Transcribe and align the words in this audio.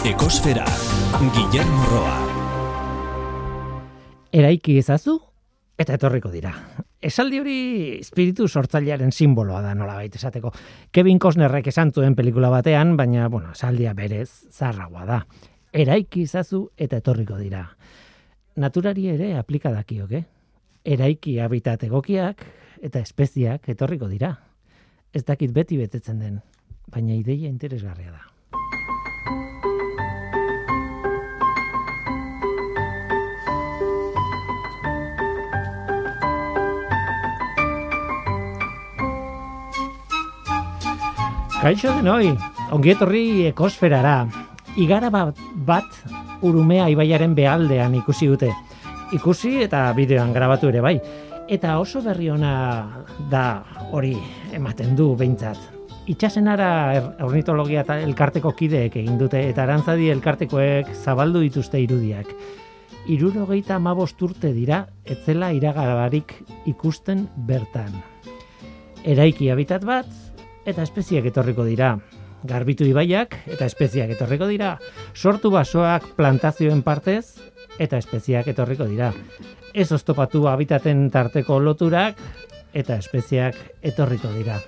Ekosfera, 0.00 0.64
Guillermo 1.34 1.84
Roa. 1.90 2.14
Eraiki 4.32 4.78
ezazu 4.80 5.18
eta 5.76 5.98
etorriko 5.98 6.30
dira. 6.32 6.54
Esaldi 7.04 7.36
hori 7.42 7.56
espiritu 7.98 8.46
sortzailearen 8.48 9.12
simboloa 9.12 9.60
da 9.60 9.74
nola 9.76 9.98
baita 9.98 10.16
esateko. 10.16 10.54
Kevin 10.90 11.20
Costnerrek 11.20 11.68
esan 11.68 11.92
zuen 11.92 12.16
pelikula 12.16 12.48
batean, 12.48 12.96
baina, 12.96 13.28
bueno, 13.28 13.52
esaldia 13.52 13.92
berez 13.92 14.30
zarragoa 14.48 15.04
da. 15.04 15.20
Eraiki 15.70 16.24
ezazu 16.24 16.62
eta 16.78 17.02
etorriko 17.04 17.36
dira. 17.36 17.66
Naturari 18.56 19.06
ere 19.12 19.34
aplika 19.36 19.68
dakioke. 19.68 20.24
Eraiki 20.80 21.36
habitat 21.44 21.84
egokiak 21.84 22.48
eta 22.80 23.04
espeziak 23.04 23.68
etorriko 23.68 24.08
dira. 24.08 24.32
Ez 25.12 25.26
dakit 25.28 25.52
beti 25.52 25.76
betetzen 25.76 26.24
den, 26.24 26.40
baina 26.88 27.12
ideia 27.12 27.52
interesgarria 27.52 28.16
da. 28.16 28.39
Kaixo 41.60 41.90
denoi, 41.92 42.30
ongi 42.72 42.94
etorri 42.94 43.22
ekosferara. 43.50 44.22
Igara 44.80 45.10
bat, 45.12 45.36
bat 45.68 45.98
urumea 46.40 46.86
ibaiaren 46.88 47.34
behaldean 47.36 47.98
ikusi 47.98 48.30
dute. 48.30 48.48
Ikusi 49.12 49.58
eta 49.66 49.82
bideoan 49.92 50.32
grabatu 50.32 50.70
ere 50.70 50.80
bai. 50.80 50.94
Eta 51.52 51.74
oso 51.82 52.00
berri 52.00 52.30
ona 52.32 52.52
da 53.28 53.42
hori 53.92 54.14
ematen 54.56 54.96
du 54.96 55.10
behintzat. 55.20 55.60
Itxasenara 56.08 56.70
er, 56.96 57.10
ornitologia 57.28 57.84
eta 57.84 57.98
elkarteko 58.06 58.54
kideek 58.56 58.96
egin 59.02 59.20
dute 59.20 59.44
eta 59.50 59.66
arantzadi 59.66 60.08
elkartekoek 60.14 60.94
zabaldu 60.94 61.44
dituzte 61.44 61.84
irudiak. 61.84 62.32
Irurogeita 63.12 63.76
amabost 63.76 64.24
urte 64.24 64.54
dira, 64.56 64.86
etzela 65.04 65.52
iragarabarik 65.52 66.38
ikusten 66.72 67.28
bertan. 67.36 67.92
Eraiki 69.04 69.52
habitat 69.52 69.84
bat, 69.84 70.08
eta 70.66 70.82
espeziak 70.82 71.26
etorriko 71.30 71.64
dira. 71.64 71.94
Garbitu 72.44 72.86
ibaiak 72.88 73.34
eta 73.52 73.66
espeziak 73.68 74.10
etorriko 74.14 74.46
dira. 74.48 74.78
Sortu 75.14 75.50
basoak 75.52 76.06
plantazioen 76.16 76.82
partez 76.82 77.36
eta 77.78 77.98
espeziak 78.00 78.48
etorriko 78.48 78.86
dira. 78.88 79.12
Ez 79.74 79.90
oztopatu 79.92 80.46
habitaten 80.48 81.10
tarteko 81.10 81.58
loturak 81.60 82.16
eta 82.72 82.96
espeziak 82.96 83.56
etorriko 83.82 84.32
dira. 84.36 84.58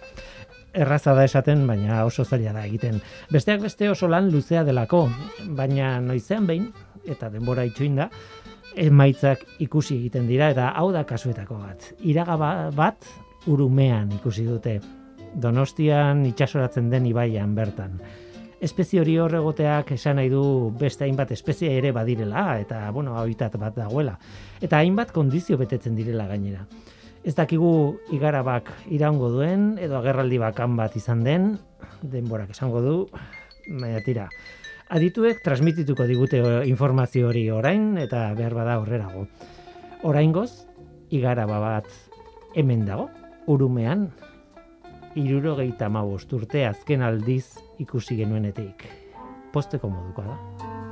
Erraza 0.72 1.12
da 1.12 1.24
esaten, 1.28 1.66
baina 1.68 2.04
oso 2.06 2.24
zaila 2.24 2.52
da 2.56 2.62
egiten. 2.64 3.00
Besteak 3.30 3.60
beste 3.60 3.90
oso 3.90 4.08
lan 4.08 4.30
luzea 4.32 4.62
delako, 4.64 5.02
baina 5.52 5.98
noizean 6.00 6.46
behin, 6.48 6.70
eta 7.04 7.28
denbora 7.28 7.66
itxuin 7.68 7.98
da, 8.00 8.06
emaitzak 8.74 9.42
ikusi 9.60 9.98
egiten 9.98 10.26
dira, 10.30 10.48
eta 10.54 10.70
hau 10.80 10.88
da 10.92 11.04
kasuetako 11.04 11.58
bat. 11.60 11.90
Iraga 12.00 12.36
ba- 12.40 12.70
bat 12.72 13.04
urumean 13.46 14.12
ikusi 14.16 14.46
dute. 14.48 14.78
Donostian 15.34 16.26
itxasoratzen 16.28 16.90
den 16.92 17.06
ibaian 17.08 17.54
bertan. 17.56 18.00
Espezie 18.62 19.00
hori 19.02 19.16
horregoteak 19.18 19.90
esan 19.96 20.20
nahi 20.20 20.28
du 20.30 20.70
beste 20.78 21.02
hainbat 21.04 21.32
espezie 21.34 21.72
ere 21.78 21.90
badirela 21.92 22.60
eta 22.62 22.84
bueno, 22.94 23.16
habitat 23.18 23.56
bat 23.58 23.74
dagoela. 23.74 24.18
Eta 24.60 24.78
hainbat 24.78 25.10
kondizio 25.12 25.58
betetzen 25.58 25.96
direla 25.98 26.28
gainera. 26.30 26.66
Ez 27.24 27.34
dakigu 27.38 27.98
igarabak 28.14 28.70
iraungo 28.90 29.30
duen 29.30 29.76
edo 29.82 29.98
agerraldi 29.98 30.38
bakan 30.42 30.76
bat 30.78 30.96
izan 30.98 31.22
den, 31.26 31.52
denborak 32.02 32.50
esango 32.54 32.82
du, 32.82 32.96
baina 33.80 34.02
tira. 34.06 34.28
Adituek 34.92 35.40
transmitituko 35.42 36.04
digute 36.06 36.42
informazio 36.68 37.30
hori 37.30 37.46
orain 37.50 37.96
eta 37.98 38.26
behar 38.38 38.54
bada 38.58 38.78
horrerago. 38.82 39.26
Oraingoz, 40.02 40.66
igaraba 41.10 41.60
bat 41.62 41.88
hemen 42.58 42.84
dago, 42.84 43.08
urumean, 43.46 44.10
irurogeita 45.18 45.88
urte 46.32 46.66
azken 46.66 47.02
aldiz 47.02 47.58
ikusi 47.78 48.16
genuenetik. 48.16 48.86
Posteko 49.52 49.90
modukoa 49.92 50.24
da. 50.24 50.91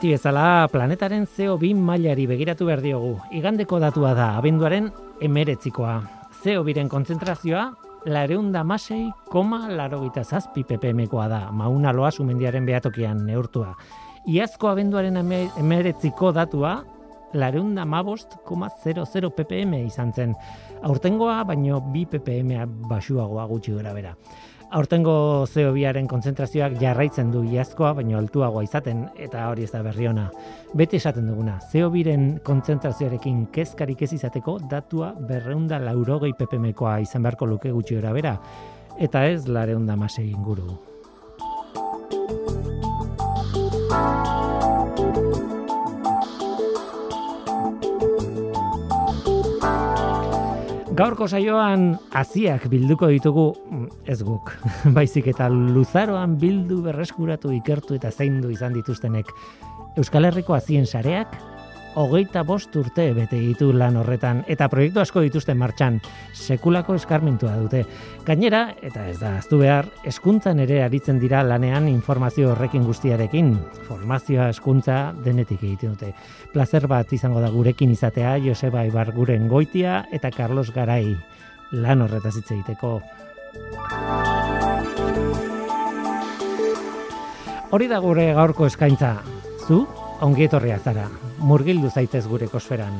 Beti 0.00 0.14
bezala, 0.14 0.64
planetaren 0.72 1.26
CO2 1.28 1.74
mailari 1.76 2.24
begiratu 2.24 2.64
behar 2.64 2.80
diogu. 2.80 3.18
Igandeko 3.36 3.76
datua 3.82 4.14
da, 4.16 4.30
abenduaren 4.38 4.86
emeretzikoa. 5.20 5.98
CO2-ren 6.40 6.88
kontzentrazioa, 6.88 7.66
lareunda 8.08 8.62
masei, 8.64 9.10
koma 9.28 9.66
larogita 9.68 10.24
zazpi 10.24 10.64
ppmkoa 10.64 11.26
da, 11.28 11.40
mauna 11.52 11.92
loa 11.92 12.08
sumendiaren 12.16 12.64
behatokian 12.64 13.20
neurtua. 13.26 13.74
Iazko 14.24 14.70
abenduaren 14.72 15.20
eme- 15.20 15.50
emeretziko 15.60 16.32
datua, 16.32 16.78
lareunda 17.36 17.84
mabost, 17.84 18.38
koma 18.48 18.70
00 18.82 19.28
ppm 19.36 19.82
izan 19.84 20.14
zen. 20.16 20.32
Aurtengoa, 20.80 21.42
baino 21.44 21.82
bi 21.92 22.06
ppm 22.08 22.88
basuagoa 22.88 23.44
gutxi 23.52 23.76
gora 23.76 23.92
bera. 23.92 24.16
Aurtengo 24.70 25.46
CO2aren 25.50 26.06
kontzentrazioak 26.06 26.76
jarraitzen 26.78 27.32
du 27.34 27.40
iazkoa, 27.42 27.88
baino 27.98 28.20
altuagoa 28.20 28.62
izaten, 28.62 29.00
eta 29.18 29.48
hori 29.50 29.64
ez 29.66 29.72
da 29.72 29.80
berri 29.82 30.06
ona. 30.06 30.28
Beti 30.78 31.00
esaten 31.00 31.26
duguna, 31.26 31.56
CO2ren 31.72 32.36
kontzentrazioarekin 32.46 33.48
kezkarik 33.50 34.04
ez 34.06 34.12
izateko 34.20 34.60
datua 34.70 35.10
berreunda 35.26 35.80
laurogei 35.82 36.30
ppmkoa 36.38 37.00
izan 37.02 37.26
beharko 37.26 37.50
luke 37.50 37.74
gutxi 37.74 37.98
gora 37.98 38.14
bera, 38.14 38.36
eta 38.94 39.26
ez 39.26 39.48
lareunda 39.50 39.98
masei 39.98 40.28
inguru. 40.30 40.78
Gaurko 50.90 51.28
saioan 51.30 51.92
haziak 52.18 52.64
bilduko 52.70 53.06
ditugu 53.12 53.44
mm, 53.54 53.84
ez 54.10 54.18
guk, 54.26 54.50
baizik 54.96 55.28
eta 55.30 55.46
luzaroan 55.50 56.34
bildu 56.40 56.80
berreskuratu 56.82 57.52
ikertu 57.54 57.94
eta 57.94 58.10
zaindu 58.10 58.50
izan 58.50 58.74
dituztenek. 58.74 59.30
Euskal 60.00 60.26
Herriko 60.26 60.56
hazien 60.56 60.86
sareak 60.86 61.36
hogeita 61.94 62.42
bost 62.46 62.74
urte 62.76 63.10
bete 63.14 63.38
ditu 63.40 63.72
lan 63.72 63.96
horretan 64.00 64.44
eta 64.48 64.68
proiektu 64.70 65.00
asko 65.02 65.22
dituzten 65.24 65.58
martxan 65.58 66.00
sekulako 66.32 66.94
eskarmentua 66.98 67.56
dute. 67.58 67.84
Gainera, 68.26 68.74
eta 68.82 69.06
ez 69.10 69.18
da 69.20 69.36
aztu 69.38 69.58
behar, 69.62 69.88
eskuntzan 70.06 70.60
ere 70.62 70.82
aritzen 70.84 71.18
dira 71.18 71.42
lanean 71.42 71.88
informazio 71.88 72.52
horrekin 72.52 72.84
guztiarekin. 72.86 73.56
Formazioa 73.88 74.48
eskuntza 74.54 75.12
denetik 75.24 75.62
egiten 75.62 75.96
dute. 75.96 76.12
Plazer 76.52 76.86
bat 76.90 77.12
izango 77.12 77.40
da 77.40 77.50
gurekin 77.50 77.90
izatea 77.90 78.36
Joseba 78.44 78.84
Ibarguren 78.86 79.48
goitia 79.48 80.04
eta 80.12 80.30
Carlos 80.30 80.70
Garai 80.74 81.16
lan 81.72 82.02
horretaz 82.02 82.36
hitz 82.36 82.50
egiteko. 82.50 83.00
Hori 87.70 87.86
da 87.86 88.00
gure 88.02 88.32
gaurko 88.34 88.66
eskaintza. 88.66 89.16
Zu, 89.66 89.84
ongi 90.26 90.48
etorria 90.48 90.78
zara. 90.82 91.06
Murgildu 91.40 91.88
zaitez 91.90 92.26
gure 92.28 92.48
kosferan. 92.48 92.96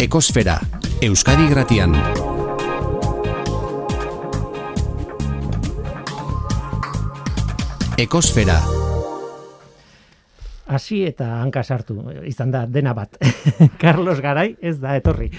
Ekosfera, 0.00 0.58
Euskadi 1.02 1.48
Gratian. 1.48 1.96
Ekosfera, 7.96 8.58
hasi 10.66 11.00
eta 11.06 11.28
hanka 11.40 11.62
sartu, 11.62 11.96
izan 12.26 12.50
da 12.50 12.64
dena 12.66 12.92
bat. 12.96 13.16
Carlos 13.82 14.18
Garai 14.20 14.56
ez 14.60 14.76
da 14.82 14.96
etorri. 14.98 15.30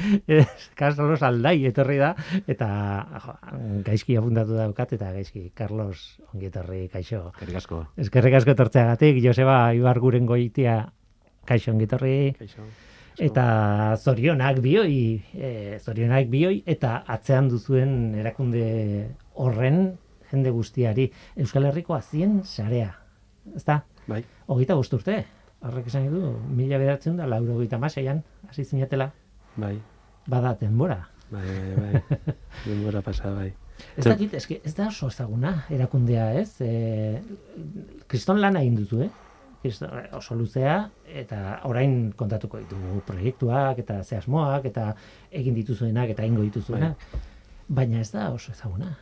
Carlos 0.79 1.21
Aldai 1.27 1.57
etorri 1.69 1.99
da 1.99 2.13
eta 2.47 2.69
jo, 3.25 3.37
gaizki 3.87 4.17
abundatu 4.17 4.57
daukat 4.57 4.95
eta 4.97 5.11
gaizki 5.15 5.49
Carlos 5.55 6.17
ongi 6.33 6.49
etorri 6.51 6.87
kaixo. 6.93 7.27
Eskerrik 7.35 7.61
asko. 7.61 7.83
Eskerrik 8.07 8.39
asko 8.39 8.55
etortzeagatik 8.55 9.21
Joseba 9.23 9.59
Ibar 9.77 9.99
guren 10.03 10.25
goitia 10.29 10.79
kaixo 11.47 11.73
ongi 11.75 11.89
etorri. 11.89 12.17
Kaixo. 12.39 12.67
Eta 13.17 13.97
zorionak 13.97 14.59
bioi, 14.61 15.17
e, 15.33 15.79
zorionak 15.81 16.27
bioi, 16.29 16.59
eta 16.69 16.99
atzean 17.09 17.47
duzuen 17.49 18.13
erakunde 18.21 18.67
horren 19.33 19.97
jende 20.29 20.53
guztiari. 20.53 21.07
Euskal 21.41 21.65
Herriko 21.65 21.97
azien 21.97 22.43
sarea. 22.45 22.91
Ezta? 23.55 23.81
Bai. 24.07 24.23
Hogeita 24.47 24.75
bost 24.79 24.93
urte. 24.95 25.19
Horrek 25.67 25.87
esan 25.89 26.07
du, 26.13 26.21
mila 26.53 26.77
bederatzen 26.77 27.17
da, 27.17 27.25
lauro 27.27 27.55
hogeita 27.57 27.79
maseian, 27.81 28.21
hasi 28.47 28.63
zinatela, 28.63 29.09
Bai. 29.57 29.75
bada 30.29 30.53
denbora. 30.59 30.99
Bai, 31.31 31.45
bai, 31.75 31.93
bai. 31.93 32.19
Denbora 32.67 33.01
pasa, 33.01 33.31
bai. 33.33 33.49
Ez 33.97 34.05
dakit, 34.05 34.33
eske, 34.37 34.59
ez 34.65 34.73
da 34.77 34.87
oso 34.87 35.09
ezaguna 35.11 35.53
erakundea, 35.73 36.29
ez? 36.39 36.61
E, 36.61 37.21
kriston 38.07 38.39
lana 38.41 38.61
egin 38.61 38.77
duzu, 38.79 39.01
eh? 39.05 39.09
Oso 40.15 40.37
luzea, 40.37 40.77
eta 41.09 41.57
orain 41.67 42.13
kontatuko 42.15 42.61
ditugu 42.61 43.01
proiektuak, 43.09 43.81
eta 43.83 43.99
ze 44.03 44.15
asmoak, 44.21 44.69
eta 44.69 44.91
egin 45.41 45.57
dituzuenak, 45.57 46.13
eta 46.13 46.23
ingo 46.23 46.45
dituzuenak. 46.45 47.01
Baina 47.67 47.99
ez 47.99 48.11
da 48.13 48.29
oso 48.31 48.53
ezaguna. 48.53 48.93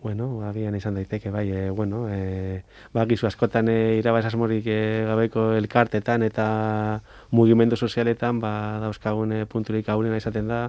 Bueno, 0.00 0.46
agian 0.46 0.76
izan 0.78 0.94
daiteke, 0.94 1.30
bai, 1.34 1.48
e, 1.50 1.70
bueno, 1.70 2.04
e, 2.08 2.62
bakizu 2.94 3.26
askotan 3.26 3.66
e, 3.68 3.96
irabaz 3.98 4.24
asmorik 4.28 4.66
e, 4.70 4.76
gabeko 5.08 5.48
elkartetan 5.58 6.22
eta 6.22 6.44
mugimendu 7.34 7.74
sozialetan, 7.76 8.38
ba, 8.38 8.78
dauzkagun 8.84 9.32
e, 9.34 9.44
punturik 9.50 9.88
aurrena 9.90 10.20
izaten 10.22 10.46
da 10.46 10.60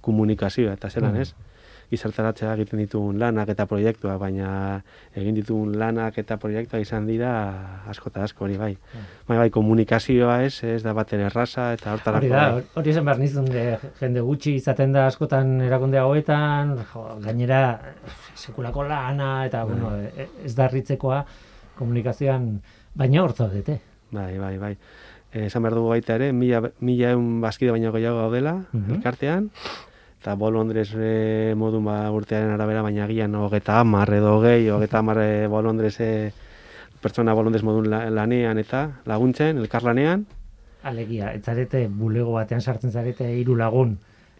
komunikazioa, 0.00 0.76
eta 0.78 0.90
zelan, 0.94 1.16
Mm. 1.18 1.20
ez? 1.26 1.34
Gizarteratzea 1.90 2.52
egiten 2.58 2.78
ditugun 2.82 3.16
lanak 3.18 3.48
eta 3.48 3.64
proiektuak, 3.66 4.18
baina 4.20 4.50
egin 5.16 5.34
ditugun 5.38 5.70
lanak 5.80 6.18
eta 6.20 6.36
proiektuak 6.36 6.82
izan 6.84 7.06
dira 7.08 7.30
asko 7.88 8.10
eta 8.12 8.24
asko 8.26 8.44
hori 8.44 8.58
bai. 8.60 8.74
Bai, 9.28 9.38
bai, 9.38 9.48
komunikazioa 9.50 10.42
ez, 10.44 10.62
ez 10.64 10.82
da 10.84 10.92
baten 10.92 11.20
erraza 11.30 11.72
eta 11.72 11.94
hortarako. 11.96 12.26
Hori 12.26 12.28
da, 12.34 12.44
bai. 12.58 12.62
hori 12.74 12.90
esan 12.92 13.04
behar 13.08 13.18
nizun, 13.22 13.48
de, 13.48 13.64
jende 14.00 14.20
gutxi 14.20 14.54
izaten 14.60 14.92
da 14.92 15.06
askotan 15.08 15.60
erakunde 15.64 15.98
hauetan, 15.98 16.76
jo, 16.92 17.06
gainera 17.24 17.62
sekulako 18.36 18.84
lana, 18.88 19.46
eta 19.48 19.64
bueno, 19.64 19.94
e- 20.04 20.28
ez 20.44 20.54
da 20.54 20.66
harritzekoa 20.68 21.24
komunikazioan, 21.78 22.58
baina 22.94 23.22
hor 23.22 23.32
zaudete. 23.32 23.80
Bai, 24.10 24.36
bai, 24.38 24.56
bai. 24.58 24.74
Eh, 25.32 25.44
esan 25.46 25.62
behar 25.62 25.74
dugu 25.76 25.90
baita 25.92 26.14
ere, 26.16 26.32
mila, 26.32 26.62
mila 26.80 27.10
eun 27.12 27.40
bazkide 27.42 27.70
baino 27.74 27.92
gehiago 27.92 28.16
gaudela, 28.22 28.54
Mhm. 28.72 28.94
elkartean, 28.96 29.50
eta 30.28 30.36
bolondrez 30.36 30.90
e, 30.92 31.54
modun 31.56 31.86
ba, 31.88 32.10
urtearen 32.12 32.50
arabera, 32.52 32.82
baina 32.84 33.06
agian 33.06 33.32
hogeta 33.38 33.78
hamar 33.80 34.10
edo 34.12 34.34
hogei, 34.36 34.66
hogeta 34.68 34.98
hamar 35.00 35.22
e, 35.22 35.46
bolondrez 35.48 35.94
e, 36.04 36.08
pertsona 37.00 37.32
bolondrez 37.32 37.62
modun 37.64 37.86
la- 37.88 38.10
lanean 38.12 38.58
eta 38.60 38.82
laguntzen, 39.08 39.56
elkarlanean, 39.56 40.26
Alegia, 40.84 41.32
ez 41.32 41.40
zarete 41.48 41.86
bulego 41.88 42.34
batean 42.36 42.60
sartzen 42.60 42.92
zarete 42.92 43.24
hiru 43.38 43.56
lagun. 43.56 43.94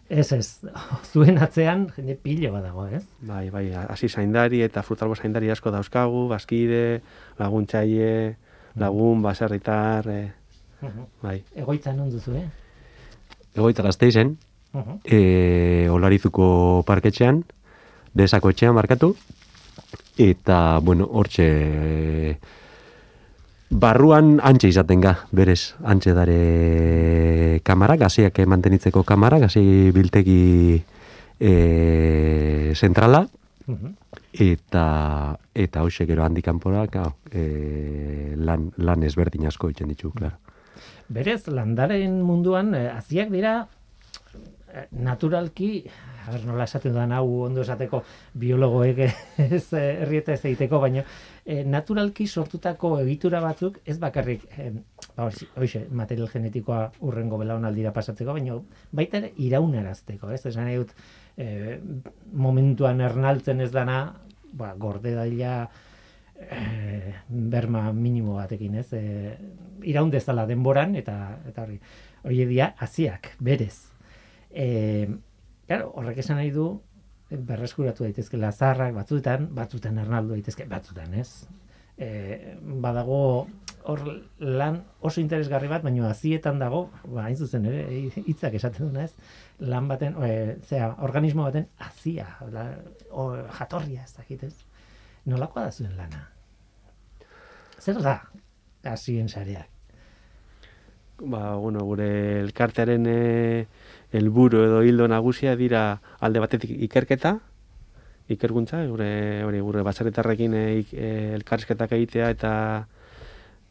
Ez 0.09 0.27
ez, 0.31 0.61
zuen 1.11 1.41
atzean 1.41 1.87
jende 1.95 2.13
pilo 2.21 2.51
bat 2.53 2.67
dago, 2.67 2.85
ez? 2.85 3.01
bai, 3.25 3.49
bai, 3.49 3.65
hasi 3.73 4.09
zaindari 4.09 4.61
eta 4.61 4.83
frutalbo 4.85 5.17
zaindari 5.17 5.49
asko 5.49 5.73
dauzkagu, 5.73 6.27
bazkide, 6.29 7.01
laguntzaile, 7.41 8.35
lagun, 8.77 9.25
baserritar, 9.25 10.05
e, 10.05 10.21
bai. 11.25 11.39
Egoitza 11.55 11.95
non 11.97 12.13
duzu, 12.13 12.37
eh? 12.37 12.45
Egoitza 13.57 13.81
gazteizen, 13.89 14.37
Uh 14.71 14.99
e, 15.03 15.87
Olarizuko 15.89 16.83
parketxean, 16.85 17.43
desako 18.13 18.51
etxean 18.53 18.75
markatu, 18.77 19.15
eta, 20.17 20.79
bueno, 20.83 21.07
hortxe, 21.09 21.47
e, 21.47 22.37
barruan 23.69 24.37
antxe 24.43 24.69
izaten 24.69 25.01
ga, 25.01 25.15
berez, 25.31 25.73
antxe 25.81 26.13
dare 26.13 27.61
kamara, 27.65 27.97
gaziak 27.97 28.37
mantenitzeko 28.45 29.03
kamara, 29.03 29.39
gazi 29.39 29.89
biltegi 29.95 30.77
e, 31.39 31.53
zentrala, 32.75 33.25
eta 34.33 34.85
eta 35.53 35.83
hoxe 35.85 36.05
gero 36.09 36.23
handik 36.25 36.45
kanpora, 36.45 36.85
e, 37.31 38.35
lan, 38.37 38.69
lan 38.77 39.03
ezberdin 39.03 39.49
asko 39.49 39.69
egiten 39.69 39.89
ditu, 39.89 40.13
claro. 40.13 40.37
Berez, 41.09 41.47
landaren 41.49 42.21
munduan, 42.21 42.75
eh, 42.77 42.89
haziak 42.93 43.31
dira, 43.33 43.67
naturalki, 44.91 45.83
a 46.27 46.31
ber, 46.31 46.45
nola 46.45 46.65
esaten 46.67 46.93
da 46.93 47.05
hau 47.17 47.41
ondo 47.45 47.61
esateko 47.61 48.03
biologoek 48.33 48.99
ez 49.37 49.65
eh, 49.73 49.97
herrieta 50.03 50.33
ez 50.33 50.43
egiteko, 50.45 50.79
baina 50.79 51.03
eh, 51.45 51.63
naturalki 51.65 52.27
sortutako 52.27 52.99
egitura 52.99 53.41
batzuk, 53.41 53.79
ez 53.85 53.97
bakarrik, 53.99 54.45
eh, 54.57 54.71
ba, 55.15 55.29
hoxe- 55.29 55.87
material 55.89 56.29
genetikoa 56.29 56.91
urrengo 57.01 57.37
belaunaldira 57.41 57.93
pasatzeko, 57.95 58.33
baina 58.37 58.59
baita 58.91 59.17
ere 59.23 59.33
iraunarazteko, 59.37 60.31
ez? 60.31 60.45
Esan 60.45 60.65
nahi 60.69 60.77
dut, 60.83 60.93
eh, 61.37 61.79
momentuan 62.33 63.01
ernaltzen 63.01 63.61
ez 63.61 63.71
dana, 63.71 64.01
ba, 64.53 64.73
gorde 64.77 65.15
daila, 65.15 65.69
eh, 66.39 67.13
berma 67.27 67.91
minimo 67.93 68.35
batekin, 68.35 68.75
ez? 68.75 68.93
Eh, 68.93 69.37
iraun 69.83 70.11
dezala 70.11 70.45
denboran 70.45 70.95
eta 70.95 71.39
eta 71.47 71.63
hori. 71.63 71.79
Hori 72.23 72.45
dira 72.45 72.73
hasiak 72.77 73.35
berez. 73.39 73.88
Eh, 74.49 75.07
claro, 75.67 75.91
horrek 75.95 76.21
esan 76.23 76.39
nahi 76.39 76.51
du 76.51 76.67
eh, 77.29 77.37
berreskuratu 77.37 78.03
daitezke 78.03 78.39
zaharrak 78.51 78.93
batzuetan, 78.95 79.49
batzuetan 79.55 79.97
ernaldu 79.97 80.33
daitezke 80.33 80.65
batzuetan, 80.69 81.13
ez? 81.13 81.47
Eh, 81.99 82.55
badago 82.81 83.47
hor 83.89 84.01
lan 84.39 84.83
oso 85.01 85.21
interesgarri 85.21 85.67
bat, 85.67 85.83
baina 85.83 86.09
hazietan 86.09 86.59
dago, 86.59 86.89
ba, 87.05 87.25
hain 87.25 87.35
zuzen 87.35 87.65
ere, 87.65 87.85
hitzak 88.25 88.55
esaten 88.59 88.89
duna, 88.89 89.05
ez? 89.05 89.13
Lan 89.59 89.87
baten, 89.89 90.15
e, 90.23 90.59
zera, 90.67 90.93
organismo 91.05 91.47
baten 91.47 91.67
hazia, 91.77 92.27
la, 92.53 92.67
o, 93.11 93.31
jatorria 93.59 94.03
ez 94.03 94.13
dakit, 94.17 94.45
ez? 94.47 94.53
Nolakoa 95.25 95.67
da 95.67 95.71
zuen 95.71 95.97
lana? 95.97 96.27
Zer 97.79 97.99
da 98.03 98.19
hazien 98.83 99.27
sareak? 99.27 99.79
ba, 101.21 101.55
bueno, 101.55 101.83
gure 101.85 102.39
elkartearen 102.39 103.05
e, 103.07 103.67
helburu 104.11 104.63
edo 104.65 104.81
hildo 104.83 105.07
nagusia 105.07 105.55
dira 105.55 106.01
alde 106.19 106.39
batetik 106.39 106.71
ikerketa, 106.87 107.39
ikerkuntza, 108.29 108.83
gure 108.85 109.43
hori 109.43 109.59
gure 109.59 109.81
baserritarrekin 109.85 110.53
e, 110.53 110.63
ik- 110.79 110.93
e, 110.93 111.33
elkarrizketak 111.37 111.93
egitea 111.97 112.29
eta 112.35 112.53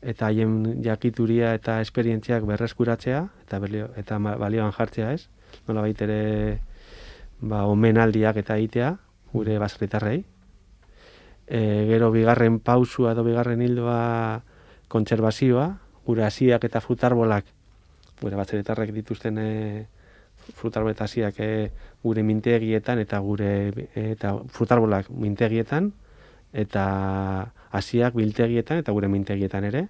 eta 0.02 0.26
haien 0.30 0.82
jakituria 0.82 1.54
eta 1.58 1.80
esperientziak 1.82 2.44
berreskuratzea 2.46 3.24
eta 3.42 3.58
belio, 3.58 3.90
eta 3.96 4.18
balioan 4.18 4.72
jartzea, 4.72 5.12
ez? 5.12 5.28
Nola 5.66 5.86
ere 5.88 6.60
ba 7.40 7.64
omenaldiak 7.66 8.36
eta 8.36 8.56
egitea 8.56 8.96
gure 9.32 9.58
baserritarrei. 9.58 10.24
E, 11.48 11.60
gero 11.88 12.10
bigarren 12.10 12.58
pausua 12.60 13.12
edo 13.12 13.24
bigarren 13.24 13.62
hildoa 13.62 14.42
kontserbazioa, 14.88 15.78
gure 16.06 16.24
hasiak 16.24 16.64
eta 16.64 16.80
frutarbolak, 16.80 17.44
gure 18.20 18.36
batzeritarrek 18.36 18.92
dituzten 18.92 19.38
e, 19.38 19.86
frutarbol 20.54 20.92
eta 20.92 21.04
hasiak 21.04 21.40
e, 21.40 21.70
gure 22.02 22.22
mintegietan 22.22 22.98
eta 23.02 23.18
gure 23.24 23.50
e, 23.94 24.10
eta 24.12 24.34
frutarbolak 24.54 25.10
mintegietan 25.10 25.92
eta 26.52 26.84
hasiak 27.70 28.14
biltegietan 28.16 28.80
eta 28.82 28.92
gure 28.92 29.08
mintegietan 29.12 29.64
ere 29.68 29.88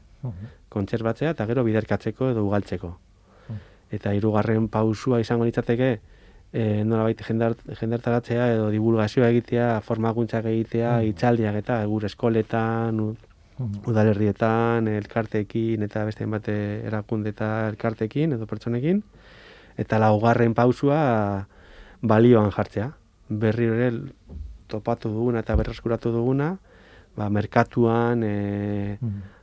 kontserbatzea 0.69 1.35
eta 1.37 1.47
gero 1.47 1.63
biderkatzeko 1.65 2.33
edo 2.33 2.45
ugaltzeko. 2.49 2.97
Eta 3.95 4.13
hirugarren 4.13 4.67
pausua 4.69 5.21
izango 5.23 5.47
litzateke 5.49 5.93
e, 6.53 6.85
nolabait 6.85 7.23
jendart, 7.25 7.63
jendartaratzea 7.79 8.51
edo 8.57 8.69
divulgazioa 8.75 9.31
egitea, 9.33 9.69
formakuntzak 9.87 10.51
egitea, 10.51 10.99
hitzaldiak 11.09 11.63
eta 11.63 11.79
gure 11.87 12.11
eskoletan, 12.11 13.01
udalerrietan, 13.59 14.89
elkarteekin 14.89 15.83
eta 15.87 16.05
beste 16.07 16.25
hainbat 16.25 16.49
eh, 16.53 16.83
erakunde 16.87 17.33
eta 17.35 17.69
elkarteekin 17.73 18.37
edo 18.37 18.47
pertsonekin. 18.47 19.03
Eta 19.79 19.99
laugarren 20.03 20.55
pausua 20.59 21.47
balioan 22.03 22.51
jartzea. 22.55 22.91
Berriro 23.29 23.75
ere 23.79 23.91
topatu 24.69 25.11
duguna 25.13 25.43
eta 25.45 25.57
berreskuratu 25.57 26.13
duguna, 26.13 26.57
ba, 27.17 27.29
merkatuan, 27.33 28.23
e, 28.25 28.99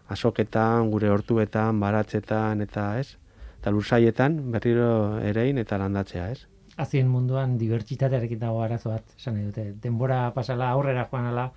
asoketan, 0.09 0.89
gure 0.93 1.09
hortuetan, 1.09 1.79
baratzetan 1.81 2.61
eta 2.65 2.87
ez, 2.99 3.15
eta 3.59 3.73
lursaietan 3.73 4.37
berriro 4.53 5.17
erein 5.21 5.57
eta 5.61 5.79
landatzea, 5.81 6.29
ez? 6.31 6.45
Hazien 6.77 7.07
munduan 7.07 7.57
dibertsitatearekin 7.57 8.39
dago 8.39 8.61
arazo 8.61 8.91
bat, 8.91 9.15
esan 9.17 9.39
dute. 9.45 9.69
Denbora 9.81 10.27
pasala 10.35 10.69
aurrera 10.75 11.07
joan 11.11 11.31
ala, 11.31 11.49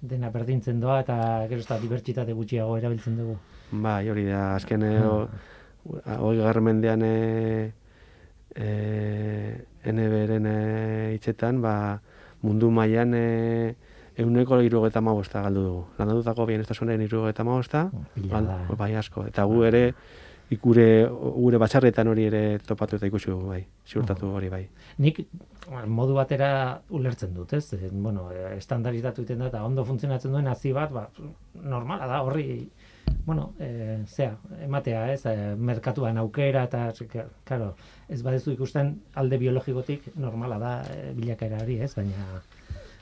dena 0.00 0.30
berdintzen 0.34 0.80
doa 0.80 1.00
eta 1.04 1.16
gero 1.50 1.60
ez 1.60 1.68
da 1.68 1.78
dibertsitate 1.80 2.32
gutxiago 2.36 2.78
erabiltzen 2.80 3.16
dugu. 3.20 3.36
Bai, 3.70 4.08
hori 4.10 4.24
da, 4.28 4.54
azken 4.54 4.84
Ah. 4.84 5.26
Hori 5.84 6.38
garmendean 6.38 7.02
e, 7.04 7.72
e, 8.54 8.68
NBren 9.84 10.46
e, 10.46 10.58
hitzetan, 11.14 11.60
ba, 11.62 12.00
mundu 12.42 12.70
mailan 12.70 13.14
e, 13.16 13.74
euneko 14.20 14.60
irugeta 14.62 15.02
magosta 15.04 15.42
galdu 15.44 15.64
dugu. 15.64 15.82
Landatutako 15.98 16.46
bienestasunen 16.46 17.02
irugeta 17.04 17.44
magosta, 17.44 17.88
da. 18.16 18.60
bai 18.78 18.94
asko. 18.96 19.26
Eta 19.30 19.44
gu 19.50 19.64
ere, 19.66 19.82
ikure, 20.54 20.86
gure 21.08 21.58
batxarretan 21.58 22.08
hori 22.12 22.28
ere 22.30 22.42
topatu 22.66 22.96
eta 22.96 23.08
ikusi 23.10 23.34
bai, 23.34 23.64
ziurtatu 23.88 24.30
hori, 24.36 24.50
bai. 24.52 24.62
Nik 25.02 25.24
modu 25.88 26.14
batera 26.14 26.80
ulertzen 26.94 27.34
dut, 27.34 27.56
ez? 27.56 27.64
Bueno, 27.90 28.28
estandarizatu 28.54 29.24
egiten 29.24 29.42
da 29.42 29.50
eta 29.50 29.64
ondo 29.64 29.84
funtzionatzen 29.84 30.32
duen 30.32 30.48
hazi 30.48 30.72
bat, 30.76 30.92
ba, 30.92 31.08
normala 31.62 32.06
da, 32.06 32.22
horri 32.22 32.68
bueno, 33.26 33.52
e, 33.58 34.02
zea, 34.06 34.36
ematea, 34.62 35.12
ez, 35.14 35.24
e, 35.26 35.54
merkatuan 35.56 36.18
aukera 36.18 36.64
eta, 36.64 36.92
claro, 37.44 37.74
ez 38.08 38.22
badezu 38.22 38.52
ikusten 38.52 39.00
alde 39.14 39.38
biologikotik 39.38 40.10
normala 40.16 40.58
da 40.58 40.72
e, 40.92 41.12
bilakaera 41.16 41.62
hori, 41.62 41.80
ez, 41.80 41.94
baina 41.94 42.42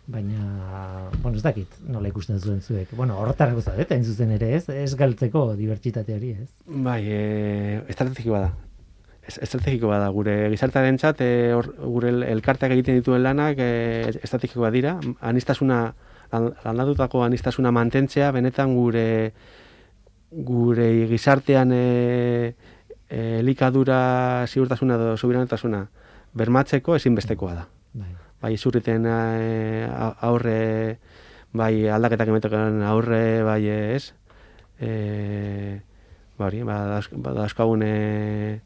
baina, 0.06 1.08
bueno, 1.22 1.36
ez 1.38 1.42
dakit 1.44 1.76
nola 1.86 2.08
ikusten 2.10 2.40
zuen 2.40 2.60
zuek. 2.60 2.90
Bueno, 2.98 3.18
horretarako 3.22 3.60
zaudete, 3.62 3.94
hain 3.94 4.04
zuzen 4.04 4.32
ere, 4.34 4.48
ez, 4.56 4.68
ez 4.68 4.94
galtzeko 4.98 5.54
dibertsitate 5.56 6.14
hori, 6.16 6.32
ez. 6.42 6.48
Bai, 6.66 7.00
e, 7.06 7.82
estrategikoa 7.88 8.40
da. 8.40 8.52
Es- 9.22 9.38
Estrategikoa 9.46 10.00
da. 10.02 10.08
Gure 10.10 10.34
gizartaren 10.50 10.96
txat, 10.98 11.20
e, 11.22 11.52
hor- 11.54 11.76
gure 11.78 12.08
el- 12.10 12.24
elkarteak 12.24 12.72
egiten 12.74 12.98
dituen 12.98 13.22
lanak 13.22 13.58
e, 13.62 14.10
estrategikoa 14.22 14.72
dira. 14.74 14.96
Anistasuna, 15.20 15.94
lan- 16.32 16.52
landatutako 16.64 17.22
anistasuna 17.22 17.70
mantentzea, 17.70 18.32
benetan 18.34 18.74
gure 18.74 19.32
gure 20.32 21.06
gizartean 21.08 21.72
e, 21.72 22.54
e, 23.08 23.38
elikadura 23.40 24.44
ziurtasuna 24.48 24.96
edo 24.96 25.16
subiranotasuna 25.16 25.86
bermatzeko 26.32 26.96
ezinbestekoa 26.96 27.54
da. 27.54 27.66
Bai. 27.92 28.08
bai 28.40 28.52
izurriten 28.54 29.04
eh, 29.06 29.84
a- 29.92 30.16
aurre, 30.28 30.98
bai 31.52 31.88
aldaketak 31.92 32.32
emetekan 32.32 32.80
aurre, 32.88 33.42
bai 33.44 33.60
ez, 33.68 34.14
e, 34.80 35.80
ba 36.38 36.48
hori, 36.48 36.62
ba, 36.64 37.00
ba, 37.12 37.34
dauzkagun 37.36 37.84
e, 37.84 38.60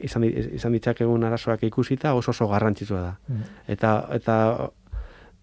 izan, 0.00 0.24
izan 0.24 0.72
ditzakegun 0.72 1.24
arazoak 1.28 1.62
ikusita 1.68 2.14
oso 2.16 2.32
oso 2.32 2.48
garrantzitsua 2.48 3.00
da. 3.02 3.12
Mm. 3.28 3.44
Eta, 3.76 3.92
eta 4.16 4.36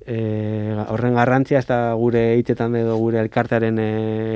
e, 0.06 0.76
horren 0.90 1.16
garrantzia 1.16 1.60
ez 1.60 1.68
da 1.68 1.94
gure 2.00 2.24
hitzetan 2.40 2.76
edo 2.76 2.98
gure 2.98 3.20
elkartearen 3.24 3.80
e, 3.80 3.90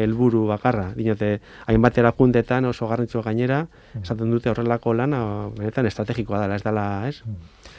helburu 0.04 0.46
bakarra. 0.48 0.92
Dinote, 0.96 1.38
hainbat 1.68 1.98
erakundetan 1.98 2.66
oso 2.66 2.88
garrantzitsua 2.88 3.24
gainera, 3.30 3.66
esaten 4.02 4.32
dute 4.32 4.52
horrelako 4.52 4.94
lana, 4.94 5.22
benetan 5.58 5.90
estrategikoa 5.90 6.46
dela, 6.46 6.56
ez 6.56 6.64
dela, 6.66 6.88
ez? 7.08 7.22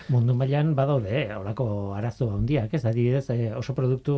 mundu 0.08 0.34
mailan 0.34 0.72
badaude 0.76 1.12
eh, 1.22 1.36
horako 1.36 1.94
arazo 1.96 2.30
handiak, 2.36 2.72
ez 2.74 2.84
adibidez 2.88 3.28
eh, 3.34 3.52
oso 3.56 3.74
produktu 3.76 4.16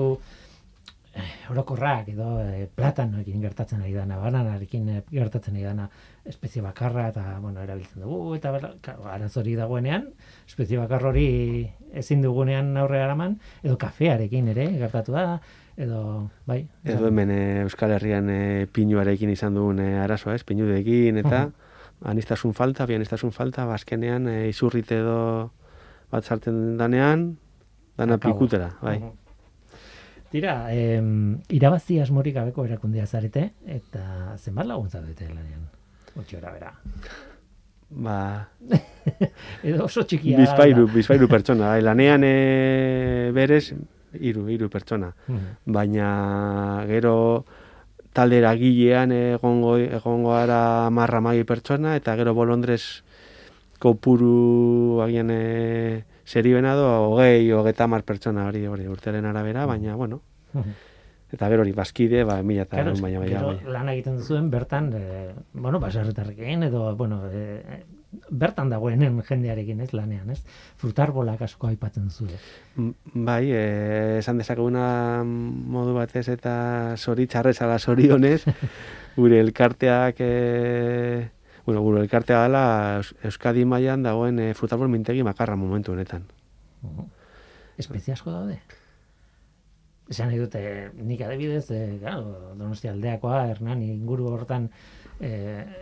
eh, 1.15 1.27
orokorrak 1.51 2.13
edo 2.15 2.31
eh, 2.45 2.69
platanoekin 2.75 3.43
gertatzen 3.43 3.83
ari 3.83 3.97
dana, 3.97 4.21
bananarekin 4.23 4.89
eh, 4.89 5.03
gertatzen 5.11 5.59
ari 5.59 5.67
dana 5.67 5.89
espezie 6.25 6.63
bakarra 6.63 7.09
eta 7.09 7.39
bueno, 7.41 7.63
erabiltzen 7.63 8.03
dugu 8.03 8.35
eta 8.37 8.53
arazori 9.13 9.55
dagoenean 9.57 10.11
espezie 10.47 10.79
bakar 10.79 11.07
hori 11.09 11.71
ezin 11.97 12.23
dugunean 12.23 12.77
aurre 12.77 13.01
eraman 13.01 13.39
edo 13.63 13.79
kafearekin 13.81 14.49
ere 14.53 14.67
gertatu 14.79 15.17
da 15.17 15.41
edo 15.81 16.29
bai 16.47 16.67
Edo 16.85 17.09
hemen 17.09 17.31
e, 17.31 17.43
Euskal 17.65 17.95
Herrian 17.97 18.29
e, 18.31 18.67
pinuarekin 18.73 19.31
izan 19.33 19.57
dugun 19.57 19.81
e, 19.81 19.95
arazoa, 19.99 20.35
ez? 20.37 20.45
Pinudekin 20.45 21.23
eta 21.23 21.47
anistasun 22.05 22.53
falta, 22.57 22.87
bi 22.87 22.97
anistasun 22.97 23.33
falta, 23.33 23.65
bazkenean 23.69 24.29
e, 24.29 24.37
izurrite 24.49 25.01
edo 25.01 25.17
bat 26.11 26.25
sartzen 26.27 26.77
danean, 26.81 27.37
dana 27.97 28.17
Akabo. 28.19 28.35
pikutera, 28.35 28.75
bai. 28.83 28.99
Mhm. 28.99 29.17
Tira, 30.31 30.55
em, 30.71 31.41
irabazi 31.49 31.99
asmorik 31.99 32.37
gabeko 32.37 32.65
erakundea 32.65 33.07
zarete, 33.07 33.51
eta 33.67 34.37
zenbat 34.39 34.69
laguntza 34.69 35.01
dute 35.03 35.27
lanean? 35.27 35.67
Gutxi 36.17 36.37
ora 36.37 36.51
bera. 36.53 36.73
Ba, 37.91 38.49
Edo 39.67 39.85
oso 39.85 40.05
txikia. 40.07 40.37
bizpairu, 40.39 40.87
bizpairu 40.93 41.27
pertsona, 41.29 41.73
lanean 41.83 42.23
e, 42.25 43.31
berez, 43.35 43.73
hiru, 44.15 44.47
hiru 44.49 44.69
pertsona. 44.71 45.11
Mhm. 45.27 45.49
Baina 45.67 46.85
gero 46.87 47.45
talde 48.15 48.39
eragilean 48.39 49.11
egongo, 49.13 49.77
egongo 49.79 50.35
ara 50.35 50.89
marra 50.91 51.21
magi 51.21 51.43
pertsona, 51.45 51.97
eta 51.99 52.15
gero 52.19 52.35
bolondrez 52.35 53.03
kopuru 53.81 55.01
agian 55.03 55.31
e, 55.35 56.05
seri 56.25 56.53
benado, 56.55 56.87
hogei, 57.11 57.51
hogeita 57.51 57.87
mar 57.89 58.03
pertsona 58.07 58.47
hori, 58.47 58.67
hori 58.67 58.87
urteren 58.87 59.25
arabera, 59.27 59.67
baina, 59.67 59.97
bueno, 59.97 60.23
Mhm. 60.53 60.73
Eta 61.33 61.49
gero 61.49 61.63
hori 61.63 61.73
bazkide, 61.73 62.25
ba, 62.25 62.43
mila 62.43 62.67
eta 62.67 62.81
ehun 62.81 63.01
baina, 63.01 63.21
baina, 63.23 63.39
gero 63.39 63.73
lan 63.73 63.89
egiten 63.93 64.17
duzuen 64.19 64.51
bertan, 64.51 64.93
e, 64.95 65.33
bueno, 65.53 65.81
baserritarrekin, 65.81 66.65
edo, 66.67 66.97
bueno, 66.97 67.23
e, 67.31 67.85
bertan 68.31 68.71
dagoenen 68.71 69.21
jendearekin, 69.23 69.81
ez, 69.85 69.93
lanean, 69.95 70.31
ez? 70.35 70.41
Frutarbolak 70.81 71.43
asko 71.47 71.69
aipatzen 71.69 72.11
zuen. 72.11 72.95
Bai, 73.15 73.53
eh, 73.55 74.19
esan 74.19 74.41
dezakeguna 74.43 75.23
modu 75.25 75.95
batez 75.95 76.27
eta 76.33 76.97
zoritxarrez 76.99 77.61
ala 77.63 77.79
zorionez, 77.79 78.43
gure 79.21 79.39
elkarteak, 79.41 80.17
eh, 80.19 81.29
bueno, 81.67 81.83
gure 81.87 82.03
elkartea 82.03 82.43
dela 82.43 82.65
Eus- 82.99 83.15
Euskadi 83.23 83.65
mailan 83.65 84.03
dagoen 84.03 84.39
eh, 84.43 84.53
frutarbol 84.55 84.91
mintegi 84.91 85.23
makarra 85.23 85.57
momentu 85.57 85.93
honetan. 85.93 86.27
Mhm. 86.83 87.07
Espezie 87.79 88.13
asko 88.13 88.33
daude. 88.33 88.59
Esan 90.11 90.27
nahi 90.33 90.41
dute, 90.41 90.61
nik 91.07 91.21
adibidez, 91.23 91.69
e, 91.71 91.99
claro, 92.01 92.55
Donostia 92.59 92.91
aldeakoa, 92.91 93.45
Hernani 93.53 93.93
inguru 93.95 94.27
hortan, 94.33 94.67
e, 95.21 95.31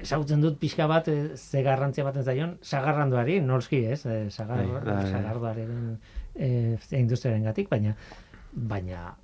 ezagutzen 0.03 0.43
dut 0.45 0.59
pixka 0.61 0.87
bat, 0.91 1.09
e, 1.09 1.31
ze 1.37 1.63
garrantzia 1.65 2.05
baten 2.05 2.27
zaion, 2.27 2.59
sagarranduari, 2.61 3.39
noski 3.41 3.81
ez, 3.89 4.03
e, 4.05 4.19
sagar, 4.31 4.67
Bai, 4.67 4.83
bai. 4.85 5.07
sagardoaren 5.15 5.99
e, 6.37 6.77
industriaren 7.01 7.49
gatik, 7.49 7.71
baina, 7.73 7.97
baina 8.53 9.15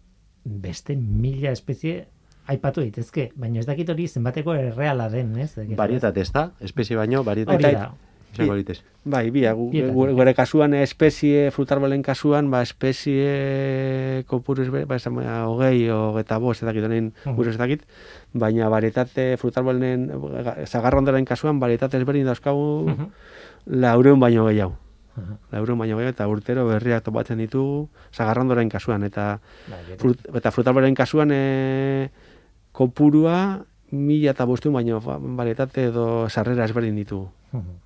beste 0.44 0.96
mila 0.96 1.52
espezie 1.52 2.06
aipatu 2.46 2.80
daitezke, 2.84 3.30
baina 3.40 3.60
ez 3.60 3.66
dakit 3.68 3.88
hori 3.88 4.08
zenbateko 4.08 4.54
erreala 4.56 5.08
den, 5.12 5.36
ez? 5.40 5.54
Varietate 5.76 6.20
ez 6.20 6.30
da? 6.32 6.50
Espezie 6.60 6.96
baino, 6.96 7.22
Hori 7.24 7.44
Izango 8.34 8.54
litez. 8.58 8.82
Bai, 9.04 9.30
bia, 9.30 9.52
gu, 9.52 9.68
gure, 10.16 10.32
kasuan 10.34 10.72
espezie, 10.74 11.50
frutarbolen 11.52 12.02
kasuan, 12.02 12.50
ba, 12.50 12.62
espezie 12.64 14.24
kopuru 14.26 14.62
ezber, 14.64 14.86
ba, 14.88 14.96
esan, 14.96 15.14
ba, 15.18 15.44
hogei, 15.46 15.88
hogeita 15.92 16.38
bost, 16.40 16.62
ez 16.62 16.66
dakit, 16.66 16.84
honein, 16.84 17.12
Mhm. 17.24 17.34
gure 17.36 17.50
ez 17.50 17.58
dakit, 17.58 17.82
baina 18.32 18.68
varietate 18.68 19.36
frutarbolen, 19.36 20.10
zagarrondaren 20.66 21.24
kasuan, 21.24 21.60
varietate 21.60 21.98
ezberdin 21.98 22.24
dauzkagu, 22.26 22.86
Mhm. 22.88 23.06
laureun 23.66 24.20
baino 24.20 24.46
gehiago. 24.46 24.76
Aha. 25.16 25.36
Laureun 25.52 25.78
baino 25.78 25.96
gehiago, 25.96 26.10
eta 26.10 26.26
urtero 26.26 26.66
berriak 26.66 27.04
topatzen 27.04 27.38
ditugu, 27.38 27.88
zagarrondoren 28.12 28.68
kasuan, 28.68 29.04
eta 29.04 29.40
Bai, 29.70 29.96
frut, 29.98 30.18
eta 30.34 30.50
frutarbolen 30.50 30.94
kasuan, 30.94 31.30
e, 31.32 32.10
kopurua, 32.72 33.64
mila 33.92 34.32
eta 34.32 34.44
bosteun 34.44 34.74
baino, 34.74 35.00
ba, 35.00 35.18
varietate 35.20 35.84
edo 35.92 36.28
sarrera 36.28 36.64
ezberdin 36.64 36.96
ditugu. 36.96 37.28
Mhm. 37.52 37.83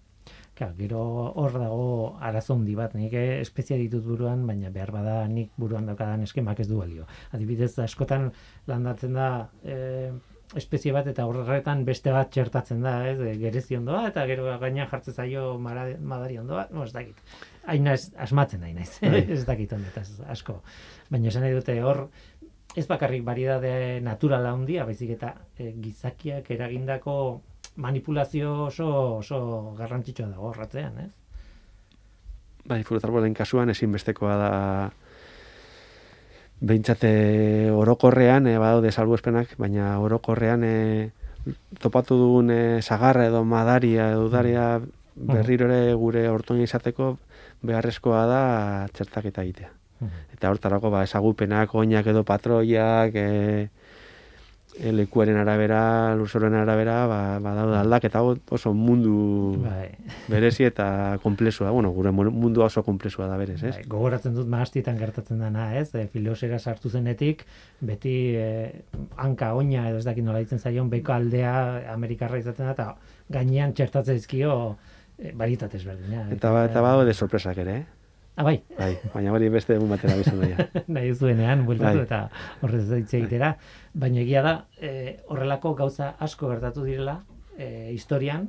Claro, 0.58 0.74
gero 0.74 1.00
hor 1.38 1.52
dago 1.54 2.16
arazo 2.18 2.56
handi 2.56 2.72
bat, 2.74 2.96
nik 2.98 3.12
eh, 3.14 3.40
espezia 3.44 3.76
ditut 3.78 4.02
buruan, 4.02 4.40
baina 4.48 4.72
behar 4.74 4.90
bada 4.90 5.20
nik 5.30 5.52
buruan 5.56 5.86
daukadan 5.86 6.24
eskemak 6.26 6.58
ez 6.64 6.66
du 6.66 6.80
balio. 6.80 7.04
Adibidez, 7.36 7.76
askotan 7.84 8.32
landatzen 8.66 9.14
da 9.14 9.28
eh, 9.62 10.10
espezie 10.58 10.90
bat 10.96 11.06
eta 11.06 11.28
horretan 11.30 11.84
beste 11.86 12.10
bat 12.10 12.32
txertatzen 12.34 12.82
da, 12.82 12.96
ez, 13.06 13.20
eh, 13.22 13.36
gerezi 13.38 13.78
ondoa, 13.78 14.08
eta 14.10 14.24
gero 14.26 14.48
gaina 14.58 14.88
jartzen 14.90 15.14
zaio 15.14 15.44
mara- 15.62 15.94
madari 16.00 16.40
ondoa, 16.42 16.66
no, 16.74 16.82
ez 16.88 16.92
dakit. 16.96 17.22
Haina 17.68 17.94
ez, 17.94 18.08
asmatzen 18.16 18.64
nahi 18.64 18.74
naiz, 18.80 18.96
Bai. 19.04 19.22
ez 19.36 19.44
dakit 19.46 19.76
honetaz 19.78 20.08
asko. 20.26 20.58
Baina 21.12 21.30
esan 21.30 21.46
nahi 21.46 21.54
dute 21.54 21.76
hor, 21.86 22.08
ez 22.74 22.86
bakarrik 22.90 23.22
variedade 23.26 24.00
naturala 24.02 24.56
handia, 24.58 24.88
baizik 24.90 25.14
eta 25.14 25.36
eh, 25.58 25.70
gizakiak 25.86 26.50
eragindako 26.50 27.14
manipulazio 27.78 28.64
oso 28.66 28.88
oso 29.22 29.38
garrantzitsua 29.78 30.28
dago 30.28 30.50
horratzean, 30.50 30.98
ez? 31.06 31.10
Bai, 32.68 32.82
frutarbolen 32.84 33.34
kasuan 33.38 33.70
ezinbestekoa 33.72 34.34
da 34.36 34.50
behintzate 36.60 37.70
orokorrean, 37.70 38.48
e, 38.50 38.58
badaude 38.58 38.90
salbuespenak, 38.92 39.54
baina 39.62 39.94
orokorrean 40.02 40.66
e, 40.66 40.74
topatu 41.80 42.18
dugun 42.18 42.50
e, 42.50 42.60
sagarra 42.82 43.28
edo 43.30 43.44
madaria 43.46 44.10
edo 44.12 44.26
udaria 44.26 44.66
berriro 45.14 45.70
ere 45.70 45.94
gure 45.94 46.28
ortoin 46.30 46.62
izateko 46.66 47.16
beharrezkoa 47.62 48.26
da 48.26 48.42
txertaketa 48.94 49.46
egitea. 49.46 49.72
Eta 50.34 50.50
hortarako 50.50 50.92
ba, 50.94 51.02
ezagupenak, 51.06 51.74
oinak 51.74 52.06
edo 52.10 52.22
patroiak, 52.26 53.14
e, 53.14 53.68
e, 54.78 54.92
lekuaren 54.92 55.36
arabera, 55.36 56.14
lurzoren 56.14 56.54
arabera, 56.54 57.06
ba, 57.10 57.20
ba 57.42 57.54
daude 57.56 57.76
aldaketa 57.78 58.22
oso 58.22 58.72
mundu 58.74 59.58
Bai. 59.62 59.90
berezi 60.28 60.68
eta 60.68 61.18
komplexua. 61.22 61.70
Bueno, 61.74 61.90
gure 61.96 62.12
mundu 62.12 62.62
oso 62.62 62.82
komplexua 62.86 63.26
da 63.26 63.36
berez, 63.40 63.60
ez? 63.62 63.74
Bai, 63.76 63.84
gogoratzen 63.90 64.34
dut 64.38 64.48
maastietan 64.50 64.98
gertatzen 64.98 65.42
dana, 65.42 65.70
ez? 65.78 65.90
E, 65.94 66.06
filosera 66.12 66.58
sartu 66.58 66.90
zenetik, 66.90 67.44
beti 67.80 68.16
e, 68.38 68.48
hanka 69.16 69.52
oina 69.58 69.88
edo 69.90 70.00
ez 70.02 70.06
dakit 70.06 70.24
nola 70.24 70.42
ditzen 70.44 70.62
zaion, 70.62 70.90
beko 70.90 71.16
aldea 71.16 71.54
Amerikarra 71.94 72.38
izaten 72.38 72.70
da, 72.70 72.76
eta 72.76 72.88
gainean 73.34 73.74
txertatzen 73.74 74.18
dizkio 74.20 74.52
e, 75.18 75.32
baritatez 75.34 75.84
berdina. 75.84 76.28
Eta, 76.34 76.54
ba, 76.54 76.66
eta 76.70 76.84
badaude 76.84 77.14
sorpresak 77.14 77.64
ere, 77.66 77.80
eh? 77.82 77.97
Ah, 78.38 78.44
bai. 78.46 78.60
Bai, 78.78 78.92
baina 79.10 79.32
hori 79.34 79.48
beste 79.50 79.74
egun 79.74 79.90
batera 79.90 80.14
bizan 80.14 80.38
daia. 80.38 80.68
Nahi 80.94 81.10
zuenean, 81.10 81.64
bueltatu 81.66 81.98
Bai. 81.98 82.04
eta 82.06 82.20
horrez 82.62 82.84
hitz 83.00 83.10
egitera. 83.18 83.48
Baina 83.98 84.20
egia 84.22 84.44
da, 84.46 84.52
e, 84.78 84.90
horrelako 85.26 85.72
gauza 85.80 86.12
asko 86.22 86.52
gertatu 86.52 86.84
direla 86.86 87.16
e, 87.58 87.90
historian, 87.90 88.46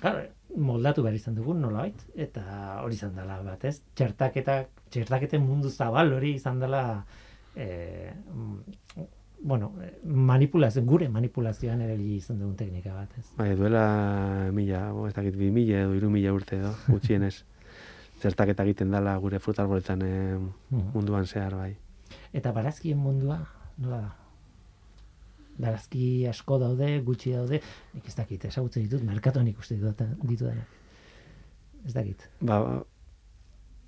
claro, 0.00 0.24
moldatu 0.58 1.04
behar 1.06 1.14
izan 1.20 1.38
dugun 1.38 1.62
nolabait, 1.62 2.02
eta 2.18 2.42
hori 2.82 2.98
izan 2.98 3.14
dela 3.14 3.38
bat, 3.46 3.62
ez? 3.70 3.76
Txertaketa, 3.94 4.58
txertaketen 4.90 5.46
mundu 5.46 5.70
zabal 5.70 6.10
hori 6.18 6.34
izan 6.40 6.58
dela 6.58 6.82
e, 7.54 8.10
bueno, 9.42 9.70
manipulazio, 10.02 10.82
gure 10.82 11.06
manipulazioan 11.14 11.86
ere 11.86 11.94
izan 12.18 12.42
dugun 12.42 12.58
teknika 12.58 12.98
bat, 12.98 13.14
ez? 13.22 13.28
Bai, 13.38 13.52
duela 13.54 13.86
mila, 14.50 14.88
bo, 14.98 15.06
ez 15.06 15.14
dakit, 15.14 15.38
bi 15.38 15.54
mila 15.54 15.86
edo, 15.86 15.94
iru 16.02 16.10
mila 16.10 16.34
urte 16.34 16.58
edo, 16.58 16.74
gutxienez. 16.90 17.36
Zertaketa 18.22 18.62
egiten 18.64 18.90
dela 18.94 19.16
gure 19.18 19.38
frutarboletan 19.42 20.02
eh, 20.06 20.38
munduan 20.94 21.26
zehar, 21.26 21.56
bai. 21.58 21.72
Eta 22.32 22.52
barazkien 22.54 22.98
mundua, 22.98 23.40
nola 23.82 24.00
da? 24.04 24.12
Barazki 25.62 26.26
asko 26.30 26.56
daude, 26.62 26.86
gutxi 27.04 27.34
daude, 27.36 27.58
nik 27.94 28.06
ez 28.08 28.14
dakit, 28.16 28.46
ezagutzen 28.48 28.86
ditut, 28.86 29.02
merkatuan 29.04 29.48
ikusten 29.50 29.82
ditut, 29.82 30.00
ditu 30.24 30.46
dena. 30.48 30.64
Ez 31.84 31.92
dakit. 31.96 32.24
Ba, 32.40 32.62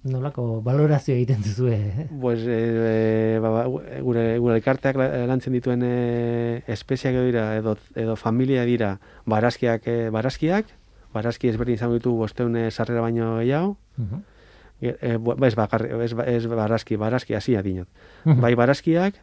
Nolako 0.05 0.61
valorazio 0.61 1.15
egiten 1.15 1.41
duzue, 1.41 1.77
eh? 1.79 2.03
pues, 2.21 2.43
e, 2.45 3.39
ba, 3.41 3.49
ba, 3.55 3.63
gure, 4.05 4.25
gure 4.37 4.59
elkarteak 4.59 4.99
la- 5.01 5.23
lantzen 5.31 5.55
dituen 5.57 5.81
e, 5.87 6.61
espeziak 6.69 7.17
dira, 7.25 7.47
edo, 7.57 7.73
edo 7.97 8.13
familia 8.21 8.67
dira, 8.69 8.99
barazkiak, 9.25 9.87
e, 9.89 10.11
barazkiak, 10.13 10.69
barazki 11.15 11.49
ezberdin 11.49 11.79
izango 11.79 11.95
ditu 11.95 12.13
bosteune 12.19 12.71
sarrera 12.71 13.01
baino 13.01 13.37
gehiago, 13.39 13.77
Mhm. 13.97 14.23
e, 14.83 14.89
e, 15.01 15.19
ez, 15.47 15.55
bakarri, 15.55 15.89
ez, 16.05 16.13
ba- 16.15 16.25
ez 16.27 16.47
barazki, 16.47 16.97
barazki 16.97 17.35
hasia 17.35 17.63
dinot. 17.63 17.89
Mhm. 18.25 18.41
bai 18.41 18.55
barazkiak, 18.55 19.15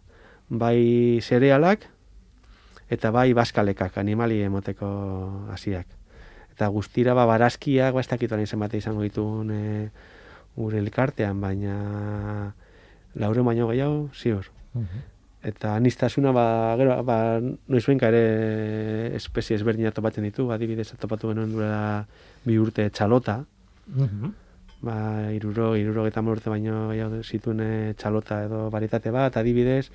bai 0.49 1.19
zerealak, 1.21 1.85
eta 2.89 3.11
bai 3.11 3.33
baskalekak, 3.33 3.97
animali 3.97 4.41
emoteko 4.41 4.87
hasiak. 5.51 5.87
Eta 6.51 6.67
guztira 6.67 7.13
ba 7.13 7.25
barazkiak, 7.25 7.93
ba 7.93 7.99
ez 8.01 8.07
dakit 8.07 8.31
orain 8.31 8.47
zenbat 8.47 8.73
izango 8.73 9.01
dituen 9.01 9.51
e, 9.51 9.89
gure 10.55 10.77
elkartean, 10.79 11.39
baina 11.41 12.53
laure 13.15 13.41
baino 13.41 13.67
gehiago, 13.67 14.09
ziur. 14.13 14.49
Mhm. 14.73 15.10
Eta 15.43 15.75
anistasuna, 15.75 16.31
ba, 16.31 16.75
gero, 16.77 16.99
ba, 17.03 17.15
noizbenka 17.41 18.09
ere 18.11 19.15
espezie 19.17 19.55
ezberdina 19.57 19.89
topatzen 19.91 20.23
ditu, 20.27 20.51
adibidez 20.53 20.91
topatu 21.01 21.31
genuen 21.31 21.55
duela 21.55 22.05
bi 22.45 22.57
urte 22.61 22.89
txalota, 22.93 23.39
Mhm. 23.95 24.33
ba, 24.85 25.31
iruro, 25.33 25.75
iruro 25.75 26.05
eta 26.07 26.21
urte 26.21 26.49
baino 26.49 26.89
gehiago 26.91 27.23
zituen 27.23 27.59
eh, 27.61 27.93
txalota 27.97 28.43
edo 28.45 28.69
varietate 28.69 29.09
bat, 29.11 29.35
adibidez, 29.37 29.89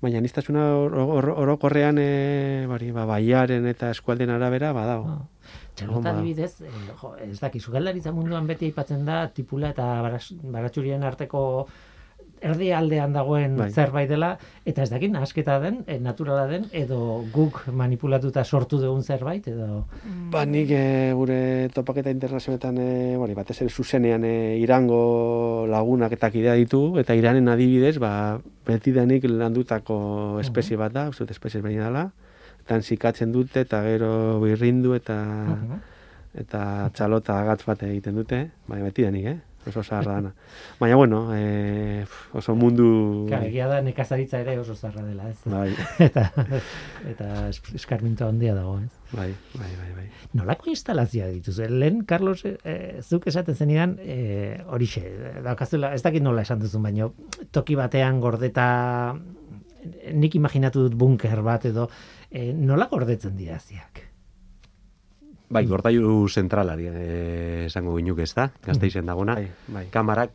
baina 0.00 0.18
anistasuna 0.18 0.76
oro- 0.76 1.34
orokorrean 1.42 1.98
e, 1.98 2.66
bari, 2.70 2.92
ba, 2.92 3.04
baiaren 3.04 3.66
eta 3.66 3.90
eskualden 3.90 4.30
arabera 4.30 4.72
badago. 4.72 5.08
Ah. 5.10 5.26
Txalota 5.74 6.12
ba. 6.12 6.18
adibidez, 6.18 6.60
eh, 6.62 6.70
jo, 7.00 7.16
ez 7.16 7.40
daki, 7.40 7.58
sugaldaritza 7.60 8.12
munduan 8.12 8.46
beti 8.46 8.66
aipatzen 8.66 9.04
da 9.04 9.26
tipula 9.28 9.70
eta 9.70 10.02
baras, 10.02 10.32
baratxurien 10.42 11.02
arteko 11.02 11.66
erdi 12.42 12.70
aldean 12.72 13.12
dagoen 13.12 13.56
Bai. 13.56 13.70
zerbait 13.70 14.08
dela, 14.08 14.38
eta 14.64 14.82
ez 14.82 14.90
dakit 14.90 15.10
nahasketa 15.10 15.58
den, 15.60 15.84
eh, 15.86 15.98
naturala 15.98 16.46
den, 16.46 16.66
edo 16.72 17.24
guk 17.32 17.64
manipulatuta 17.72 18.44
sortu 18.44 18.78
dugun 18.78 19.02
zerbait, 19.02 19.46
edo... 19.48 19.86
Ba, 20.30 20.44
nik 20.44 20.70
e, 20.70 21.12
gure 21.14 21.68
topaketa 21.74 22.10
internazionetan, 22.10 22.78
e, 22.78 23.16
bari, 23.18 23.34
batez 23.34 23.60
ere 23.62 23.70
zuzenean 23.70 24.24
e, 24.24 24.58
irango 24.62 25.66
lagunak 25.68 26.12
eta 26.12 26.30
kidea 26.30 26.54
ditu, 26.54 26.98
eta 26.98 27.14
iranen 27.14 27.48
adibidez, 27.48 27.98
ba, 27.98 28.38
beti 28.66 28.92
denik 28.92 29.24
landutako 29.24 30.38
espezie 30.40 30.76
bat 30.76 30.92
da, 30.92 31.08
uste 31.08 31.24
dut 31.24 31.30
espezie 31.36 31.58
ezberdina 31.60 31.88
dela, 31.90 32.06
eta 32.64 32.80
zikatzen 32.82 33.32
dute, 33.32 33.62
eta 33.64 33.82
gero 33.82 34.40
birrindu, 34.42 34.94
eta 34.94 35.16
Mhm. 35.24 35.78
eta 36.38 36.90
txalota 36.94 37.40
agatz 37.40 37.64
bat 37.66 37.82
egiten 37.82 38.14
dute, 38.14 38.50
bai, 38.68 38.82
beti 38.82 39.02
denik, 39.02 39.24
eh? 39.26 39.38
Oso 39.68 39.82
zaharra 39.82 40.14
dana. 40.14 40.30
Baina, 40.80 40.96
bueno, 40.96 41.18
e, 41.36 42.06
oso 42.32 42.54
mundu... 42.56 43.26
Claro, 43.28 43.44
egia 43.50 43.66
da 43.68 43.82
nekazaritza 43.84 44.40
ere 44.40 44.54
oso 44.58 44.74
zarra 44.74 45.02
dela, 45.04 45.28
ez? 45.28 45.38
Bai, 45.44 45.74
eta 46.08 46.24
eta 47.10 47.28
es- 47.50 47.60
eskarminto 47.76 48.26
handia 48.26 48.54
dago, 48.56 48.78
ez? 48.80 48.88
bai, 49.12 49.28
bai, 49.54 49.70
bai, 49.82 49.90
bai. 49.98 50.06
Nolako 50.36 50.70
instalazioa 50.72 51.28
dituzu? 51.32 51.68
Lehen, 51.68 52.02
Carlos, 52.08 52.42
eh, 52.46 53.00
zuk 53.02 53.26
esaten 53.28 53.54
zenidan, 53.56 53.96
eh, 54.00 54.62
horixe, 54.66 55.04
daukazula, 55.44 55.92
ez 55.94 56.02
dakit 56.02 56.24
nola 56.24 56.42
esan 56.48 56.60
duzun, 56.64 56.82
baino, 56.88 57.12
toki 57.52 57.76
batean 57.76 58.20
gordeta, 58.24 59.14
nik 60.12 60.34
imaginatu 60.36 60.88
dut 60.88 60.96
bunker 60.98 61.40
bat 61.44 61.64
edo, 61.68 61.88
eh, 62.30 62.52
nola 62.52 62.88
gordetzen 62.90 63.36
dira 63.36 63.60
ziak? 63.60 64.07
Bai, 65.50 65.64
gordailu 65.66 66.28
zentralari 66.28 66.86
eh, 66.92 67.64
esango 67.66 67.94
ginuk 67.96 68.18
ez 68.20 68.34
da, 68.36 68.50
gazteizen 68.66 69.06
dagona. 69.08 69.34
Bai, 69.38 69.48
bai. 69.68 69.86
Kamarak, 69.90 70.30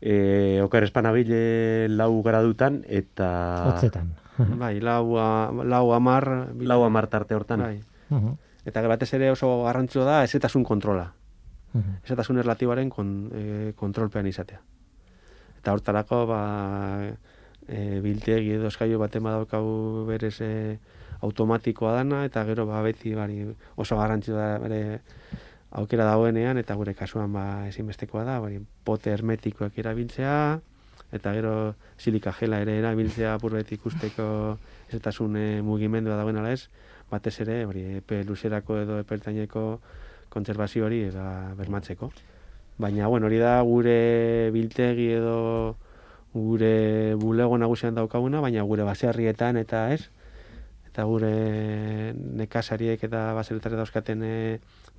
eh, 0.00 0.60
oker 0.62 0.84
espanabile 0.86 1.88
lau 1.90 2.22
gradutan, 2.22 2.84
eta 2.86 3.28
Hotzetan. 3.72 4.12
Bai, 4.58 4.78
lau, 4.80 5.16
lau 5.64 5.92
amar... 5.92 6.52
bil- 6.54 6.68
lau 6.70 6.84
amar 6.86 7.06
tarte 7.08 7.34
hortan. 7.34 7.60
Bai. 7.60 7.80
Mhm, 8.10 8.36
Eta 8.64 8.80
batez 8.86 9.08
ere 9.14 9.32
oso 9.32 9.64
garrantzitsua 9.64 10.04
da 10.06 10.24
ezetasun 10.24 10.62
kontrola. 10.64 11.12
mhm. 11.74 11.96
Ezetasun 12.04 12.38
erlatiboaren 12.38 12.88
kon, 12.90 13.30
e, 13.34 13.72
kontrolpean 13.74 14.26
izatea. 14.30 14.60
Eta 15.58 15.72
hortarako, 15.72 16.26
ba, 16.26 16.40
e, 17.66 18.00
biltegi 18.00 18.52
edo 18.60 18.66
eskailu 18.70 18.98
baten 18.98 19.22
badaukagu 19.26 20.04
berez 20.06 20.36
e, 20.40 20.78
automatikoa 21.22 21.94
dana, 22.00 22.24
eta 22.26 22.44
gero 22.48 22.66
ba, 22.66 22.82
beti 22.82 23.14
bari, 23.14 23.44
oso 23.76 23.96
garrantzitsua 23.98 24.42
da 24.42 24.58
bere 24.62 24.82
aukera 25.70 26.04
dagoenean, 26.04 26.58
eta 26.58 26.74
gure 26.76 26.94
kasuan 26.98 27.32
ba, 27.32 27.46
ezinbestekoa 27.70 28.26
da, 28.28 28.38
bari, 28.42 28.60
pote 28.84 29.14
hermetikoak 29.14 29.78
erabiltzea, 29.78 30.36
eta 31.12 31.32
gero 31.36 31.54
silika 31.98 32.32
gela 32.38 32.60
ere 32.64 32.78
erabiltzea 32.80 33.36
apurbet 33.36 33.70
ikusteko 33.76 34.26
ezetasun 34.88 35.36
e, 35.36 35.46
mugimendua 35.64 36.16
dagoen 36.18 36.40
ala 36.40 36.52
ez, 36.56 36.66
batez 37.10 37.38
ere, 37.44 37.62
hori, 37.68 37.84
epe 38.00 38.22
luzerako 38.24 38.80
edo 38.82 38.98
epeltaineko 39.02 39.64
kontserbazio 40.32 40.86
hori 40.88 41.04
ba, 41.12 41.52
bermatzeko. 41.58 42.10
Baina, 42.80 43.06
bueno, 43.12 43.28
hori 43.28 43.38
da 43.38 43.60
gure 43.68 44.50
biltegi 44.52 45.10
edo 45.18 45.76
gure 46.32 47.14
bulego 47.20 47.58
nagusian 47.60 47.94
daukaguna, 47.94 48.40
baina 48.40 48.64
gure 48.64 48.86
baserrietan 48.88 49.60
eta 49.60 49.90
ez, 49.92 50.08
eta 50.92 51.04
gure 51.08 52.12
nekasariek 52.36 53.00
eta 53.08 53.32
baserritarek 53.36 53.78
dauzkaten 53.80 54.22
e, 54.22 54.32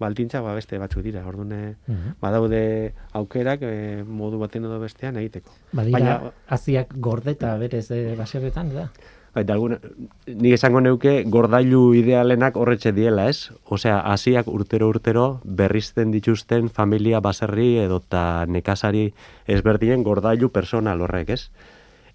baldintza 0.01 0.41
ba 0.41 0.56
beste 0.58 0.79
batzuk 0.82 1.03
dira. 1.06 1.21
Orduan 1.29 1.51
e, 1.53 1.75
Mhm. 1.88 2.15
badaude 2.21 2.93
aukerak 3.13 3.62
e, 3.62 4.03
modu 4.03 4.39
baten 4.41 4.65
edo 4.65 4.79
bestean 4.82 5.17
egiteko. 5.21 5.51
Badira, 5.71 5.99
Baina- 5.99 6.32
aziak 6.49 6.93
gordeta 6.97 7.56
berez 7.58 7.91
eh, 7.91 8.15
baserretan, 8.17 8.73
da? 8.73 8.89
Bai, 9.34 9.41
eta 9.43 9.53
alguna, 9.53 9.79
nik 10.27 10.53
esango 10.53 10.79
neuke 10.82 11.23
gordailu 11.25 11.93
idealenak 11.97 12.56
horretxe 12.58 12.91
diela, 12.93 13.27
ez? 13.29 13.49
Osea, 13.65 13.99
hasiak 14.13 14.47
urtero 14.47 14.89
urtero 14.89 15.41
berrizten 15.43 16.12
dituzten 16.12 16.69
familia 16.69 17.19
baserri 17.19 17.77
edo 17.82 17.97
eta 17.97 18.45
nekasari 18.47 19.13
ezberdinen 19.47 20.03
gordailu 20.03 20.49
personal 20.49 21.01
horrek, 21.01 21.29
ez? 21.29 21.49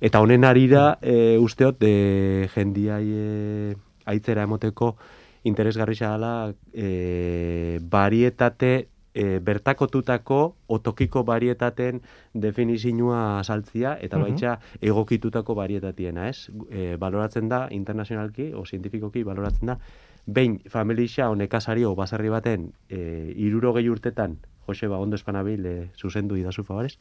Eta 0.01 0.21
honen 0.21 0.45
arira, 0.45 0.99
e, 1.03 1.39
usteot, 1.43 1.83
e, 1.83 2.49
jendiai 2.55 3.07
e, 3.11 3.77
aitzera 4.07 4.45
emoteko 4.47 4.97
interesgarri 5.45 5.97
dela 5.99 6.55
e, 6.73 7.79
barietate 7.83 8.89
e, 9.15 9.41
bertakotutako 9.43 10.57
otokiko 10.69 11.25
barietaten 11.25 12.03
definizioa 12.35 13.43
saltzia 13.43 13.97
eta 14.01 14.19
Mhm. 14.19 14.23
baitxa 14.23 14.59
egokitutako 14.81 15.55
barietatiena, 15.55 16.29
ez? 16.29 16.51
E, 16.71 16.97
baloratzen 16.97 17.49
da 17.49 17.67
internazionalki 17.71 18.53
o 18.55 18.65
zientifikoki 18.65 19.25
baloratzen 19.25 19.67
da 19.67 19.79
behin 20.27 20.61
familia 20.69 21.31
o 21.31 21.35
nekazari 21.35 21.85
o 21.85 21.95
baserri 21.97 22.29
baten 22.29 22.73
e, 22.89 23.33
irurogei 23.35 23.89
urtetan, 23.89 24.39
Joseba 24.69 24.99
ondo 24.99 25.17
espanabil, 25.17 25.67
e, 25.67 25.91
zuzendu 25.97 26.37
idazu 26.37 26.63
favorez, 26.63 26.99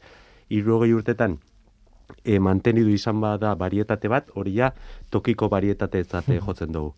irurogei 0.48 0.94
urtetan 0.94 1.38
e, 2.24 2.38
mantenidu 2.38 2.88
izan 2.90 3.20
bada 3.20 3.54
varietate 3.54 4.08
bat, 4.08 4.30
hori 4.34 4.54
ja 4.54 4.72
tokiko 5.10 5.48
varietate 5.48 6.00
etzate 6.00 6.40
jotzen 6.40 6.72
dugu. 6.72 6.94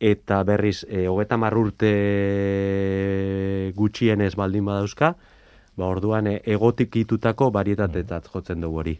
Eta 0.00 0.42
berriz, 0.44 0.84
e, 0.88 1.06
hogeta 1.08 1.36
marrurte 1.36 1.92
gutxienez 3.76 4.34
baldin 4.36 4.64
badauzka, 4.66 5.14
ba 5.76 5.86
orduan 5.90 6.26
e, 6.30 6.40
egotik 6.46 6.96
itutako 6.96 7.50
varietatetzat 7.54 8.28
jotzen 8.32 8.60
dugu 8.60 8.82
hori. 8.82 8.98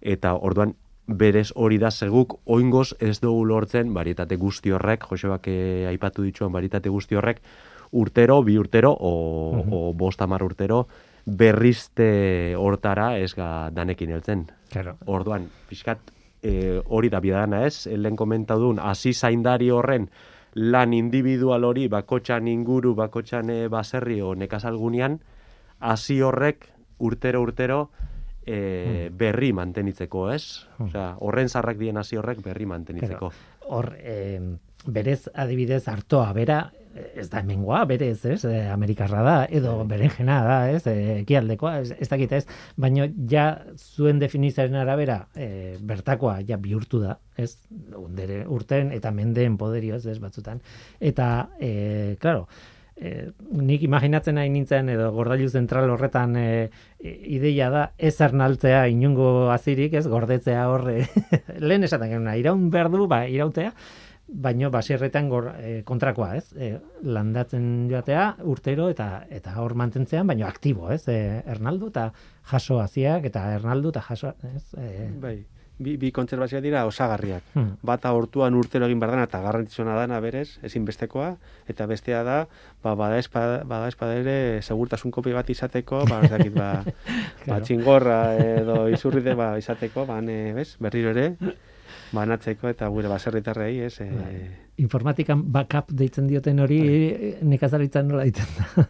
Eta 0.00 0.34
orduan 0.36 0.74
berez 1.06 1.52
hori 1.54 1.78
da 1.78 1.90
seguk 1.90 2.40
oingoz 2.50 2.94
ez 3.00 3.20
dugu 3.22 3.44
lortzen 3.46 3.92
varietate 3.94 4.36
guzti 4.36 4.72
horrek, 4.74 5.06
Josebak 5.10 5.46
aipatu 5.88 6.22
dituan 6.26 6.52
varietate 6.52 6.90
guzti 6.90 7.14
horrek, 7.14 7.40
urtero, 7.92 8.42
bi 8.42 8.58
urtero, 8.58 8.90
o, 8.90 9.12
Mhm. 9.62 9.72
o 9.72 9.92
bost 9.94 10.20
hamar 10.20 10.42
urtero, 10.42 10.86
berrizte 11.26 12.54
hortara 12.56 13.16
ez 13.18 13.34
ga 13.34 13.70
danekin 13.74 14.14
heltzen. 14.14 14.46
Claro. 14.70 14.96
Orduan, 15.06 15.48
pixkat, 15.68 16.12
e, 16.42 16.80
hori 16.86 17.10
da 17.10 17.20
bidana 17.20 17.64
ez, 17.66 17.86
lehen 17.90 18.16
komentau 18.16 18.58
duen, 18.62 18.78
hasi 18.78 19.12
zaindari 19.12 19.70
horren 19.74 20.08
lan 20.56 20.94
individual 20.96 21.66
hori, 21.68 21.88
bakotxan 21.92 22.48
inguru, 22.48 22.94
bakotxan 22.96 23.50
e, 23.50 23.58
baserri 23.68 24.20
o 24.22 24.34
nekasalgunean, 24.38 25.18
hasi 25.80 26.20
horrek 26.22 26.70
urtero 27.04 27.42
urtero 27.44 27.80
e, 28.46 29.10
berri 29.12 29.52
mantenitzeko, 29.52 30.30
ez? 30.32 30.64
Osea, 30.80 31.10
horren 31.20 31.50
zarrak 31.50 31.78
dien 31.80 31.98
hasi 31.98 32.16
horrek 32.16 32.40
berri 32.44 32.66
mantenitzeko. 32.70 33.32
Hor, 33.74 33.92
eh, 33.98 34.40
berez 34.86 35.26
adibidez 35.34 35.86
hartoa 35.90 36.32
bera, 36.32 36.60
eh, 36.72 36.85
ez 37.14 37.28
da 37.30 37.40
hemengoa, 37.40 37.84
berez, 37.88 38.18
ez, 38.28 38.44
eh, 38.48 38.68
Amerikarra 38.72 39.22
da, 39.26 39.36
edo 39.58 39.76
berenjena 39.88 40.38
da, 40.46 40.58
ez, 40.72 40.82
eh, 40.90 41.20
ekialdekoa, 41.22 41.74
ez, 41.82 41.90
ez 42.00 42.08
dakit 42.08 42.32
ez, 42.38 42.44
baina 42.76 43.08
ja 43.30 43.46
zuen 43.76 44.20
definizioaren 44.22 44.78
arabera 44.80 45.18
eh, 45.34 45.76
bertakoa 45.80 46.38
ja 46.48 46.60
bihurtu 46.60 47.02
da, 47.02 47.18
ez, 47.36 47.52
dere 48.16 48.44
urten 48.46 48.92
eta 48.96 49.12
mendeen 49.12 49.58
poderioz, 49.60 50.04
ez, 50.06 50.18
batzutan, 50.22 50.62
eta, 51.00 51.50
eh, 51.60 52.16
claro, 52.20 52.46
eh, 52.96 53.28
nik 53.52 53.84
imaginatzen 53.84 54.38
nahi 54.38 54.50
nintzen 54.52 54.88
edo 54.92 55.10
gordailu 55.12 55.48
zentral 55.48 55.90
horretan 55.92 56.36
eh, 56.40 56.70
ideia 57.04 57.68
da 57.70 57.84
ez 57.98 58.14
ernaltzea 58.24 58.86
inungo 58.92 59.50
azirik, 59.52 59.94
ez 59.94 60.06
gordetzea 60.08 60.66
horre. 60.72 61.02
Lehen 61.68 61.84
esaten 61.84 62.14
genuna, 62.14 62.36
iraun 62.40 62.70
behar 62.72 62.90
du, 62.92 63.04
ba, 63.10 63.26
irautea, 63.28 63.72
baino 64.28 64.70
baserretan 64.74 65.28
gor, 65.30 65.52
eh, 65.60 65.82
kontrakoa, 65.86 66.32
ez? 66.36 66.52
E, 66.58 66.72
landatzen 67.02 67.88
joatea 67.90 68.36
urtero 68.44 68.88
eta 68.90 69.24
eta 69.30 69.54
hor 69.62 69.74
mantentzean, 69.78 70.26
baino 70.26 70.46
aktibo, 70.48 70.90
ez? 70.90 71.04
E, 71.08 71.42
Ernaldu 71.46 71.92
eta 71.94 72.08
jaso 72.50 72.80
haziak 72.82 73.24
eta 73.30 73.44
Ernaldu 73.54 73.92
eta 73.94 74.02
jaso, 74.08 74.32
ez? 74.54 74.64
E, 74.74 75.06
Bai, 75.22 75.36
bi, 75.78 75.94
bi 76.00 76.10
kontserbazioa 76.10 76.60
dira 76.64 76.82
osagarriak. 76.88 77.42
hmm, 77.54 77.76
Bata 77.86 78.10
hortuan 78.16 78.54
urtero 78.58 78.86
egin 78.90 78.98
behar 78.98 79.12
dana 79.14 79.28
eta 79.28 79.40
garrantzitsuna 79.44 79.94
dana 79.94 80.18
berez, 80.24 80.58
ezinbestekoa, 80.66 81.36
eta 81.68 81.86
bestea 81.86 82.24
da, 82.26 82.40
ba, 82.82 82.96
bada 82.98 83.18
espada, 83.22 83.62
bada 83.64 83.86
espada 83.92 84.16
ere 84.18 84.60
segurtasun 84.62 85.12
kopi 85.14 85.32
bat 85.38 85.48
izateko, 85.54 86.02
ba, 86.10 86.20
dakit, 86.26 86.52
ba, 86.56 86.72
ba, 86.84 86.92
Claro. 87.44 87.62
txingorra 87.64 88.20
edo 88.42 88.88
izurride 88.90 89.34
ba, 89.38 89.52
izateko, 89.62 90.04
ba, 90.10 90.18
ne, 90.20 90.52
bez, 90.58 90.72
berriro 90.80 91.14
ere, 91.14 91.36
banatzeko 92.12 92.68
eta 92.70 92.88
gure 92.92 93.08
baserritarrei, 93.10 93.80
ez, 93.86 94.00
e, 94.00 94.10
Bai. 94.10 94.34
informatikan 94.82 95.42
backup 95.52 95.90
deitzen 95.90 96.26
dioten 96.28 96.60
hori 96.60 96.80
eh, 96.84 97.30
nekazaritzan 97.42 98.08
nola 98.08 98.26
ditzen 98.28 98.46
da. 98.58 98.84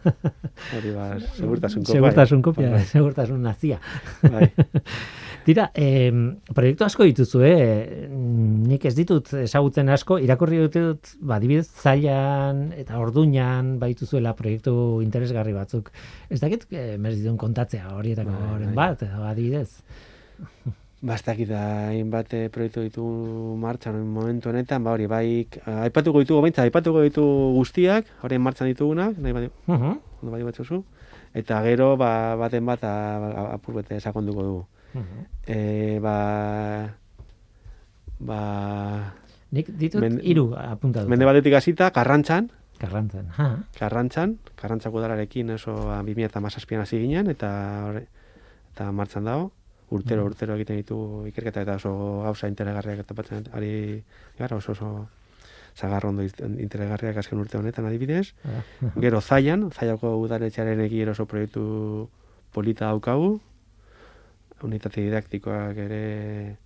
hori 0.76 0.90
ba, 0.96 1.06
segurtasun 1.36 1.84
kopa. 1.84 1.92
Segurtasun 1.94 2.42
kopia, 2.42 2.70
Bai, 2.74 2.82
segurtasun 2.90 3.42
nazia. 3.42 3.78
bai. 4.22 4.50
Tira, 5.46 5.68
eh, 5.78 6.10
proiektu 6.50 6.82
asko 6.82 7.04
dituzu, 7.06 7.44
eh? 7.46 8.08
nik 8.10 8.82
ez 8.88 8.96
ditut 8.98 9.30
ezagutzen 9.44 9.88
asko, 9.94 10.18
irakurri 10.18 10.58
dut, 10.74 11.12
ba, 11.22 11.36
adibidez, 11.38 11.68
zailan 11.70 12.72
eta 12.74 12.98
orduñan 12.98 13.76
baituzuela 13.78 14.34
proiektu 14.34 14.74
interesgarri 15.04 15.54
batzuk. 15.54 15.92
Ez 16.28 16.40
dakit, 16.42 16.66
eh, 16.74 16.96
merezi 16.98 17.22
duen 17.22 17.38
kontatzea 17.38 17.94
horietako 17.94 18.34
Bai, 18.34 18.64
bai. 18.64 18.74
bat, 18.74 19.06
edo 19.06 19.22
adibidez. 19.30 19.70
Ba, 21.02 21.14
ez 21.14 21.22
dakit 21.26 21.48
da, 21.50 21.60
hainbat 21.92 22.32
eh, 22.34 22.46
proiektu 22.48 22.80
ditu 22.86 23.02
martxan 23.60 23.98
momentu 24.08 24.48
honetan, 24.48 24.80
ba 24.82 24.94
hori, 24.96 25.04
bai, 25.06 25.44
aipatuko 25.84 26.22
ditugu, 26.24 26.40
baintza, 26.46 26.64
aipatuko 26.64 27.02
ditu 27.04 27.22
guztiak, 27.52 28.08
horien 28.24 28.40
martxan 28.40 28.70
ditugunak, 28.72 29.18
nahi 29.20 29.34
badi, 29.36 29.50
Uh 29.68 29.92
ondo 30.22 30.32
badi 30.32 30.46
batzuzu, 30.48 30.78
eta 31.36 31.60
gero, 31.66 31.90
ba, 32.00 32.34
baten 32.40 32.64
bat, 32.64 32.80
apur 32.88 33.76
bete 33.76 34.00
sakonduko 34.00 34.42
dugu. 34.42 34.62
E, 35.46 35.98
ba, 36.00 36.16
ba, 38.18 38.40
Nik 39.52 39.68
ditut 39.78 40.00
Men- 40.02 40.18
hiru 40.24 40.54
apuntatu. 40.56 41.06
mende 41.08 41.24
batetik 41.28 41.54
hasita, 41.54 41.90
karrantzan, 41.92 42.50
Karrantzan. 42.76 43.28
Ha, 43.36 43.44
karrantzan, 43.78 44.34
karrantzako 44.56 44.98
udalarekin 44.98 45.50
oso 45.54 45.72
ba, 45.86 46.02
2008an 46.04 46.80
hasi 46.82 46.98
ginen, 47.00 47.28
eta, 47.32 47.50
horre, 47.88 48.02
eta 48.72 48.90
martxan 48.92 49.24
dago, 49.24 49.52
urtero, 49.90 50.22
Mhm. 50.22 50.30
urtero 50.32 50.54
egiten 50.56 50.76
ditu 50.76 51.26
ikerketa 51.28 51.62
eta 51.62 51.74
oso 51.76 52.22
gauza 52.24 52.48
interesgarriak 52.48 52.98
eta 53.04 53.14
batzen 53.14 53.44
ari 53.52 54.02
gara 54.38 54.56
oso 54.56 54.72
oso 54.72 55.08
zagarro 55.76 56.08
ondo 56.08 56.22
iz- 56.22 56.40
interesgarriak 56.40 57.16
azken 57.18 57.38
urte 57.38 57.58
honetan 57.58 57.86
adibidez. 57.86 58.32
Ah, 58.44 58.62
Gero 59.00 59.20
zaian, 59.20 59.70
zaiako 59.70 60.16
udaletxearen 60.24 60.80
egin 60.80 61.08
oso 61.08 61.26
proiektu 61.26 62.08
polita 62.52 62.86
daukagu, 62.86 63.40
unitate 64.62 65.02
didaktikoak 65.04 65.76
ere 65.76 66.56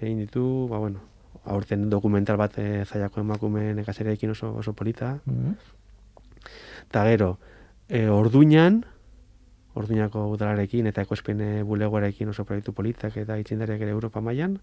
egin 0.00 0.18
ditu, 0.22 0.68
ba 0.70 0.78
bueno, 0.78 1.00
aurten 1.44 1.88
dokumental 1.90 2.36
bat 2.36 2.56
eh, 2.58 2.84
zaiako 2.86 3.20
emakume 3.20 3.74
nekasereekin 3.74 4.30
oso, 4.30 4.54
oso 4.56 4.72
polita, 4.72 5.18
Mhm. 5.26 5.54
Eta 6.90 7.04
gero, 7.04 7.38
e, 7.88 8.08
orduñan, 8.08 8.84
orduñako 9.80 10.28
udalarekin 10.34 10.86
eta 10.90 11.02
ekoizpen 11.06 11.42
bulegoarekin 11.66 12.28
oso 12.30 12.44
proiektu 12.44 12.72
politak 12.76 13.16
eta 13.16 13.38
itxindariak 13.40 13.82
ere 13.82 13.96
Europa 13.96 14.20
mailan, 14.20 14.58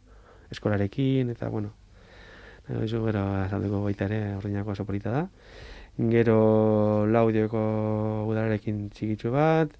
eskolarekin 0.52 1.30
eta 1.34 1.50
bueno, 1.50 1.74
iso 2.84 3.04
gero 3.06 3.24
azalduko 3.44 3.84
baita 3.84 4.06
ere 4.06 4.36
orduñako 4.36 4.72
oso 4.76 4.86
polita 4.86 5.12
da. 5.12 5.28
Gero 5.98 7.08
laudioko 7.10 7.60
udalarekin 8.30 8.90
txikitsu 8.94 9.32
bat, 9.34 9.72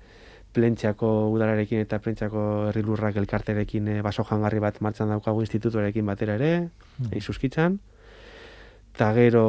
plentxako 0.56 1.30
udalarekin 1.34 1.84
eta 1.84 2.00
plentxako 2.02 2.44
herrilurrak 2.70 3.20
elkarterekin 3.22 3.92
e, 3.92 3.98
baso 4.06 4.26
jangarri 4.26 4.62
bat 4.64 4.80
martxan 4.82 5.12
daukagu 5.14 5.44
institutuarekin 5.46 6.08
batera 6.08 6.38
ere, 6.40 6.54
mm. 6.98 7.20
suskitzan. 7.22 7.78
Eta 8.96 9.12
gero 9.14 9.46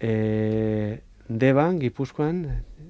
e, 0.00 1.02
Deban, 1.28 1.78
Gipuzkoan, 1.78 2.42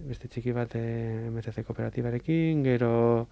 beste 0.08 0.28
txiki 0.32 0.52
bat 0.56 0.72
e, 0.78 0.82
MTC 1.30 1.64
kooperatibarekin, 1.66 2.62
gero 2.64 3.28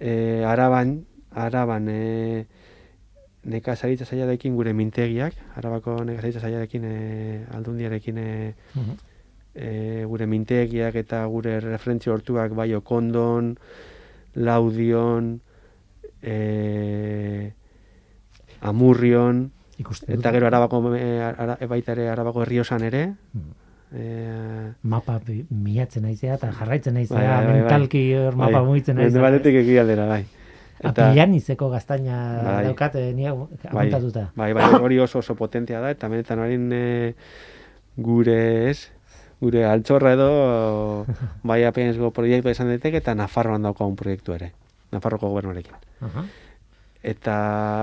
e, 0.00 0.42
Araban, 0.48 0.94
Araban 1.36 1.88
e, 1.92 2.46
nekazaritza 3.44 4.06
zailarekin 4.08 4.56
gure 4.56 4.72
mintegiak, 4.76 5.36
Arabako 5.60 5.98
nekazaritza 6.08 6.42
zailarekin 6.46 6.84
e, 6.88 6.96
aldundiarekin 7.56 8.18
e, 8.20 8.32
e, 9.54 9.70
gure 10.08 10.26
mintegiak 10.28 10.96
eta 11.04 11.22
gure 11.28 11.58
referentzia 11.64 12.12
hortuak 12.16 12.56
bai 12.56 12.72
okondon, 12.76 13.54
laudion, 14.34 15.32
e, 16.22 17.52
amurrion, 18.60 19.50
Ikusten 19.80 20.18
eta 20.18 20.28
gero 20.34 20.44
arabako, 20.50 20.82
e, 20.92 21.06
ara, 21.24 21.56
baita 21.68 21.94
ere 21.96 22.10
arabako 22.12 22.42
herriosan 22.44 22.84
ere, 22.84 23.06
Mhm. 23.32 23.58
E, 23.94 24.72
mapa 24.82 25.20
miatzen 25.50 26.02
naizea 26.06 26.34
eta 26.38 26.50
jarraitzen 26.52 26.94
naizea 26.94 27.16
Bai, 27.18 27.26
bai, 27.28 27.36
bai, 27.38 27.46
bai. 27.52 27.60
mentalki 27.62 28.02
hor 28.14 28.36
mapa 28.36 28.62
mugitzen 28.64 28.96
mende 28.96 29.10
naizea. 29.12 29.30
batetik 29.30 29.54
ekialdera, 29.64 30.06
bai. 30.06 30.24
Apilanizeko 30.82 31.68
gaztaina 31.68 32.18
Bai. 32.44 32.64
daukate 32.64 33.12
ni 33.12 33.26
hau 33.28 33.48
apuntatuta. 33.68 34.30
Bai, 34.36 34.52
bai, 34.56 34.64
hori 34.80 34.98
oso 34.98 35.18
oso 35.20 35.34
potentea 35.36 35.80
da, 35.80 35.90
eta 35.92 36.08
benetan 36.08 36.38
horien 36.40 36.70
e, 36.72 37.14
gure 38.00 38.70
ez, 38.70 38.88
gure 39.40 39.64
altxorra 39.68 40.14
edo 40.16 40.30
bai 41.50 41.64
apensgo 41.68 42.10
proiektu 42.16 42.48
izan 42.48 42.68
daiteke 42.72 42.96
eta 43.02 43.14
Nafarroan 43.14 43.62
daukagun 43.68 43.96
proiektu 43.96 44.32
ere. 44.38 44.52
Nafarroko 44.92 45.28
gobernuarekin. 45.28 45.74
Aha. 46.08 46.24
Eta 47.02 47.34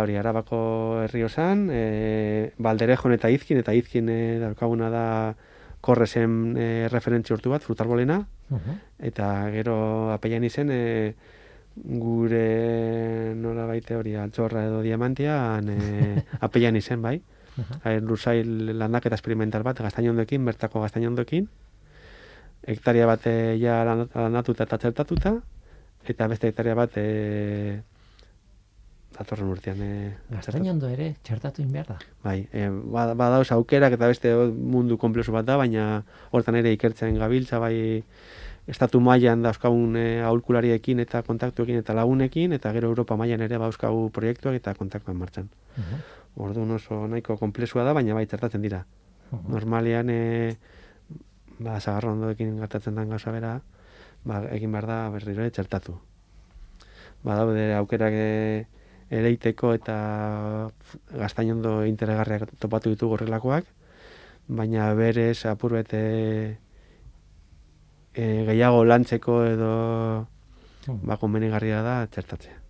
hori, 0.01 0.17
arabako 0.17 0.57
herri 1.05 1.23
osan, 1.25 1.67
e, 1.73 2.51
balderejon 2.61 3.13
eta 3.15 3.29
izkin, 3.33 3.61
eta 3.61 3.73
izkin 3.73 4.09
e, 4.09 4.17
daukaguna 4.41 4.89
da 4.93 5.05
korrezen 5.87 6.55
e, 6.59 6.67
referentzi 6.91 7.31
hortu 7.33 7.53
bat, 7.53 7.63
frutarbolena, 7.63 8.19
Aha. 8.51 8.75
eta 9.09 9.27
gero 9.55 9.77
apeian 10.13 10.43
izen 10.47 10.71
e, 10.75 10.81
gure 11.77 13.33
nola 13.37 13.67
baite 13.69 13.95
hori 13.95 14.15
altxorra 14.17 14.65
edo 14.67 14.81
diamantia 14.83 15.37
e, 15.63 15.77
apeian 16.47 16.75
izen, 16.79 17.01
bai. 17.05 17.15
E, 17.85 17.99
Lursail 18.01 18.75
landaketa 18.77 19.15
experimental 19.17 19.63
bat, 19.65 19.79
gaztainondoekin, 19.81 20.43
bertako 20.45 20.83
gaztainondoekin, 20.83 21.47
hektaria 22.67 23.07
bat 23.09 23.25
e, 23.29 23.37
ja 23.61 23.79
lan- 23.87 24.09
landatuta 24.13 24.67
eta 24.67 24.77
txertatuta, 24.83 25.37
eta 26.07 26.27
beste 26.31 26.51
hektaria 26.51 26.75
bat 26.77 26.97
e, 27.01 27.07
datorren 29.17 29.49
urtean. 29.49 29.81
E, 29.81 30.17
Gaztainondo 30.29 30.89
ere, 30.89 31.15
txertatu 31.25 31.63
behar 31.71 31.87
da. 31.87 31.97
Bai, 32.23 32.47
e, 32.53 32.67
bada- 32.69 33.15
badauz 33.17 33.51
aukerak 33.51 33.93
eta 33.97 34.07
beste 34.07 34.33
mundu 34.53 34.97
komplezu 34.97 35.31
bat 35.33 35.45
da, 35.45 35.57
baina 35.57 36.03
hortan 36.31 36.55
ere 36.55 36.71
ikertzen 36.75 37.17
gabiltza, 37.17 37.59
bai 37.59 38.03
estatu 38.67 38.99
mailan 38.99 39.41
dauzkagun 39.45 39.95
e, 39.95 40.05
aholkulariekin 40.27 40.99
eta 40.99 41.23
kontaktuekin 41.23 41.79
eta 41.81 41.95
lagunekin, 41.95 42.53
eta 42.53 42.71
gero 42.75 42.89
Europa 42.91 43.15
mailan 43.17 43.41
ere 43.41 43.57
bauzkagu 43.57 44.09
proiektuak 44.11 44.59
eta 44.59 44.73
kontaktuan 44.75 45.17
martxan. 45.17 45.49
Mhm. 45.77 46.05
Orduan 46.37 46.71
oso 46.71 47.07
nahiko 47.07 47.37
komplexua 47.37 47.83
da, 47.83 47.93
baina 47.97 48.13
bai 48.13 48.25
txertatzen 48.27 48.61
dira. 48.61 48.85
Mhm. 49.31 49.51
Normalean, 49.51 50.09
e, 50.09 50.57
ba, 51.59 51.79
zagarro 51.79 52.11
ondoekin 52.13 52.59
gertatzen 52.59 52.95
den 52.95 53.09
gauza 53.09 53.31
bera, 53.31 53.61
ba, 54.25 54.43
egin 54.51 54.71
behar 54.71 54.85
da 54.85 54.99
berriro 55.09 55.49
txertatu. 55.49 55.97
Badaude 57.23 57.73
aukerak 57.75 58.13
e, 58.13 58.67
ereiteko 59.09 59.73
eta 59.73 59.97
gaztainondo 61.13 61.85
interesgarriak 61.85 62.55
topatu 62.59 62.91
ditugu 62.93 63.17
horrelakoak, 63.17 63.65
baina 64.47 64.93
berez 64.93 65.45
apur 65.45 65.73
bete 65.79 66.01
e, 68.13 68.23
gehiago 68.47 68.83
lantzeko 68.85 69.43
edo 69.45 69.73
Mhm. 70.87 71.03
ba, 71.07 71.17
konbenigarria 71.17 71.81
da 71.83 71.97
txertatzea. 72.07 72.63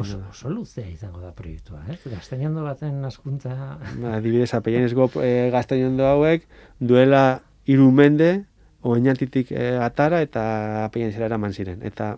Oso, 0.00 0.16
oso 0.30 0.48
luzea 0.48 0.86
izango 0.88 1.20
da 1.20 1.34
proiektua, 1.36 1.82
ez? 1.92 1.98
Gaztainondo 2.08 2.62
baten 2.64 3.04
askuntza... 3.04 3.52
Ba, 4.00 4.14
Adibidez, 4.16 4.54
apeienezko 4.56 5.10
e, 5.20 5.50
gaztainondo 5.52 6.06
hauek 6.08 6.46
duela 6.80 7.42
hiru 7.68 7.90
mende 7.92 8.46
oinatitik 8.80 9.52
e, 9.52 9.74
atara 9.76 10.22
eta 10.24 10.86
apeienezera 10.86 11.28
eraman 11.28 11.52
ziren. 11.52 11.84
Eta 11.84 12.14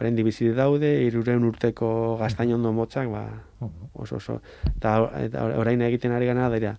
orain 0.00 0.16
bizi 0.24 0.48
daude, 0.56 1.02
irureun 1.04 1.44
urteko 1.44 2.16
gaztainondo 2.20 2.72
motzak, 2.72 3.08
ba, 3.12 3.44
oso 3.92 4.16
oso. 4.16 4.40
Eta, 4.76 4.94
eta 5.20 5.44
orain 5.60 5.82
egiten 5.84 6.12
ari 6.16 6.26
gana 6.26 6.48
dira, 6.50 6.78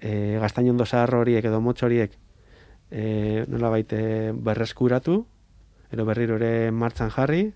e, 0.00 0.38
gaztainondo 0.40 0.86
zahar 0.86 1.14
horiek 1.18 1.44
edo 1.44 1.60
motz 1.60 1.82
horiek 1.82 2.14
e, 2.90 3.44
nola 3.48 3.70
baite 3.74 4.32
berreskuratu, 4.32 5.24
edo 5.90 6.04
berriro 6.06 6.38
ere 6.38 6.70
martxan 6.70 7.10
jarri, 7.10 7.50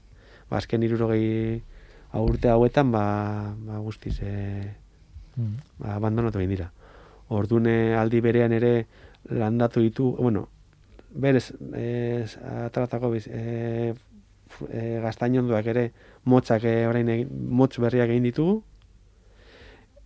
ba, 0.50 0.58
azken 0.58 0.82
irurogei 0.82 1.62
urte 2.18 2.50
hauetan, 2.50 2.90
ba, 2.90 3.54
ba 3.54 3.78
guztiz, 3.78 4.18
e, 4.22 4.74
Mhm. 5.36 5.56
ba, 5.78 5.94
abandonatu 5.94 6.40
egin 6.40 6.50
dira. 6.50 6.72
Ordune 7.30 7.94
aldi 7.94 8.20
berean 8.20 8.52
ere 8.52 8.86
landatu 9.30 9.80
ditu, 9.80 10.16
bueno, 10.18 10.48
berez, 11.14 11.52
e, 11.74 12.26
ataratako 12.66 13.10
biz, 13.14 13.28
e, 13.30 13.94
e, 14.68 15.00
gaztainondoak 15.02 15.66
ere 15.72 15.90
motzak 16.24 16.64
e, 16.64 16.86
orain 16.88 17.08
egin, 17.08 17.28
motz 17.48 17.76
berriak 17.78 18.08
egin 18.10 18.26
ditugu, 18.28 18.62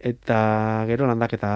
eta 0.00 0.84
gero 0.88 1.06
landaketa 1.08 1.52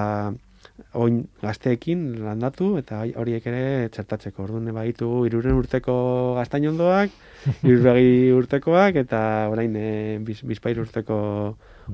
oin 0.94 1.24
gazteekin 1.42 2.04
landatu, 2.22 2.76
eta 2.78 3.02
horiek 3.18 3.46
ere 3.50 3.88
txertatzeko. 3.92 4.44
Orduan 4.44 4.70
bagitu 4.74 5.08
iruren 5.26 5.58
urteko 5.58 5.94
gaztainondoak, 6.38 7.10
iruregi 7.68 8.32
urtekoak, 8.36 8.96
eta 9.04 9.20
orain 9.50 9.74
e, 9.76 10.18
biz, 10.24 10.40
bizpair 10.46 10.80
urteko 10.80 11.18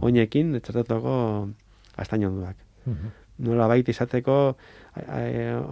oinekin 0.01 0.59
txertatuko 0.61 1.19
gaztainondoak 1.97 2.61
Mhm. 2.85 3.13
nola 3.47 3.65
baita 3.67 3.89
izateko 3.91 4.35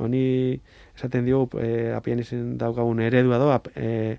honi 0.00 0.58
esaten 0.96 1.26
diogu 1.26 1.60
e, 1.60 1.92
apian 1.92 2.22
izan 2.22 2.56
daukagun 2.56 3.02
eredua 3.04 3.38
do 3.38 3.50
ap, 3.52 3.68
e, 3.76 4.16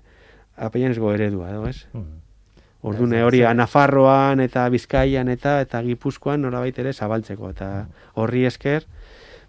apianezgo 0.56 1.12
eredua 1.12 1.50
edo 1.50 1.66
ez 1.68 1.86
Mhm. 1.92 2.20
Ordune 2.84 3.22
hori 3.24 3.40
Nafarroan 3.40 4.40
eta 4.40 4.68
Bizkaian 4.68 5.28
eta 5.28 5.60
eta 5.62 5.80
Gipuzkoan 5.82 6.42
nolabait 6.42 6.78
ere 6.78 6.92
zabaltzeko 6.92 7.48
eta 7.50 7.86
horri 8.14 8.44
esker 8.44 8.84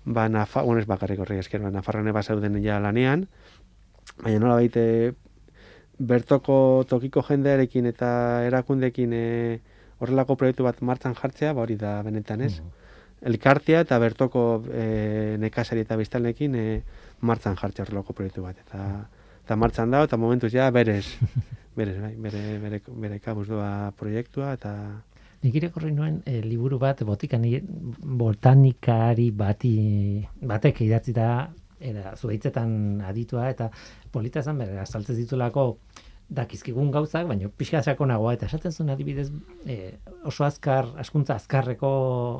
ba 0.05 0.29
Nafa, 0.29 0.61
bueno, 0.61 0.79
ez 0.79 0.85
bakarrik 0.87 1.19
horri 1.19 1.39
esker, 1.41 1.61
ba 1.61 1.71
Nafarroan 1.73 2.07
eba 2.07 2.23
zeuden 2.23 2.61
ja 2.63 2.79
lanean, 2.79 3.27
baina 4.21 4.39
nolabait 4.39 4.77
e, 4.77 5.13
bertoko 5.97 6.85
tokiko 6.87 7.23
jendearekin 7.25 7.89
eta 7.89 8.09
erakundekin 8.45 9.13
e, 9.13 9.25
horrelako 9.99 10.37
proiektu 10.37 10.63
bat 10.63 10.81
martxan 10.81 11.15
jartzea, 11.17 11.53
ba 11.53 11.65
hori 11.65 11.75
da 11.81 12.01
benetan 12.05 12.41
ez. 12.45 12.59
Mhm. 12.61 12.69
Elkartea 13.25 13.81
eta 13.81 13.97
bertoko 13.99 14.63
e, 14.69 15.35
nekazari 15.41 15.81
eta 15.81 15.97
biztanlekin 15.97 16.55
e, 16.55 16.65
martxan 17.21 17.57
jartzea 17.57 17.87
horrelako 17.87 18.13
proiektu 18.13 18.45
bat. 18.45 18.59
Eta, 18.67 19.07
eta 19.45 19.55
martxan 19.61 19.91
da, 19.93 20.03
eta 20.07 20.17
momentuz 20.17 20.51
ja 20.53 20.71
berez, 20.73 21.05
berez, 21.77 21.99
bai, 22.01 22.15
bere, 22.17 22.45
bere, 22.63 22.81
bere 23.05 23.19
kabuz 23.21 23.47
doa 23.51 23.91
proiektua, 23.97 24.55
eta 24.57 24.71
Nik 25.45 25.59
irakurri 25.59 25.91
nuen 25.93 26.23
eh, 26.25 26.39
liburu 26.41 26.79
bat 26.81 27.03
botikani 27.05 27.59
botanikari 28.17 29.27
bati 29.29 29.75
batek 30.41 30.79
idatzi 30.87 31.13
da 31.13 31.27
era 31.77 32.15
zuaitzetan 32.15 33.03
aditua 33.05 33.51
eta 33.51 33.67
polita 34.11 34.41
esan 34.41 34.57
bere 34.57 34.79
azaltzen 34.81 35.19
ditulako 35.19 35.67
dakizkigun 36.33 36.89
gauzak, 36.89 37.27
baina 37.29 37.51
pixka 37.53 37.83
sakonagoa 37.83 38.33
eta 38.33 38.47
esaten 38.49 38.73
zuen 38.73 38.89
adibidez 38.89 39.27
eh, 39.69 39.99
oso 40.25 40.47
azkar, 40.47 40.89
askuntza 40.97 41.35
azkarreko 41.35 41.91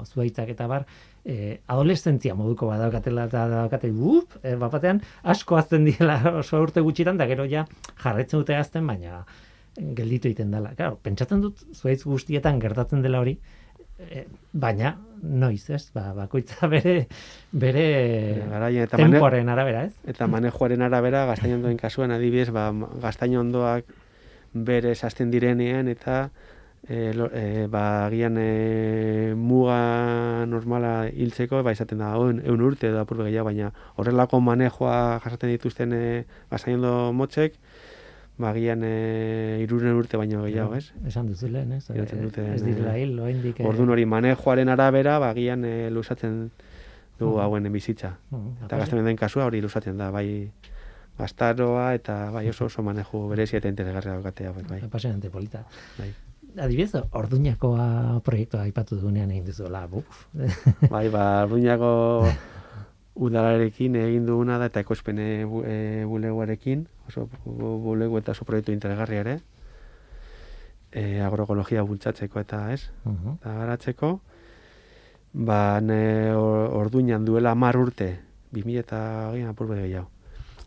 zuaitzak 0.10 0.50
eta 0.56 0.66
bar, 0.72 0.88
eh, 1.26 1.60
adolescentzia 1.68 2.36
moduko 2.38 2.70
badaukatela 2.70 3.26
eta 3.30 3.48
daukate 3.50 3.90
up, 3.92 4.38
eh, 4.44 4.56
bapatean 4.62 5.02
asko 5.24 5.58
azten 5.58 5.86
diela 5.90 6.20
oso 6.42 6.62
urte 6.62 6.84
gutxitan 6.86 7.18
da 7.18 7.28
gero 7.28 7.48
ja 7.50 7.66
jarretzen 8.04 8.40
dute 8.40 8.56
azten, 8.56 8.88
baina 8.88 9.26
gelditu 9.76 10.30
egiten 10.30 10.54
dela. 10.54 10.72
Claro, 10.78 11.00
pentsatzen 11.04 11.42
dut 11.44 11.66
zuaitz 11.74 12.04
guztietan 12.06 12.62
gertatzen 12.62 13.02
dela 13.04 13.20
hori, 13.20 13.36
e, 14.00 14.24
baina 14.54 14.96
noiz, 15.22 15.66
ez? 15.70 15.90
Ba, 15.96 16.12
bakoitza 16.16 16.70
bere 16.74 16.96
bere 17.52 17.86
garaien 18.52 18.88
eta 18.88 19.00
mane, 19.02 19.18
temporen 19.18 19.52
arabera, 19.52 19.86
ez? 19.90 19.94
eta 20.14 20.28
manejoaren 20.32 20.86
arabera 20.86 21.26
gaztainondoen 21.32 21.78
kasuan 21.82 22.16
adibidez, 22.16 22.52
ba, 22.56 22.70
gaztainondoak 23.04 23.90
bere 24.56 24.94
hasten 24.96 25.32
direnean 25.34 25.90
eta 25.92 26.30
e, 26.88 27.14
lo, 27.14 27.30
e, 27.34 27.68
ba, 27.68 28.06
agian 28.06 28.36
e, 28.38 29.34
muga 29.36 30.46
normala 30.46 31.08
hiltzeko, 31.10 31.64
ba, 31.64 31.72
izaten 31.74 31.98
da, 32.04 32.12
eun, 32.16 32.42
eun 32.46 32.62
urte 32.62 32.88
edo 32.92 33.00
apurbe 33.02 33.26
gehiago, 33.30 33.46
baina 33.50 33.72
horrelako 33.98 34.40
manejoa 34.42 35.20
jasaten 35.24 35.50
dituzten 35.50 35.94
e, 35.94 36.04
gaztainondo 36.52 37.12
motzek, 37.14 37.56
ba, 38.38 38.52
agian 38.52 38.84
e, 38.86 39.60
iruren 39.64 39.96
urte 39.98 40.18
baino 40.18 40.44
gehiago, 40.46 40.76
ez? 40.76 40.92
Esan 41.08 41.28
duzu 41.32 41.48
lehen, 41.50 41.72
ez? 41.74 41.90
Irauten 41.90 42.22
dute, 42.28 42.46
ez 42.54 42.62
direla 42.64 42.98
hil, 43.00 43.18
oraindik. 43.20 43.60
eh, 43.60 43.66
Orduan 43.66 43.90
hori 43.96 44.06
manejoaren 44.06 44.70
arabera, 44.70 45.18
ba, 45.20 45.30
agian 45.34 45.66
e, 45.66 45.90
lusatzen 45.90 46.52
du 47.18 47.30
Mhm. 47.32 47.40
hauen 47.40 47.72
bizitza. 47.72 48.18
mm, 48.30 48.66
Eta 48.66 48.78
gazten 48.78 49.06
den 49.06 49.16
kasua 49.16 49.46
hori 49.46 49.62
lusatzen 49.62 49.98
da, 49.98 50.12
bai 50.12 50.52
gaztaroa 51.18 51.94
eta 51.96 52.30
bai 52.32 52.50
oso 52.50 52.66
oso 52.66 52.84
manejo 52.84 53.30
berezia 53.30 53.58
eta 53.62 53.70
interesgarria 53.70 54.16
daukatea, 54.20 54.52
bai. 54.52 54.64
bai. 54.70 54.82
Apasionante 54.84 55.30
polita. 55.30 55.64
Bai. 55.98 56.12
Adibidez, 56.58 56.94
orduñakoa 57.12 58.22
proiektua 58.24 58.62
aipatu 58.64 58.96
dugunean 58.96 59.32
egin 59.32 59.46
duzuela, 59.46 59.86
buf. 59.92 60.06
Bai, 60.94 61.10
ba, 61.12 61.42
Arduñako 61.44 62.28
udalarekin 63.16 63.96
egin 64.00 64.26
duguna 64.28 64.58
da 64.60 64.70
eta 64.72 64.80
ekoizpene 64.84 65.44
bu, 65.48 65.64
e, 65.68 66.06
buleguarekin, 66.08 66.86
oso 67.10 67.28
bu- 67.46 67.80
bulegu 67.84 68.18
eta 68.20 68.32
oso 68.32 68.46
proiektu 68.48 68.72
interesgarria 68.76 69.24
ere. 69.26 69.36
E, 70.96 71.20
agroekologia 71.20 71.84
bultzatzeko 71.84 72.40
eta 72.40 72.72
ez, 72.72 72.86
eta 73.04 73.54
garatzeko. 73.60 74.14
Ba, 75.36 75.82
ne, 75.84 76.32
or- 76.40 76.72
orduñan 76.86 77.26
duela 77.28 77.52
mar 77.56 77.76
urte, 77.76 78.14
2000 78.56 78.80
eta 78.80 79.00
agian 79.32 79.52
apurbe 79.52 79.76
gehiago. 79.82 80.08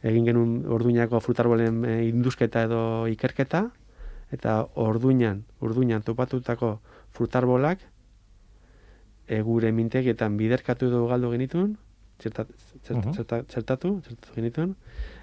Egin 0.04 0.26
genuen 0.28 0.58
orduñako 0.68 1.20
frutarbolen 1.24 1.84
e, 1.88 1.94
induzketa 2.12 2.66
edo 2.68 2.82
ikerketa, 3.08 3.70
eta 4.32 4.68
orduñan, 4.74 5.44
orduñan 5.60 6.02
topatutako 6.02 6.80
frutarbolak 7.10 7.80
e, 9.26 9.40
gure 9.42 9.72
mintegietan 9.72 10.36
biderkatu 10.36 10.88
edo 10.88 11.06
galdu 11.08 11.30
genitun, 11.32 11.76
txertat, 12.18 12.50
txert, 12.82 13.10
txerta- 13.12 13.44
txertatu, 13.48 13.92
txertatu 14.04 14.34
genitun, 14.34 14.74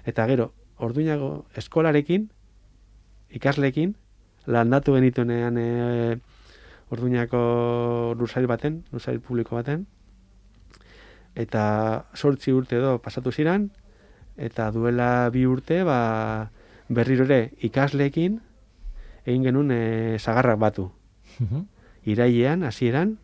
eta 0.06 0.26
gero, 0.30 0.52
orduñago 0.78 1.46
eskolarekin, 1.56 2.30
ikaslekin, 3.36 3.96
landatu 4.46 4.94
genituenean 4.94 5.58
e, 5.58 5.68
orduñako 6.94 8.14
lursail 8.18 8.46
baten, 8.46 8.84
lursail 8.92 9.20
publiko 9.20 9.58
baten, 9.58 9.86
eta 11.34 12.06
sortzi 12.14 12.54
urte 12.54 12.78
edo 12.78 12.96
pasatu 13.02 13.32
ziran, 13.32 13.70
eta 14.36 14.70
duela 14.70 15.28
bi 15.34 15.46
urte, 15.46 15.82
ba, 15.84 16.50
berriro 16.88 17.26
ere 17.26 17.52
ikasleekin, 17.66 18.40
egin 19.26 19.42
genuen 19.44 19.70
e, 19.74 20.18
sagarrak 20.18 20.58
batu. 20.58 20.90
Mhm. 21.40 21.64
Irailean, 22.06 22.62
hasieran, 22.64 23.16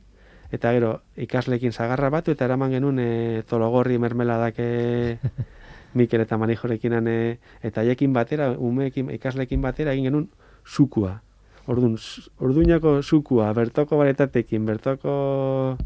eta 0.53 0.73
gero 0.75 1.01
ikasleekin 1.17 1.73
sagarra 1.73 2.11
batu, 2.11 2.33
eta 2.35 2.45
eraman 2.45 2.71
genuen 2.75 2.99
e, 2.99 3.43
tologorri 3.49 3.99
mermeladak 3.99 4.55
e, 4.59 5.19
Mikel 5.95 6.23
eta 6.25 6.39
Marijorekin 6.41 7.07
e, 7.07 7.39
eta 7.63 7.83
haiekin 7.85 8.13
batera, 8.13 8.51
umeekin, 8.59 9.11
ikasleekin 9.13 9.61
batera 9.63 9.93
egin 9.93 10.09
genuen 10.11 10.29
sukua. 10.65 11.21
Orduan, 11.67 11.95
s- 11.97 12.27
orduñako 12.43 13.03
zukua, 13.03 13.53
bertoko 13.55 13.97
baretatekin, 14.01 14.65
bertoko 14.67 15.77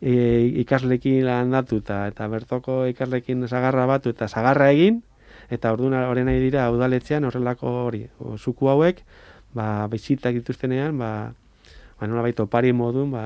e, 0.00 0.12
ikaslekin 0.62 1.24
landatuta, 1.26 2.06
eta 2.12 2.28
bertoko 2.30 2.84
ikaslekin 2.86 3.46
zagarra 3.48 3.86
batu, 3.90 4.12
eta 4.14 4.28
zagarra 4.28 4.70
egin, 4.70 5.02
eta 5.50 5.72
orduan 5.74 5.94
horren 5.98 6.26
nahi 6.30 6.40
dira 6.42 6.68
udaletxean 6.70 7.24
horrelako 7.26 7.72
hori, 7.88 8.04
o, 8.20 8.36
zuku 8.38 8.68
hauek, 8.70 9.02
ba, 9.56 9.86
bizitak 9.88 10.34
dituztenean, 10.36 10.98
ba, 11.00 11.32
ba 11.98 12.06
nola 12.06 12.22
baito 12.26 12.44
opari 12.44 12.72
modun, 12.76 13.10
ba, 13.14 13.24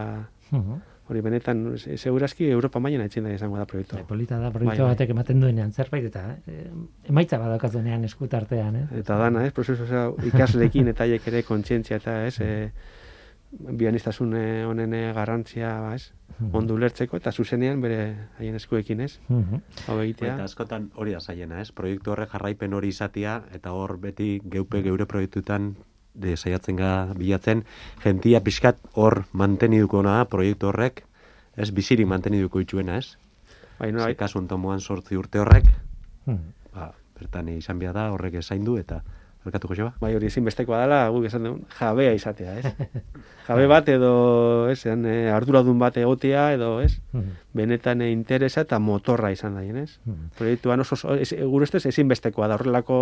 hori 1.10 1.20
benetan, 1.26 1.74
se- 1.76 1.96
segurazki 1.98 2.46
Europa 2.54 2.78
mailan 2.78 3.02
etxen 3.08 3.24
da 3.26 3.32
izango 3.34 3.58
da 3.58 3.64
proiektu. 3.66 3.96
Bai, 3.96 4.04
hau. 4.04 4.08
polita 4.12 4.36
da, 4.38 4.50
Bai, 4.50 4.52
proiektu 4.60 4.84
bai. 4.84 4.92
batek 4.94 5.10
ematen 5.10 5.40
duenean 5.42 5.72
zerbait 5.74 6.04
eta 6.06 6.22
eh, 6.46 6.70
emaitza 7.10 7.38
badaukazunean 7.42 8.04
eskutartean, 8.06 8.76
eh? 8.76 8.86
Eta 9.02 9.16
dana, 9.18 9.42
ez, 9.48 9.52
prozesu 9.52 9.88
zau, 9.90 10.14
ikasleekin 10.30 10.86
eta 10.94 11.04
haiek 11.08 11.26
ere 11.32 11.42
kontzientzia 11.42 11.96
eta, 11.98 12.14
ez, 12.28 12.38
e, 12.40 12.70
bianistasun 13.50 14.36
eh, 14.38 14.64
honen 14.70 14.94
eh, 14.94 15.12
garrantzia, 15.12 15.72
ba, 15.82 15.94
ez, 15.98 16.12
Mhm. 16.40 16.54
ondo 16.56 16.74
ulertzeko 16.78 17.16
eta 17.18 17.32
zuzenean 17.32 17.80
bere 17.82 18.14
haien 18.38 18.54
eskuekin, 18.54 19.00
ez, 19.00 19.18
Mhm. 19.28 19.58
hau 19.88 19.98
egitea. 20.00 20.34
Eta 20.36 20.44
askotan 20.44 20.90
hori 20.94 21.12
da 21.12 21.20
zaiena, 21.20 21.60
ez? 21.60 21.72
Proiektu 21.72 22.12
horrek 22.12 22.30
jarraipen 22.30 22.72
hori 22.72 22.88
izatea, 22.88 23.42
eta 23.52 23.72
hor 23.72 23.98
beti 23.98 24.40
geupe 24.44 24.80
geure 24.82 25.04
proiektutan 25.06 25.74
de 26.14 26.36
saiatzen 26.36 26.76
ga 26.76 27.06
bilatzen, 27.16 27.64
jentia 28.04 28.40
pixkat 28.40 28.78
hor 28.94 29.24
manteniduko 29.32 30.02
da 30.02 30.24
proiektu 30.24 30.66
horrek, 30.70 31.04
ez 31.56 31.70
bizirik 31.70 32.06
manteniduko 32.06 32.60
itxuena, 32.60 32.98
ez? 32.98 33.16
Bai, 33.78 33.92
no, 33.92 34.04
Ze 34.04 34.14
kasu 34.14 34.38
ontomoan 34.38 34.80
sortzi 34.80 35.16
urte 35.16 35.38
horrek, 35.38 35.64
Mhm. 36.26 36.52
ba, 36.74 36.92
bertan 37.18 37.48
izan 37.48 37.78
behar 37.78 37.94
da, 37.94 38.10
horrek 38.12 38.34
esaindu, 38.34 38.76
eta 38.78 39.02
Barkatu, 39.44 39.70
Joseba? 39.72 39.94
bai 40.02 40.10
hori 40.12 40.28
ezinbestekoa 40.28 40.82
dela, 40.82 40.98
guk 41.14 41.24
esan 41.24 41.46
dugu, 41.46 41.62
jabea 41.78 42.12
izatea, 42.12 42.58
ez? 42.60 42.72
Jabe 43.46 43.64
bat 43.70 43.88
edo, 43.88 44.10
ez, 44.68 44.82
eh, 44.84 45.32
arduradun 45.32 45.78
bat 45.80 45.96
egotea 45.96 46.50
edo, 46.58 46.74
ez? 46.84 46.98
Benetan 47.56 48.04
eh, 48.04 48.10
interesa 48.12 48.66
eta 48.66 48.78
motorra 48.78 49.32
izan 49.32 49.56
daien, 49.56 49.78
ez? 49.80 49.96
Proiektuan 50.36 50.84
oso, 50.84 51.16
ez, 51.16 51.32
gure 51.40 51.64
ustez 51.64 51.86
ezinbestekoa 51.88 52.50
da, 52.52 52.60
horrelako 52.60 53.00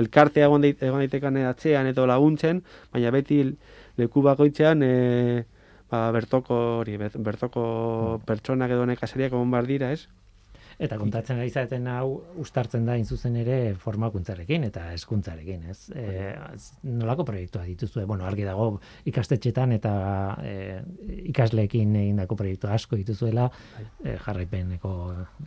elkartea 0.00 0.48
egon, 0.48 0.64
dait, 0.64 0.80
egon 0.80 1.04
daitekan 1.04 1.36
eh, 1.36 1.46
atzean 1.52 1.92
edo 1.92 2.08
laguntzen, 2.08 2.64
baina 2.94 3.12
beti 3.12 3.42
leku 4.00 4.24
bakoitzean 4.24 4.80
e, 4.82 4.94
ba, 5.92 6.06
bertoko 6.16 6.62
hori, 6.80 6.96
bertoko 6.98 7.64
pertsonak 8.24 8.72
edo 8.72 8.88
nekazariak 8.88 9.36
egon 9.36 9.52
bar 9.52 9.68
dira, 9.68 9.92
ez? 9.92 10.08
Eta 10.82 10.98
kontatzen 10.98 11.38
ari 11.38 11.50
zaeten 11.50 11.86
hau 11.90 12.22
ustartzen 12.42 12.86
da 12.86 12.96
in 12.98 13.06
zuzen 13.06 13.36
ere 13.38 13.74
formakuntzarekin 13.78 14.66
eta 14.68 14.88
hezkuntzarekin, 14.92 15.68
ez? 15.70 15.78
E, 15.94 16.32
nolako 16.90 17.26
proiektua 17.28 17.64
dituzue? 17.68 18.04
Bueno, 18.10 18.26
argi 18.26 18.46
dago 18.46 18.80
ikastetxetan 19.10 19.76
eta 19.78 19.94
e, 20.42 20.80
ikasleekin 21.30 21.94
egindako 22.02 22.38
proiektu 22.40 22.70
asko 22.74 22.98
dituzuela, 23.00 23.48
e, 24.02 24.16
jarraipeneko 24.26 24.94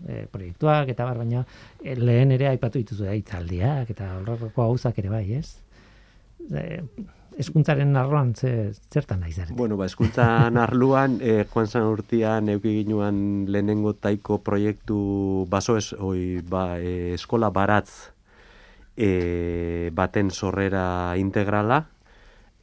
e, 0.06 0.24
proiektuak 0.32 0.94
eta 0.96 1.08
bar, 1.10 1.22
baina 1.24 1.44
e, 1.84 1.98
lehen 2.00 2.32
ere 2.38 2.52
aipatu 2.54 2.80
dituzue 2.84 3.20
hitzaldiak 3.20 3.92
eta 3.96 4.14
horrelako 4.22 4.54
gauzak 4.56 5.04
ere 5.04 5.14
bai, 5.14 5.26
ez? 5.42 5.58
E, 6.48 6.66
hezkuntzaren 7.38 7.96
arloan 7.98 8.34
ze, 8.36 8.72
zertan 8.94 9.20
nahi 9.22 9.32
zarete? 9.34 9.54
Bueno, 9.54 9.76
ba, 9.78 9.86
eskuntzan 9.86 10.58
arluan, 10.66 11.20
eh, 11.22 11.46
joan 11.54 11.68
zan 11.68 11.84
urtean 11.84 12.50
euki 12.50 12.84
ginuan 12.84 13.46
lehenengo 13.48 13.94
taiko 13.94 14.40
proiektu 14.40 15.46
baso 15.50 15.78
ez, 15.78 15.92
oi, 15.94 16.42
ba, 16.48 16.80
eh, 16.80 17.14
eskola 17.14 17.50
baratz 17.50 18.14
eh, 18.98 19.92
baten 19.94 20.32
sorrera 20.32 21.14
integrala, 21.18 21.86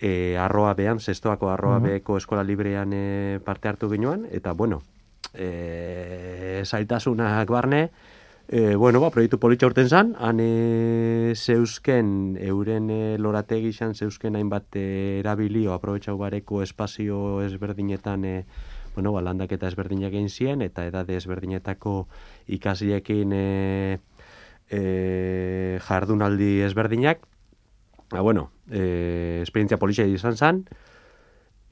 eh, 0.00 0.36
arroa 0.38 0.74
behan, 0.74 0.98
zestoako 1.00 1.50
arroa 1.50 1.78
Mhm. 1.78 1.84
beheko 1.86 2.16
eskola 2.18 2.42
librean 2.42 2.90
eh, 2.92 3.38
parte 3.44 3.68
hartu 3.68 3.88
ginuan, 3.90 4.26
eta 4.30 4.52
bueno, 4.52 4.82
eh, 5.34 6.62
zaitasunak 6.66 7.48
barne, 7.48 7.90
E, 8.46 8.76
bueno, 8.76 9.00
ba, 9.00 9.08
proiektu 9.08 9.38
politxa 9.40 9.70
urten 9.70 9.88
zan, 9.88 10.12
han 10.20 10.36
e, 10.42 11.32
euren 11.32 12.90
e, 12.92 13.16
lorategi 13.16 13.70
izan 13.72 13.94
zeuzken 13.94 14.36
hainbat 14.36 14.76
e, 14.76 15.20
erabilio, 15.20 15.72
aprobetxau 15.72 16.18
bareko 16.20 16.60
espazio 16.62 17.40
ezberdinetan, 17.40 18.24
e, 18.24 18.44
bueno, 18.94 19.12
ba, 19.12 19.22
landaketa 19.24 19.66
ezberdinak 19.72 20.12
egin 20.12 20.28
ziren, 20.28 20.60
eta 20.60 20.84
edade 20.84 21.16
ezberdinetako 21.16 22.06
ikasliekin 22.46 23.32
e, 23.32 23.98
e, 24.68 25.78
jardunaldi 25.88 26.60
ezberdinak. 26.68 27.24
Ba, 28.12 28.20
bueno, 28.20 28.50
e, 28.68 29.40
esperientzia 29.42 29.80
politxa 29.80 30.04
izan 30.04 30.36
zan, 30.36 30.66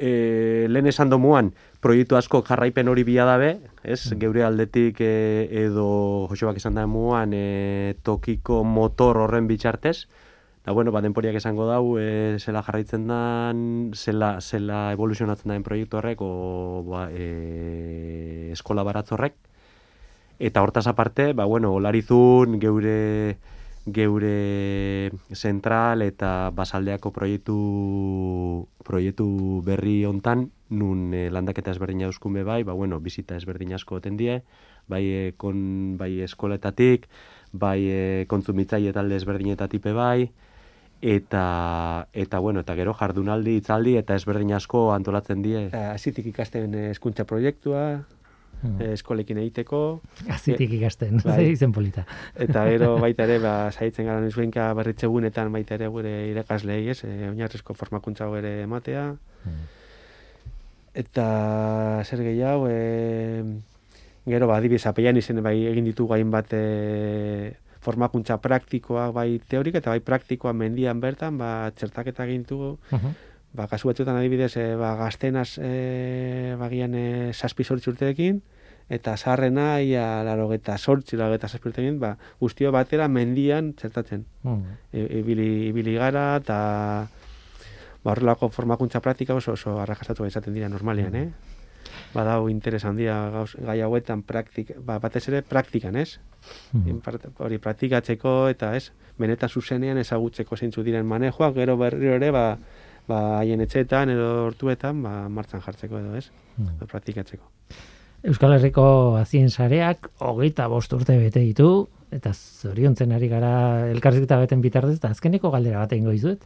e, 0.02 0.66
lehen 0.68 0.90
esan 0.90 1.12
domuan, 1.12 1.52
proiektu 1.84 2.18
asko 2.18 2.42
jarraipen 2.42 2.90
hori 2.90 3.04
bila 3.06 3.28
dabe, 3.28 3.52
ez? 3.86 4.00
Geure 4.18 4.42
aldetik 4.42 4.98
e, 5.00 5.46
edo 5.62 6.26
Josebak 6.30 6.58
esan 6.58 6.80
da 6.80 6.88
muan 6.90 7.30
e, 7.36 7.94
tokiko 8.02 8.64
motor 8.66 9.22
horren 9.22 9.46
bitxartez, 9.46 10.02
Da, 10.62 10.70
bueno, 10.70 10.92
ba, 10.94 11.00
denporiak 11.02 11.34
esango 11.34 11.64
dau, 11.66 11.96
e, 11.98 12.38
zela 12.38 12.60
jarraitzen 12.62 13.08
dan, 13.10 13.62
zela, 13.98 14.36
zela 14.40 14.92
evoluzionatzen 14.94 15.50
den 15.50 15.64
proiektu 15.66 15.98
horrek, 15.98 16.22
o 16.22 16.84
ba, 16.86 17.08
e, 17.10 18.52
eskola 18.54 18.84
baratz 18.86 19.08
horrek. 19.10 19.34
Eta 20.38 20.62
hortaz 20.62 20.86
aparte, 20.86 21.32
ba, 21.34 21.48
bueno, 21.50 21.72
olarizun 21.74 22.60
geure 22.62 23.38
geure 23.86 25.10
zentral 25.34 26.02
eta 26.02 26.50
basaldeako 26.54 27.10
proiektu 27.10 27.56
proiektu 28.86 29.26
berri 29.66 30.04
hontan 30.06 30.50
nun 30.70 31.10
e, 31.14 31.28
landaketa 31.30 31.72
ezberdina 31.74 32.06
euskun 32.06 32.38
bai, 32.44 32.62
ba 32.62 32.72
bueno, 32.72 33.00
bizita 33.00 33.36
ezberdin 33.36 33.74
asko 33.74 33.96
oten 33.96 34.16
die, 34.16 34.42
bai 34.88 35.04
e, 35.04 35.32
kon 35.36 35.96
bai 35.98 36.22
eskoletatik, 36.22 37.08
bai 37.52 37.80
e, 37.84 38.24
kontsumitzaile 38.28 38.92
talde 38.92 39.16
ezberdinetatik 39.16 39.82
be 39.82 39.92
bai, 39.92 40.30
eta 41.02 42.06
eta 42.12 42.38
bueno, 42.38 42.62
eta 42.62 42.74
gero 42.78 42.94
jardunaldi, 42.94 43.58
hitzaldi 43.58 43.96
eta 43.98 44.14
ezberdin 44.14 44.54
asko 44.54 44.92
antolatzen 44.94 45.42
die. 45.42 45.66
Eta 45.66 45.90
Hazitik 45.92 46.30
ikasten 46.30 46.74
eh, 46.78 46.88
hezkuntza 46.94 47.26
proiektua, 47.26 48.04
Eh, 48.62 48.92
eskolekin 48.94 49.38
egiteko, 49.42 50.00
Azitik 50.30 50.70
ikasten, 50.76 51.16
Bai. 51.24 51.34
ze 51.36 51.50
izen 51.50 51.72
polita. 51.72 52.04
eta 52.36 52.62
gero 52.70 52.92
baita 53.04 53.24
ere, 53.24 53.40
ba, 53.42 53.72
saitzen 53.72 54.06
gara 54.06 54.20
nizbenka 54.22 54.68
berritzegunetan 54.78 55.50
baita 55.52 55.74
ere 55.74 55.88
gure 55.90 56.12
irakaslei, 56.30 56.88
ez, 56.88 57.02
e, 57.02 57.28
oinarrizko 57.30 57.74
formakuntza 57.74 58.28
ere 58.38 58.62
ematea, 58.62 59.16
eta 60.94 62.02
zer 62.04 62.22
gehiago, 62.22 62.68
e, 62.70 63.42
gero, 64.26 64.46
ba, 64.46 64.58
adibidez, 64.60 64.86
apeian 64.86 65.16
izen 65.16 65.42
bai 65.42 65.56
egin 65.66 65.84
ditugu 65.88 66.14
hainbat 66.14 66.52
e, 66.54 67.56
formakuntza 67.82 68.36
praktikoak 68.38 69.10
bai 69.16 69.40
teorik 69.48 69.74
eta 69.80 69.90
bai 69.90 70.00
praktikoa 70.04 70.52
mendian 70.54 71.00
bertan, 71.02 71.38
ba, 71.40 71.70
txertaketa 71.74 72.26
egin 72.28 72.44
ditugu, 72.44 72.76
Mhm. 72.92 73.14
ba, 73.54 73.66
kasu 73.68 73.88
batzuetan 73.90 74.16
adibidez, 74.16 74.54
e, 74.56 74.74
ba, 74.76 74.94
gaztenaz 74.96 75.58
e, 75.58 76.54
bagian 76.60 76.94
e, 76.94 77.32
saspi 77.34 77.64
sortzi 77.64 77.90
urterekin, 77.90 78.42
eta 78.92 79.14
zaharrena 79.16 79.80
ia 79.80 80.22
larogeta 80.26 80.76
sortzi, 80.78 81.16
larogeta 81.16 81.48
saspi 81.48 81.70
urterekin, 81.70 81.98
ba, 82.00 82.16
guztio 82.40 82.72
batera 82.74 83.08
mendian 83.08 83.72
txertatzen. 83.78 84.26
Mhm. 84.42 84.76
E, 84.92 85.06
ibili, 85.20 85.68
ibili 85.70 85.94
gara, 85.96 86.36
eta 86.42 86.58
ba, 88.04 88.12
horrelako 88.12 88.50
formakuntza 88.50 89.00
praktika 89.00 89.34
oso, 89.34 89.52
oso 89.56 89.78
arrakastatu 89.80 90.26
izaten 90.26 90.52
dira 90.54 90.68
normalean, 90.68 91.14
eh? 91.16 91.28
Badau 92.14 92.48
interes 92.50 92.84
handia 92.84 93.14
gauz, 93.32 93.54
gai 93.58 93.80
hauetan 93.82 94.22
praktik, 94.22 94.74
ba, 94.84 94.98
batez 95.00 95.24
ere 95.28 95.40
praktikan, 95.42 95.96
ez? 95.96 96.18
Inpart- 96.92 97.30
Hori 97.38 97.58
praktikatzeko 97.58 98.48
eta 98.52 98.74
ez, 98.76 98.90
benetan 99.18 99.48
zuzenean 99.48 99.98
ezagutzeko 99.98 100.56
zeintzu 100.56 100.82
diren 100.82 101.06
manejoak, 101.06 101.54
gero 101.54 101.76
berriro 101.80 102.14
ere, 102.18 102.30
ba, 102.34 102.58
ba 103.08 103.38
haien 103.40 103.60
etxeetan 103.64 104.10
edo 104.14 104.28
hortuetan, 104.46 105.00
ba, 105.02 105.28
martzan 105.28 105.60
jartzeko 105.64 105.98
edo, 105.98 106.16
ez? 106.16 106.28
Mhm. 106.58 106.86
Praktikatzeko. 106.92 107.48
Euskal 108.22 108.54
Herriko 108.54 108.84
azien 109.18 109.50
sareak 109.50 110.06
hogeita 110.22 110.68
bost 110.70 110.92
urte 110.94 111.16
bete 111.18 111.40
ditu, 111.42 111.88
eta 112.14 112.30
zoriontzen 112.34 113.10
ari 113.16 113.26
gara 113.28 113.54
elkarrizketa 113.90 114.38
beten 114.44 114.62
bitartez, 114.62 114.98
eta 115.00 115.10
azkeneko 115.10 115.50
galdera 115.50 115.80
bat 115.82 115.94
egingo 115.96 116.14
dizuet. 116.14 116.44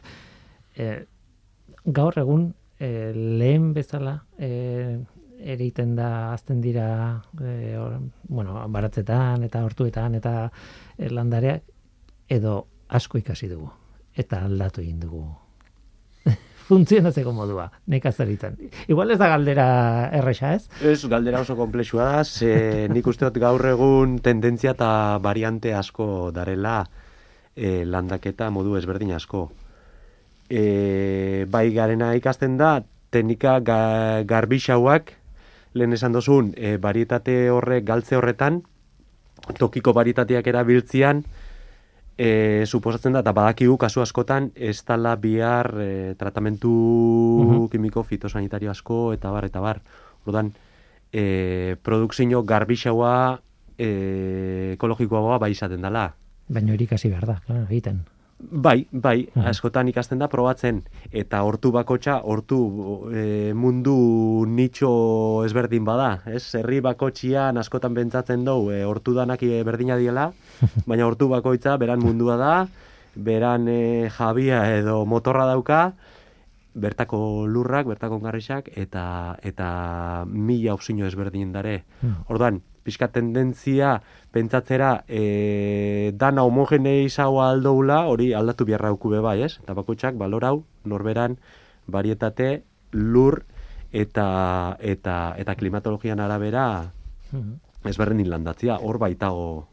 E, 0.73 0.87
gaur 1.85 2.17
egun 2.17 2.49
e, 2.79 2.89
lehen 3.13 3.71
bezala 3.77 4.17
e, 4.39 4.97
ereiten 5.37 5.95
da 5.95 6.33
azten 6.33 6.61
dira 6.61 6.87
e, 7.37 7.77
or, 7.77 7.99
bueno, 8.27 8.57
baratzetan 8.73 9.45
eta 9.45 9.63
hortuetan 9.65 10.17
eta 10.17 10.37
e, 10.97 11.11
landareak 11.13 11.67
edo 12.27 12.63
asko 12.89 13.21
ikasi 13.21 13.51
dugu 13.53 13.69
eta 14.17 14.41
aldatu 14.49 14.81
egin 14.81 14.99
dugu 15.03 15.27
funtzionatzeko 16.67 17.31
modua 17.31 17.69
nekazaritan. 17.87 18.57
Igual 18.87 19.11
ez 19.11 19.19
da 19.21 19.29
galdera 19.31 19.67
erresa, 20.19 20.53
ez? 20.57 20.67
Ez, 20.83 20.99
galdera 21.09 21.41
oso 21.45 21.55
komplexua 21.59 22.09
da, 22.11 22.23
ze 22.23 22.87
nik 22.91 23.07
uste 23.07 23.29
gaur 23.39 23.65
egun 23.71 24.17
tendentzia 24.23 24.75
eta 24.75 24.89
variante 25.23 25.73
asko 25.73 26.31
darela 26.35 26.81
e, 27.55 27.85
landaketa 27.85 28.49
modu 28.51 28.77
ezberdin 28.77 29.15
asko. 29.15 29.49
e, 30.49 31.45
bai 31.51 31.73
garena 31.75 32.13
ikasten 32.15 32.55
da, 32.57 32.83
teknika 33.11 33.59
ga, 33.59 33.79
garbixauak, 34.23 35.11
lehen 35.75 35.93
esan 35.93 36.15
dozun, 36.15 36.53
e, 36.55 36.77
barietate 36.77 37.49
horrek, 37.51 37.83
galtze 37.83 38.15
horretan, 38.15 38.61
tokiko 39.59 39.93
baritateak 39.93 40.47
erabiltzian, 40.47 41.23
e, 42.17 42.63
suposatzen 42.65 43.13
da, 43.13 43.19
eta 43.19 43.31
badakigu 43.31 43.77
kasu 43.77 44.01
askotan, 44.01 44.51
ez 44.55 44.83
dala 44.85 45.15
bihar 45.15 45.73
e, 45.79 46.15
tratamentu 46.17 46.71
Mhm. 47.43 47.67
kimiko 47.69 48.03
fitosanitario 48.03 48.71
asko, 48.71 49.13
eta 49.13 49.29
bar, 49.31 49.45
eta 49.45 49.59
bar. 49.59 49.81
Ordan, 50.25 50.53
e, 51.13 51.75
produkzio 51.83 52.43
garbixaua 52.43 53.39
e, 53.77 54.73
ekologikoagoa 54.73 55.37
bai 55.39 55.51
izaten 55.51 55.81
dela. 55.81 56.13
Baina 56.49 56.73
hori 56.73 56.85
ikasi 56.87 57.09
behar 57.09 57.25
da, 57.25 57.41
claro, 57.45 57.65
egiten. 57.69 58.05
Bai, 58.39 58.87
bai, 58.91 59.29
Mhm. 59.33 59.47
askotan 59.49 59.87
ikasten 59.89 60.19
da 60.19 60.27
probatzen 60.29 60.83
eta 61.11 61.41
hortu 61.43 61.71
bakotxa, 61.71 62.21
hortu 62.23 63.09
e, 63.11 63.51
mundu 63.55 64.45
nitxo 64.45 65.43
ezberdin 65.45 65.83
bada, 65.85 66.21
ez? 66.27 66.53
Herri 66.55 66.79
bakotxian 66.79 67.57
askotan 67.57 67.95
pentsatzen 67.95 68.45
dugu 68.45 68.71
e, 68.71 68.83
hortu 68.85 69.13
danak 69.15 69.39
berdina 69.65 69.97
diela, 69.97 70.33
baina 70.89 71.07
hortu 71.07 71.27
bakoitza 71.31 71.77
beran 71.77 71.99
mundua 72.03 72.37
da, 72.37 72.53
beran 73.15 73.67
e, 73.67 74.09
jabia 74.13 74.61
edo 74.77 75.05
motorra 75.05 75.45
dauka, 75.49 75.93
bertako 76.77 77.47
lurrak, 77.49 77.87
bertako 77.89 78.19
ongarrixak, 78.19 78.69
eta, 78.77 79.37
eta 79.41 80.25
mila 80.29 80.75
opzio 80.77 81.07
ezberdin 81.07 81.51
dare. 81.51 81.83
Hmm. 82.01 82.21
Orduan, 82.29 82.61
pixka 82.85 83.09
tendentzia 83.11 83.97
pentsatzera 84.31 85.03
e, 85.09 86.13
dana 86.15 86.45
homogeneizagoa 86.45 87.49
aldoula, 87.51 88.05
hori 88.07 88.33
aldatu 88.37 88.65
biharra 88.65 88.93
be 88.93 89.19
bai, 89.19 89.41
ez? 89.43 89.57
Eta 89.63 89.73
bakoitzak 89.73 90.15
balorau, 90.15 90.63
norberan, 90.85 91.37
varietate, 91.87 92.63
lur 92.91 93.43
eta 93.91 94.77
eta 94.79 95.35
eta 95.37 95.55
klimatologian 95.55 96.19
arabera 96.19 96.91
Mhm. 97.31 97.59
ezberdin 97.83 98.29
landatzia, 98.29 98.77
hor 98.79 98.97
baitago 98.97 99.67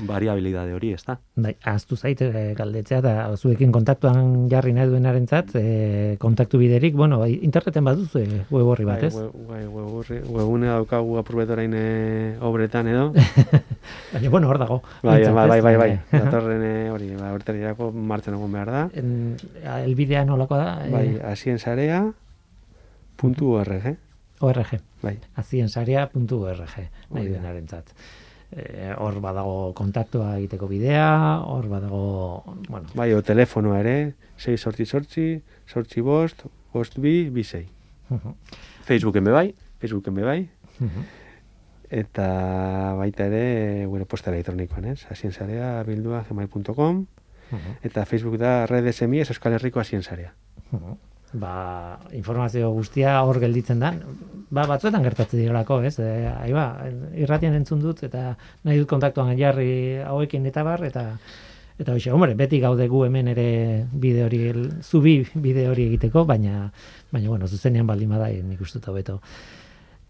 variabilidade 0.00 0.72
hori, 0.74 0.92
ez 0.96 1.02
da? 1.04 1.18
Bai, 1.36 1.52
aztu 1.68 1.96
zait 1.96 2.20
e, 2.24 2.54
galdetzea 2.56 2.98
eta 3.02 3.12
zuekin 3.36 3.72
kontaktuan 3.72 4.48
jarri 4.48 4.72
nahi 4.72 4.88
duenarentzat 4.88 5.50
e, 5.60 6.16
kontaktu 6.18 6.58
biderik, 6.58 6.94
bueno, 6.96 7.18
bai, 7.20 7.34
interneten 7.44 7.84
baduzu 7.84 8.18
e, 8.22 8.40
web 8.50 8.66
horri 8.72 8.86
bat, 8.88 9.02
Bai, 9.02 9.08
ez? 9.08 9.14
bai, 9.48 9.66
webgune 9.68 10.66
daukagu 10.70 11.18
apurbetorain 11.20 11.74
e, 11.76 12.36
obretan 12.40 12.88
edo. 12.88 13.10
Baina, 14.14 14.30
bueno, 14.30 14.48
hor 14.48 14.58
dago. 14.58 14.82
bai, 15.02 15.20
bai, 15.28 15.48
bai, 15.48 15.60
bai, 15.60 15.76
bai. 15.76 15.90
Datorren 16.24 16.64
hori, 16.92 17.10
ba, 17.18 17.32
horretarako 17.36 17.90
martxan 17.92 18.34
egon 18.38 18.52
behar 18.56 18.70
da. 18.70 18.82
en, 18.94 19.36
elbidea 19.84 20.24
nolakoa 20.24 20.58
da? 20.64 20.72
Bai, 20.90 21.06
Eh, 21.12 21.20
asiensarea 21.26 22.06
puntu 23.16 23.52
org, 23.58 23.92
ORG. 24.40 24.78
bai. 25.02 25.18
aziensaria.org 25.36 26.62
nahi 26.64 26.88
Hori 27.10 27.32
da. 27.36 27.82
E, 28.52 28.92
hor 29.00 29.16
badago 29.24 29.72
kontaktua 29.72 30.34
egiteko 30.36 30.66
bidea, 30.68 31.40
hor 31.48 31.68
badago, 31.70 32.42
bueno, 32.68 32.88
Bai, 32.94 33.14
o 33.16 33.22
telefonoa 33.24 33.78
ere, 33.80 34.12
6 34.36 34.60
sortzi 34.60 34.84
sortzi, 34.84 35.26
sortzi 35.66 36.02
bost, 36.04 36.44
bost 36.74 36.98
bi, 37.00 37.30
bi 37.32 37.44
sei. 37.44 37.64
ujú, 38.12 38.34
Facebooken 38.84 39.24
be 39.24 39.32
bai, 39.32 39.54
Facebooken 39.80 40.14
be 40.14 40.22
bai, 40.26 40.50
ujú. 40.84 41.04
eta 41.88 42.26
baita 42.98 43.24
ere, 43.30 43.86
bueno, 43.86 44.04
posta 44.04 44.30
elektronikoan, 44.30 44.84
ez? 44.92 45.06
Asiensarea 45.10 45.82
bildua 45.88 46.24
gmail.com, 46.28 47.06
ujú, 47.56 47.74
eta 47.82 48.04
Facebook 48.04 48.36
da 48.36 48.66
Red 48.66 48.92
SMI, 48.92 49.20
ez 49.24 49.30
Euskal 49.30 49.56
Herriko 49.56 49.80
asiensarea. 49.80 50.34
ujú. 50.72 50.98
Ba, 51.32 51.98
informazio 52.12 52.68
guztia 52.76 53.22
hor 53.24 53.38
gelditzen 53.40 53.80
da. 53.80 53.94
Ba, 54.52 54.66
batzuetan 54.68 55.02
gertatzen 55.02 55.40
direlako, 55.40 55.80
ez? 55.88 55.94
E, 55.98 56.26
ahi 56.28 56.52
ba, 56.52 56.66
irratian 57.16 57.54
entzun 57.56 57.80
dut, 57.80 58.02
eta 58.04 58.34
nahi 58.64 58.82
dut 58.82 58.88
kontaktuan 58.90 59.32
jarri 59.38 59.96
hauekin 60.04 60.46
eta 60.52 60.64
bar, 60.66 60.84
eta 60.84 61.06
Eta 61.80 61.94
hoxe, 61.96 62.10
hombre, 62.12 62.34
beti 62.36 62.58
gaude 62.60 62.84
gu 62.86 62.98
hemen 63.06 63.28
ere 63.32 63.86
bide 63.90 64.22
hori, 64.26 64.42
el- 64.50 64.82
zubi 64.84 65.14
bide 65.34 65.64
hori 65.70 65.86
egiteko, 65.88 66.26
baina, 66.28 66.70
baina 67.10 67.28
bueno, 67.30 67.48
zuzenean 67.48 67.86
baldin 67.88 68.10
bada, 68.12 68.28
nik 68.28 68.60
uste 68.60 68.78
dut 68.78 68.90
hobeto. 68.92 69.16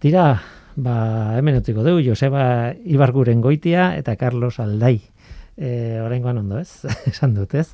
Tira, 0.02 0.42
ba, 0.74 1.38
hemen 1.38 1.60
utziko 1.60 1.84
dugu, 1.86 2.02
Joseba 2.04 2.74
Ibarguren 2.84 3.40
goitia 3.40 3.92
eta 3.96 4.16
Carlos 4.16 4.58
Aldai. 4.60 4.98
E, 5.56 6.00
oraingoan 6.00 6.38
ondo, 6.40 6.58
ez? 6.58 6.84
Esan 7.12 7.34
dut, 7.36 7.54
ez? 7.54 7.68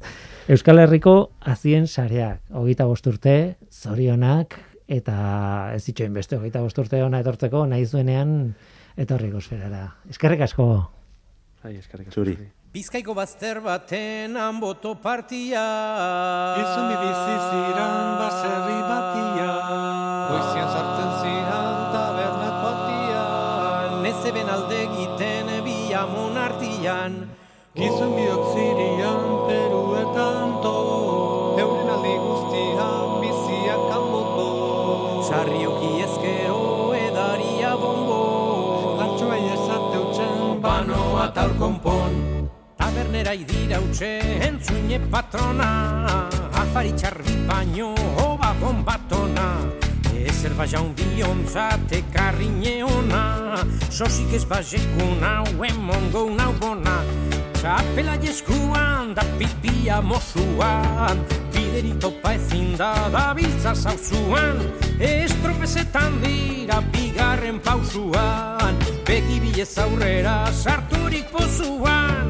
Euskal 0.51 0.83
Herriko 0.83 1.31
azien 1.41 1.87
sareak, 1.87 2.43
hogeita 2.51 2.89
bosturte, 2.91 3.57
zorionak, 3.71 4.59
eta 4.89 5.17
ez 5.77 5.85
itxoin 5.93 6.15
beste 6.17 6.39
hogeita 6.39 6.63
bosturte 6.65 7.03
ona 7.05 7.21
etortzeko, 7.23 7.67
nahi 7.69 7.87
zuenean 7.87 8.55
etorriko 8.99 9.43
esferara. 9.45 9.85
Eskerrik 10.11 10.47
asko. 10.49 10.69
Bai, 11.63 11.77
eskerrik 11.77 12.09
asko. 12.09 12.23
Zuri. 12.23 12.39
Bizkaiko 12.69 13.15
bazter 13.17 13.63
baten 13.65 14.37
anboto 14.37 14.91
partia 15.01 15.63
Gizon 16.59 16.91
bizi 17.01 17.37
ziran 17.49 18.11
baserri 18.21 18.77
batia 18.85 19.47
Goizian 20.29 20.69
sartzen 20.69 21.15
ziran 21.23 21.79
tabernak 21.95 22.59
batia 22.67 23.25
Nezeben 24.05 24.53
alde 24.53 24.83
egiten 24.85 25.49
bi 25.65 25.79
amon 25.97 26.37
artian 26.37 27.17
Gizon 27.77 28.17
biok 28.17 28.43
zirian 28.57 29.45
peruetan 29.45 30.57
to 30.65 30.77
Euren 31.61 31.91
alde 31.93 32.15
guztian 32.17 33.21
biziak 33.21 33.83
kanboto 33.93 34.49
Sarrioki 35.29 36.01
ezkero 36.01 36.97
edaria 36.97 37.77
bombo 37.77 38.97
Antxoa 39.05 39.37
esate 39.53 40.01
utxen 40.01 40.63
Banoa 40.65 41.29
tal 41.37 41.53
konpon. 41.61 42.17
Tabernera 42.81 43.37
idira 43.37 43.83
utxe 43.85 44.17
entzuine 44.49 44.99
patrona. 45.13 45.69
Alfari 46.57 46.97
txarbi 46.97 47.37
baino 47.45 47.93
hoba 48.17 48.55
bombatona 48.63 49.61
Ezer 50.17 50.57
bajaun 50.57 50.97
biontzat 50.97 51.93
ekarri 52.01 52.81
ona 52.83 53.63
Sosik 53.93 54.33
ez 54.33 54.45
bajekuna 54.49 55.45
uen 55.59 55.77
mongo 55.85 56.31
nau 56.33 56.53
bona 56.59 57.28
Txapela 57.59 58.15
jeskuan 58.23 59.17
da 59.19 59.25
pipia 59.35 59.99
mosuan. 59.99 61.19
Bideri 61.51 61.91
topa 61.99 62.37
ezin 62.37 62.77
da 62.79 62.93
da 63.11 63.33
biltza 63.35 63.73
zauzuan 63.75 64.63
Estropezetan 65.03 66.21
dira 66.23 66.79
bigarren 66.95 67.59
pausuan. 67.59 68.79
Begi 69.03 69.41
bilez 69.43 69.75
aurrera 69.83 70.37
sarturik 70.55 71.35
pozuan 71.35 72.28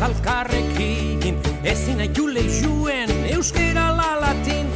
berba 0.00 0.14
zalkarrekin 0.14 1.38
Ezin 1.64 2.00
aiule 2.00 2.40
juen 2.40 3.10
euskera 3.34 3.96
la 3.96 4.20
latin 4.20 4.66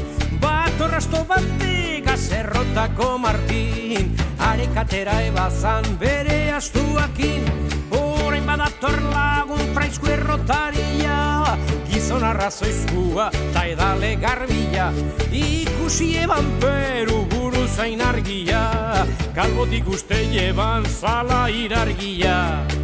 Bat 0.41 0.81
orrasto 0.81 1.25
batega 1.25 2.17
zerrotako 2.17 3.19
martin. 3.19 4.15
Arekatera 4.39 5.21
ebazan 5.23 5.85
bere 5.99 6.53
astuakin 6.53 7.45
Orain 7.91 8.45
badator 8.47 9.01
lagun 9.13 9.75
praizku 9.75 10.07
errotaria. 10.07 11.57
Gizon 11.89 12.25
arrazoizkua 12.25 13.31
ta 13.55 13.65
edale 13.65 14.17
garbila 14.17 14.93
Ikusi 15.33 16.17
eban 16.19 16.45
peru 16.61 17.25
buru 17.31 17.67
zain 17.69 18.01
argia. 18.01 19.07
Kalbotik 19.35 19.89
uste 19.89 20.21
eban 20.49 20.85
zala 20.85 21.49
irargia 21.49 22.84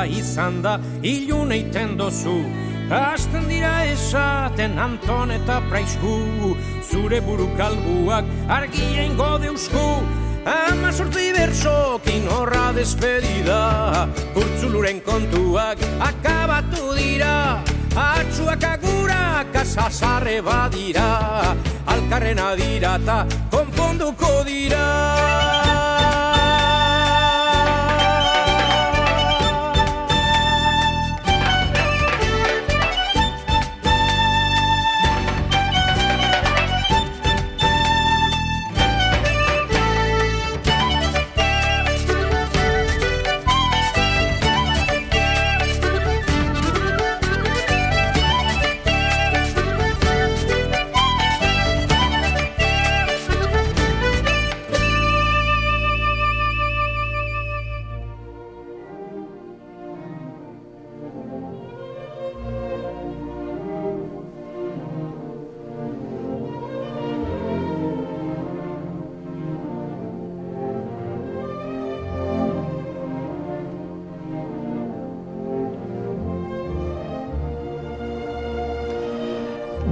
Kurtzulua 0.00 0.06
izan 0.06 0.62
da 0.62 0.78
ilun 1.02 1.52
eiten 1.52 1.98
dozu. 1.98 2.44
Hasten 2.90 3.48
dira 3.48 3.84
esaten 3.84 4.78
Anton 4.78 5.30
eta 5.30 5.60
praizku. 5.68 6.56
Zure 6.82 7.20
buru 7.20 7.48
kalbuak 7.56 8.24
argien 8.48 9.16
godeusku 9.16 10.02
Ama 10.46 10.90
sortzi 10.92 11.32
bersokin 11.36 12.28
horra 12.28 12.72
despedida. 12.72 14.08
Kurtzuluren 14.34 15.00
kontuak 15.00 15.78
akabatu 16.00 16.96
dira. 16.96 17.62
Atxuak 17.94 18.64
agurak 18.64 19.54
asasarre 19.54 20.40
badira. 20.40 21.54
Alkarren 21.86 22.38
adira 22.38 22.96
eta 22.96 23.26
konponduko 23.50 24.44
dira 24.46 25.69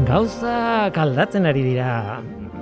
Gauza 0.06 0.90
kaldatzen 0.94 1.46
ari 1.48 1.62
dira. 1.64 2.20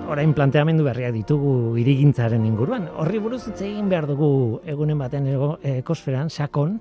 Orain 0.08 0.30
planteamendu 0.32 0.84
berriak 0.86 1.12
ditugu 1.12 1.76
irigintzaren 1.76 2.44
inguruan. 2.46 2.86
Horri 3.02 3.18
buruz 3.20 3.42
hitz 3.50 3.60
egin 3.66 3.90
behar 3.90 4.06
dugu 4.08 4.60
egunen 4.64 4.96
baten 4.98 5.26
ekosferan 5.76 6.30
sakon. 6.30 6.78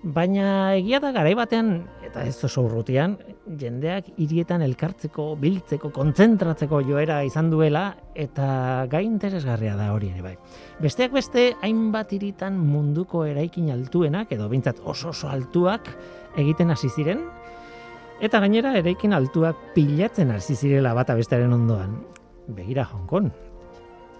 Baina 0.00 0.74
egia 0.76 1.00
da 1.00 1.10
garai 1.12 1.34
batean 1.36 1.72
eta 2.06 2.22
ez 2.24 2.36
oso 2.44 2.62
urrutian 2.64 3.18
jendeak 3.60 4.06
hirietan 4.16 4.62
elkartzeko, 4.64 5.34
biltzeko, 5.40 5.90
kontzentratzeko 5.92 6.80
joera 6.88 7.18
izan 7.28 7.50
duela 7.52 7.84
eta 8.14 8.86
gai 8.90 9.04
interesgarria 9.04 9.76
da 9.76 9.90
hori 9.92 10.08
ere 10.14 10.24
bai. 10.24 10.36
Besteak 10.80 11.12
beste 11.12 11.50
hainbat 11.60 12.14
hiritan 12.16 12.56
munduko 12.56 13.26
eraikin 13.28 13.68
altuenak 13.76 14.32
edo 14.32 14.48
bintzat 14.48 14.80
oso 14.84 15.12
oso 15.12 15.28
altuak 15.28 15.92
egiten 16.40 16.72
hasi 16.72 16.88
ziren 16.88 17.26
Eta 18.20 18.36
gainera 18.42 18.74
eraikin 18.76 19.14
altuak 19.16 19.56
pilatzen 19.72 20.28
hasi 20.34 20.52
zirela 20.52 20.90
bata 20.92 21.14
bestearen 21.16 21.54
ondoan. 21.56 21.94
Begira 22.52 22.84
Hong 22.84 23.06
Kong. 23.08 23.30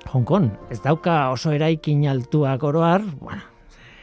Hong 0.09 0.25
Kong, 0.25 0.47
ez 0.73 0.79
dauka 0.81 1.27
oso 1.35 1.53
eraikin 1.53 2.07
altuak 2.09 2.63
oroar, 2.65 3.05
bueno, 3.21 3.43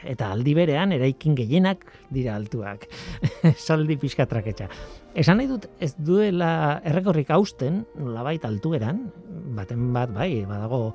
eta 0.05 0.27
aldi 0.35 0.53
berean 0.53 0.93
eraikin 0.93 1.33
gehienak 1.39 1.81
dira 2.13 2.35
altuak. 2.37 2.85
Saldi 3.65 3.97
pixka 3.97 4.27
traketxa. 4.29 4.67
Esan 5.17 5.41
nahi 5.41 5.49
dut 5.49 5.65
ez 5.81 5.95
duela 5.97 6.51
errekorrik 6.85 7.31
hausten, 7.33 7.81
nolabait 7.97 8.45
altueran, 8.45 9.07
baten 9.57 9.89
bat 9.97 10.13
bai, 10.13 10.45
badago 10.45 10.91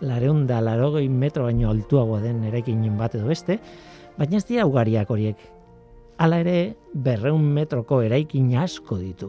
lareun 0.00 0.46
da 0.48 0.62
larogei 0.64 1.10
metro 1.12 1.44
baino 1.44 1.68
altuagoa 1.74 2.22
den 2.24 2.40
eraikin 2.48 2.88
bat 2.96 3.20
edo 3.20 3.28
beste, 3.28 3.60
baina 4.16 4.40
ez 4.40 4.46
dira 4.48 4.64
ugariak 4.64 5.12
horiek. 5.12 5.44
Hala 6.16 6.38
ere, 6.40 6.76
berreun 6.94 7.44
metroko 7.52 8.00
eraikin 8.04 8.54
asko 8.56 8.96
ditu. 8.98 9.28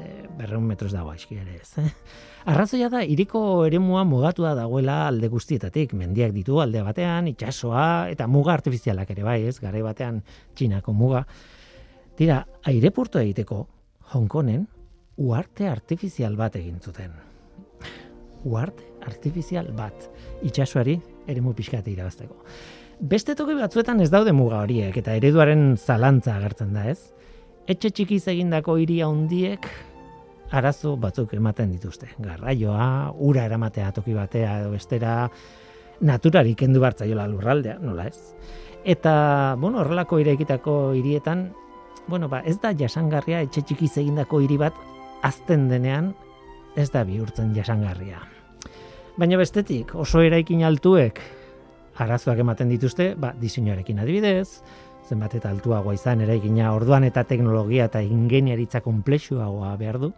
E, 0.00 0.24
berreun 0.38 0.64
metroz 0.66 0.92
dago 0.94 1.12
aizki 1.12 1.36
ere 1.36 1.58
ez. 1.60 1.74
Eh? 1.78 1.90
Arrazoia 2.50 2.88
da, 2.92 3.02
iriko 3.04 3.64
eremua 3.64 4.02
mugatua 4.08 4.54
dagoela 4.56 5.02
alde 5.08 5.28
guztietatik. 5.32 5.92
Mendiak 5.96 6.32
ditu 6.32 6.60
alde 6.60 6.82
batean, 6.84 7.28
itsasoa 7.28 8.08
eta 8.12 8.26
muga 8.26 8.54
artifizialak 8.56 9.12
ere 9.12 9.24
bai, 9.24 9.42
ez? 9.48 9.58
Garai 9.60 9.82
batean 9.84 10.22
txinako 10.56 10.96
muga. 10.96 11.24
Tira, 12.16 12.40
aireportu 12.70 13.20
egiteko 13.20 13.66
Hongkonen 14.14 14.66
uarte 15.16 15.68
artifizial 15.68 16.36
bat 16.36 16.56
egin 16.56 16.80
zuten. 16.80 17.12
Uarte 18.44 18.88
artifizial 19.08 19.70
bat. 19.76 20.08
Itsasoari 20.44 20.98
eremu 21.28 21.54
pixkate 21.56 21.92
irabazteko. 21.92 22.36
Beste 23.04 23.34
toki 23.36 23.52
batzuetan 23.52 23.98
ez 24.00 24.06
daude 24.08 24.32
muga 24.32 24.62
horiek 24.64 24.94
eta 24.96 25.12
ereduaren 25.18 25.74
zalantza 25.76 26.38
agertzen 26.38 26.70
da, 26.72 26.86
ez? 26.88 27.10
Etxe 27.68 27.90
txikiz 27.92 28.22
egindako 28.32 28.78
hiria 28.80 29.10
handiek 29.10 29.68
arazo 30.56 30.94
batzuk 31.02 31.34
ematen 31.36 31.74
dituzte. 31.74 32.08
Garraioa, 32.24 32.86
ura 33.28 33.44
eramatea 33.44 33.90
toki 33.92 34.16
batea 34.16 34.54
edo 34.62 34.72
bestera, 34.72 35.28
naturari 36.00 36.56
kendu 36.56 36.80
bartzaiola 36.80 37.28
lurraldea, 37.28 37.76
nola 37.84 38.08
ez? 38.08 38.32
Eta, 38.88 39.12
bueno, 39.60 39.82
horrelako 39.84 40.22
irekitako 40.24 40.78
hirietan, 40.96 41.50
bueno, 42.08 42.32
ba, 42.32 42.40
ez 42.48 42.56
da 42.64 42.72
jasangarria 42.72 43.44
etxe 43.44 43.66
txikiz 43.68 43.98
egindako 44.00 44.40
hiri 44.40 44.56
bat 44.64 44.80
azten 45.20 45.68
denean 45.68 46.14
ez 46.72 46.88
da 46.88 47.04
bihurtzen 47.04 47.52
jasangarria. 47.52 48.24
Baina 49.20 49.36
bestetik, 49.36 49.92
oso 49.92 50.24
eraikin 50.24 50.64
altuek 50.64 51.20
arazoak 52.02 52.40
ematen 52.42 52.72
dituzte, 52.72 53.12
ba, 53.18 53.34
diseinuarekin 53.40 54.00
adibidez, 54.02 54.62
zenbat 55.08 55.36
eta 55.38 55.50
altuagoa 55.52 55.94
izan 55.94 56.24
eraikina 56.24 56.72
orduan 56.74 57.04
eta 57.04 57.24
teknologia 57.28 57.88
eta 57.90 58.02
ingeniaritza 58.02 58.80
konplexuagoa 58.84 59.76
behar 59.80 60.00
du. 60.00 60.12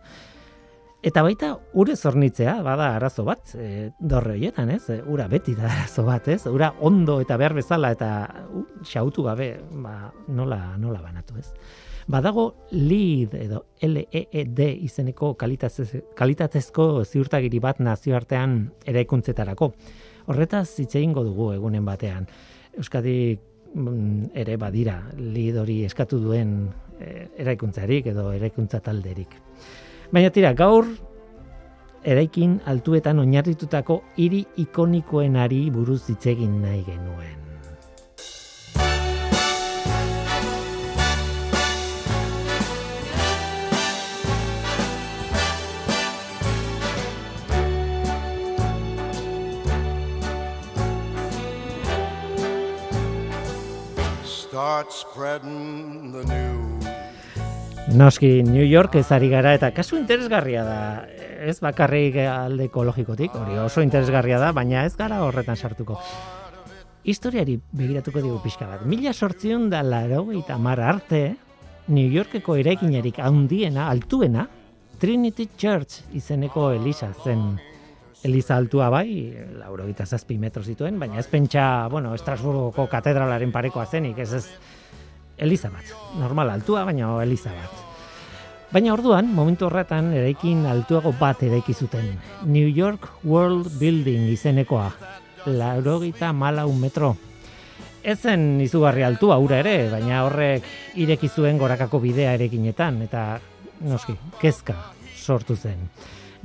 Eta 1.07 1.23
baita 1.23 1.53
ure 1.79 1.95
zornitzea, 1.95 2.57
bada 2.67 2.89
arazo 2.97 3.23
bat, 3.27 3.53
e, 3.55 3.91
dorre 4.01 4.33
horietan, 4.35 4.73
ez? 4.75 4.89
E, 4.91 4.97
ura 5.07 5.29
beti 5.31 5.55
da 5.55 5.69
arazo 5.69 6.03
bat, 6.07 6.27
ez? 6.33 6.47
Ura 6.51 6.73
ondo 6.81 7.21
eta 7.23 7.37
behar 7.39 7.55
bezala 7.55 7.93
eta 7.95 8.09
uh, 8.49 8.65
xautu 8.83 9.23
gabe, 9.27 9.53
ba, 9.85 10.11
nola, 10.27 10.59
nola 10.81 11.03
banatu, 11.05 11.37
ez? 11.39 11.53
Badago 12.11 12.49
LEED 12.71 13.35
edo 13.39 13.65
LEED 13.83 14.61
izeneko 14.87 15.35
kalitatez, 15.39 16.03
kalitatezko 16.19 17.05
ziurtagiri 17.05 17.59
bat 17.63 17.81
nazioartean 17.83 18.59
eraikuntzetarako. 18.87 19.73
Horretaz 20.27 20.69
hitz 20.83 20.95
egingo 20.99 21.23
dugu 21.25 21.53
egunen 21.55 21.85
batean. 21.87 22.27
Euskadi 22.77 23.17
mm, 23.75 24.33
ere 24.35 24.57
badira 24.61 24.99
LEED 25.19 25.61
hori 25.63 25.81
eskatu 25.87 26.19
duen 26.23 26.57
e, 26.99 27.29
eraikuntzarik 27.45 28.11
edo 28.13 28.31
eraikuntza 28.35 28.81
talderik. 28.83 29.39
Baina 30.13 30.31
tira, 30.35 30.53
gaur 30.59 30.91
eraikin 32.07 32.61
altuetan 32.71 33.23
oinarritutako 33.23 34.01
hiri 34.23 34.45
ikonikoenari 34.67 35.67
buruz 35.75 36.05
hitz 36.11 36.25
egin 36.35 36.61
nahi 36.63 36.85
genuen. 36.87 37.46
Start 54.57 54.89
spreading 54.91 56.13
the 56.13 56.25
news. 56.25 56.87
Noski, 57.93 58.43
New 58.43 58.65
York 58.65 58.95
ez 58.97 59.11
ari 59.13 59.29
gara 59.29 59.51
eta 59.53 59.69
kasu 59.77 59.99
interesgarria 59.99 60.63
da. 60.65 60.79
Ez 61.45 61.59
bakarrik 61.61 62.17
alde 62.25 62.71
ekologikotik, 62.71 63.37
hori 63.37 63.59
oso 63.61 63.85
interesgarria 63.85 64.39
da, 64.41 64.55
baina 64.57 64.87
ez 64.89 64.95
gara 64.97 65.21
horretan 65.27 65.61
sartuko. 65.61 65.99
Historiari 67.05 67.59
begiratuko 67.77 68.25
digu 68.25 68.41
pixka 68.47 68.71
bat. 68.71 68.89
Mila 68.89 69.13
sortzion 69.13 69.69
da 69.69 69.85
laro 69.85 70.25
eta 70.33 70.57
mar 70.57 70.81
arte, 70.81 71.37
New 71.93 72.09
Yorkeko 72.17 72.57
eraikinarik 72.57 73.21
handiena, 73.21 73.91
altuena, 73.93 74.49
Trinity 74.97 75.51
Church 75.53 76.17
izeneko 76.17 76.71
Elisa 76.81 77.13
zen. 77.13 77.51
Eliza 78.25 78.57
altua 78.57 78.89
bai, 78.91 79.37
lauro 79.59 79.85
zazpi 80.05 80.39
metro 80.39 80.63
zituen, 80.63 80.99
baina 80.99 81.19
ez 81.19 81.27
pentsa, 81.29 81.89
bueno, 81.89 82.15
Estrasburgoko 82.15 82.89
katedralaren 82.89 83.53
parekoa 83.53 83.87
zenik, 83.87 84.19
ez 84.19 84.33
ez, 84.33 84.47
Eliza 85.37 85.69
bat. 85.71 85.85
Normal 86.19 86.51
altua, 86.51 86.85
baina 86.85 87.23
Eliza 87.23 87.51
bat. 87.51 87.85
Baina 88.73 88.93
orduan, 88.95 89.29
momentu 89.33 89.67
horretan, 89.67 90.13
eraikin 90.13 90.67
altuago 90.67 91.13
bat 91.21 91.43
eraiki 91.43 91.75
zuten. 91.75 92.19
New 92.45 92.67
York 92.67 93.09
World 93.25 93.79
Building 93.79 94.29
izenekoa. 94.33 94.91
laurogita 95.47 96.33
malau 96.33 96.73
metro. 96.73 97.17
Ez 98.03 98.19
zen 98.23 98.61
izugarri 98.61 99.05
altua 99.07 99.39
ura 99.39 99.61
ere, 99.63 99.89
baina 99.91 100.25
horrek 100.27 100.67
ireki 100.99 101.29
zuen 101.29 101.59
gorakako 101.59 102.01
bidea 102.03 102.35
erekinetan, 102.35 103.01
eta 103.03 103.39
noski, 103.87 104.17
kezka 104.41 104.75
sortu 105.15 105.57
zen. 105.57 105.89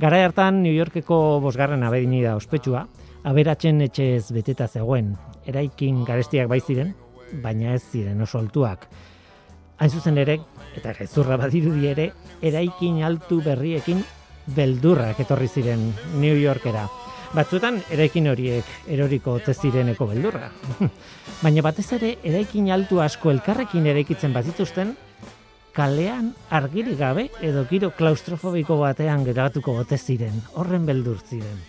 Gara 0.02 0.18
hartan 0.26 0.64
New 0.64 0.74
Yorkeko 0.74 1.16
bosgarren 1.38 1.84
abedini 1.86 2.24
ospetsua, 2.26 2.80
aberatzen 3.22 3.84
etxez 3.84 4.32
beteta 4.34 4.66
zegoen, 4.66 5.12
eraikin 5.46 6.00
garestiak 6.08 6.48
bai 6.50 6.58
ziren, 6.58 6.88
baina 7.44 7.76
ez 7.76 7.84
ziren 7.84 8.24
oso 8.24 8.40
altuak. 8.40 8.88
Hain 9.78 9.92
zuzen 9.94 10.18
ere, 10.18 10.40
eta 10.74 10.96
gezurra 10.96 11.38
badirudi 11.38 11.86
ere, 11.92 12.08
eraikin 12.42 12.98
altu 13.06 13.38
berriekin 13.46 14.02
beldurrak 14.56 15.22
etorri 15.22 15.46
ziren 15.46 15.86
New 16.18 16.34
Yorkera. 16.34 16.88
Batzuetan 17.36 17.78
eraikin 17.94 18.26
horiek 18.32 18.74
eroriko 18.90 19.38
ote 19.38 19.54
zireneko 19.54 20.10
beldurra. 20.10 20.50
Baina 21.44 21.62
batez 21.62 21.86
ere 22.00 22.16
eraikin 22.26 22.72
altu 22.74 22.98
asko 23.06 23.30
elkarrekin 23.30 23.86
eraikitzen 23.94 24.34
bazituzten, 24.34 24.96
kalean 25.72 26.34
argirik 26.50 26.98
gabe 26.98 27.30
edo 27.40 27.64
giro 27.70 27.90
klaustrofobiko 27.96 28.76
batean 28.80 29.24
geratuko 29.24 29.72
ote 29.80 29.96
ziren, 29.98 30.42
horren 30.54 30.84
beldur 30.86 31.18
ziren. 31.24 31.60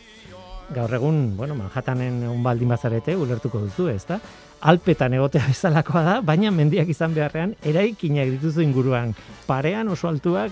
Gaur 0.74 0.94
egun, 0.96 1.36
bueno, 1.38 1.56
Manhattanen 1.56 2.22
egun 2.24 2.42
baldin 2.44 2.70
bazarete, 2.72 3.16
ulertuko 3.20 3.60
duzu, 3.66 3.90
ezta? 3.92 4.18
Alpetan 4.62 5.14
egotea 5.14 5.46
bezalakoa 5.52 6.04
da, 6.04 6.16
baina 6.22 6.52
mendiak 6.52 6.90
izan 6.90 7.14
beharrean 7.16 7.56
eraikinak 7.64 8.32
dituzu 8.38 8.64
inguruan. 8.64 9.14
Parean 9.48 9.90
oso 9.92 10.08
altuak 10.10 10.52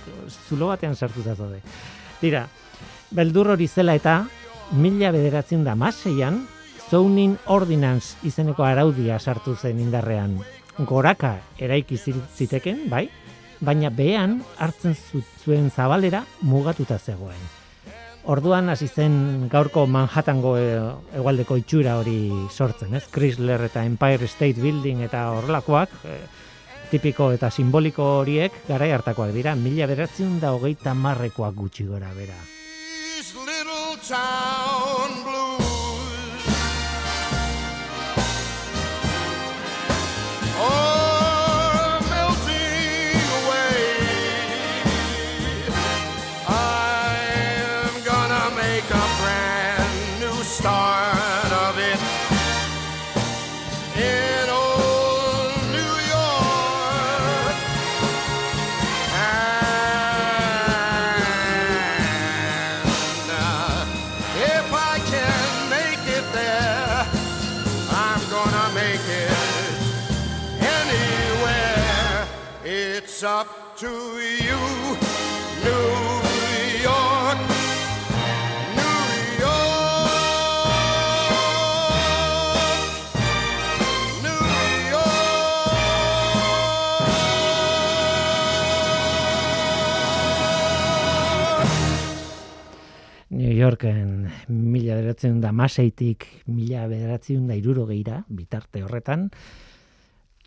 zulo 0.50 0.68
batean 0.72 0.96
sartuta 0.96 1.36
zaude. 1.36 1.62
Tira, 2.22 2.46
beldur 3.12 3.54
hori 3.56 3.68
zela 3.68 3.96
eta 3.98 4.22
mila 4.74 5.12
bederatzen 5.12 5.64
da 5.68 5.76
maseian, 5.76 6.44
Zoning 6.92 7.38
Ordinance 7.48 8.18
izeneko 8.28 8.66
araudia 8.68 9.16
sartu 9.20 9.56
zen 9.56 9.80
indarrean. 9.80 10.34
Goraka 10.88 11.38
eraiki 11.60 11.96
zi- 11.98 12.14
ziteken, 12.36 12.90
bai, 12.92 13.06
baina 13.62 13.90
behean 13.94 14.42
hartzen 14.60 14.96
zu- 14.96 15.24
zuen 15.46 15.70
zabalera 15.72 16.26
mugatuta 16.42 16.98
zegoen. 17.00 17.42
Orduan 18.24 18.70
hasi 18.70 18.88
zen 18.88 19.48
gaurko 19.50 19.88
Manhattango 19.90 20.54
e, 20.58 20.66
hegoaldeko 21.18 21.58
itxura 21.58 21.96
hori 21.98 22.30
sortzen, 22.54 22.94
ez? 22.94 23.08
Chrysler 23.10 23.64
eta 23.66 23.84
Empire 23.86 24.28
State 24.28 24.62
Building 24.62 25.02
eta 25.08 25.32
horrelakoak, 25.34 25.90
e, 26.06 26.20
tipiko 26.92 27.32
eta 27.34 27.50
simboliko 27.50 28.20
horiek 28.20 28.54
garai 28.68 28.92
hartakoak 28.92 29.34
dira, 29.34 29.56
mila 29.56 29.88
beratzen 29.90 30.40
da 30.40 30.54
hogeita 30.54 30.94
marrekoak 30.94 31.56
gutxi 31.56 31.88
gora 31.90 32.14
bera. 32.14 32.38
Yorken 93.72 94.28
mila 94.50 94.98
bederatzen 94.98 95.38
da 95.40 95.54
maseitik 95.56 96.26
mila 96.52 96.90
bederatzen 96.92 97.46
da 97.48 97.56
irurogeira, 97.56 98.18
bitarte 98.28 98.82
horretan, 98.84 99.30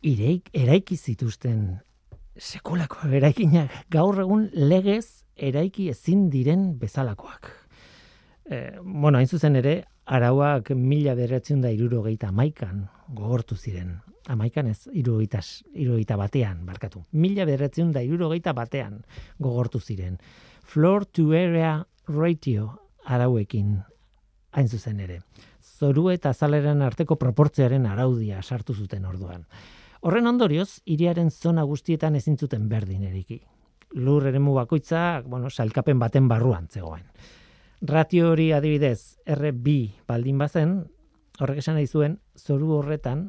ireik, 0.04 0.50
eraiki 0.52 0.98
zituzten 0.98 1.78
sekulako 2.36 3.08
eraikinak 3.16 3.72
gaur 3.94 4.20
egun 4.20 4.50
legez 4.52 5.24
eraiki 5.36 5.88
ezin 5.88 6.28
diren 6.28 6.74
bezalakoak. 6.78 7.48
E, 8.44 8.76
bueno, 8.82 9.16
hain 9.16 9.30
zuzen 9.30 9.56
ere, 9.56 9.78
arauak 10.04 10.74
mila 10.76 11.16
bederatzen 11.16 11.64
da 11.64 11.72
irurogeita 11.72 12.28
amaikan 12.28 12.84
gogortu 13.08 13.56
ziren. 13.56 14.02
Amaikan 14.28 14.68
ez, 14.68 14.82
irurogeita, 14.92 15.40
irurogeita 15.72 16.20
batean, 16.20 16.60
barkatu. 16.68 17.06
Mila 17.16 17.48
bederatzen 17.48 17.92
da 17.96 18.04
irurogeita 18.04 18.52
batean 18.52 19.00
gogortu 19.40 19.80
ziren. 19.80 20.20
Floor 20.68 21.06
to 21.06 21.30
area 21.32 21.78
ratio 22.08 22.83
arauekin 23.04 23.78
hain 24.54 24.68
zuzen 24.68 25.00
ere. 25.00 25.20
Zoru 25.60 26.08
eta 26.12 26.30
azaleren 26.30 26.82
arteko 26.82 27.16
proportzioaren 27.20 27.86
araudia 27.86 28.42
sartu 28.42 28.74
zuten 28.74 29.04
orduan. 29.04 29.44
Horren 30.04 30.28
ondorioz, 30.28 30.80
hiriaren 30.84 31.30
zona 31.30 31.64
guztietan 31.64 32.16
ezin 32.16 32.36
zuten 32.38 32.68
berdin 32.68 33.04
eriki. 33.08 33.40
Lur 33.94 34.26
eremu 34.26 34.54
bakoitza, 34.54 35.22
bueno, 35.26 35.50
salkapen 35.50 35.98
baten 35.98 36.28
barruan 36.28 36.68
zegoen. 36.68 37.04
Ratio 37.84 38.30
hori 38.32 38.50
adibidez, 38.52 39.16
RB 39.28 39.68
baldin 40.08 40.38
bazen, 40.38 40.76
horrek 41.40 41.60
esan 41.62 41.78
nahi 41.78 41.86
zuen, 41.86 42.18
zoru 42.38 42.70
horretan, 42.78 43.26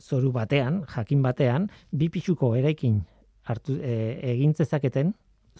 zoru 0.00 0.32
batean, 0.32 0.82
jakin 0.94 1.22
batean, 1.22 1.68
bi 1.90 2.08
pixuko 2.08 2.54
eraikin 2.56 3.02
hartu, 3.44 3.76
e, 3.80 4.18
egin 4.34 4.54
zezaketen, 4.54 5.14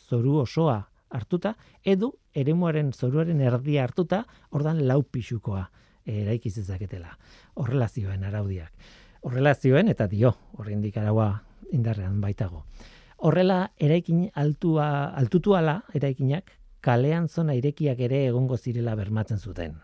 zoru 0.08 0.38
osoa 0.42 0.82
hartuta, 1.14 1.54
edo 1.82 2.14
eremuaren 2.34 2.92
zoruaren 2.92 3.40
erdia 3.40 3.84
hartuta, 3.86 4.24
ordan 4.50 4.82
lau 4.88 5.02
pixukoa 5.02 5.68
eraiki 6.04 6.50
zezaketela. 6.50 7.16
Horrela 7.54 7.88
zioen 7.88 8.24
araudiak. 8.24 8.72
Horrela 9.24 9.54
zioen, 9.54 9.88
eta 9.88 10.06
dio, 10.10 10.34
horrendik 10.58 10.98
araua 11.00 11.28
indarrean 11.72 12.20
baitago. 12.20 12.64
Horrela, 13.24 13.70
eraikin 13.80 14.28
altua, 14.34 14.88
altutu 15.16 15.54
ala, 15.56 15.78
eraikinak, 15.94 16.50
kalean 16.84 17.28
zona 17.28 17.54
irekiak 17.56 18.00
ere 18.04 18.26
egongo 18.26 18.58
zirela 18.58 18.94
bermatzen 18.98 19.38
zuten. 19.38 19.78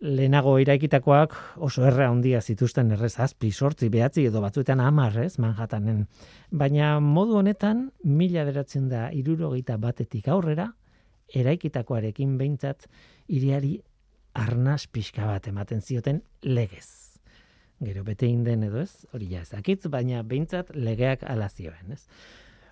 Lehenago 0.00 0.54
iraikitakoak 0.62 1.34
oso 1.60 1.82
erra 1.84 2.06
handia 2.08 2.38
zituzten 2.40 2.94
errez 2.94 3.18
azpi, 3.20 3.50
sortzi, 3.52 3.90
behatzi 3.92 4.24
edo 4.24 4.40
batzuetan 4.40 4.80
hamar, 4.80 5.18
ez, 5.20 5.34
Manhattanen. 5.38 6.06
Baina 6.50 6.94
modu 7.04 7.36
honetan, 7.36 7.90
mila 8.04 8.46
beratzen 8.48 8.88
da 8.88 9.10
irurogeita 9.12 9.76
batetik 9.76 10.30
aurrera, 10.32 10.70
eraikitakoarekin 11.36 12.38
behintzat, 12.40 12.88
iriari 13.28 13.74
arnaz 14.32 14.86
pixka 14.88 15.28
bat 15.28 15.52
ematen 15.52 15.84
zioten 15.84 16.22
legez. 16.48 17.20
Gero 17.84 18.02
bete 18.02 18.32
den 18.44 18.64
edo 18.64 18.80
ez, 18.80 19.04
hori 19.12 19.28
ja 19.34 19.44
ezakitz, 19.44 19.84
baina 19.92 20.22
behintzat 20.22 20.72
legeak 20.74 21.28
ala 21.28 21.50
zioen, 21.50 21.92
ez. 21.92 22.06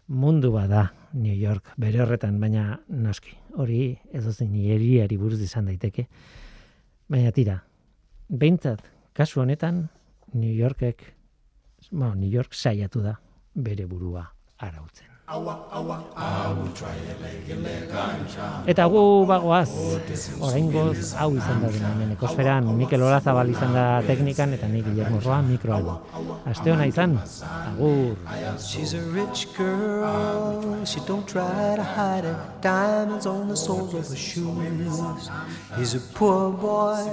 Mundu 0.09 0.51
bada 0.53 0.95
New 1.13 1.37
York 1.37 1.75
bere 1.77 2.01
horretan, 2.01 2.41
baina 2.41 2.81
noski, 2.89 3.37
hori 3.53 3.99
edo 4.13 4.33
zein 4.33 4.57
buruz 5.19 5.43
izan 5.43 5.67
daiteke. 5.67 6.09
Baina 7.09 7.31
tira, 7.33 7.55
behintzat, 8.29 8.83
kasu 9.17 9.41
honetan, 9.41 9.87
New 10.35 10.53
Yorkek, 10.53 11.07
bueno, 11.91 12.15
New 12.15 12.29
York 12.29 12.53
saiatu 12.53 13.01
da 13.01 13.15
bere 13.55 13.87
burua 13.89 14.27
arautzen. 14.59 15.18
Eta 18.67 18.85
gu 18.89 19.01
bagoaz, 19.29 19.69
oraingoz 20.41 21.13
hau 21.21 21.29
izan 21.37 21.61
da 21.61 21.69
dena 21.75 21.91
hemen 21.93 22.15
ekosferan, 22.15 22.71
Mikel 22.79 23.03
Olazabal 23.05 23.51
izan 23.53 23.75
da 23.77 23.85
teknikan 24.07 24.55
eta 24.57 24.69
nik 24.73 24.87
Guillermo 24.87 25.21
Roa 25.25 25.43
mikroan. 25.45 25.91
Aste 26.49 26.73
hona 26.73 26.87
izan, 26.89 27.19
agur. 27.45 28.17
She's 28.59 28.95
a 28.95 29.03
rich 29.13 29.49
girl, 29.59 30.65
she 30.87 31.01
don't 31.07 31.29
try 31.29 31.77
to 31.77 31.85
hide 31.85 32.25
it. 32.25 32.37
Diamonds 32.63 33.27
on 33.27 33.49
the 33.49 33.57
soles 33.57 33.93
of 33.95 34.09
her 34.09 34.17
shoes. 34.17 35.29
He's 35.77 35.95
a 35.95 36.01
poor 36.15 36.51
boy, 36.53 37.05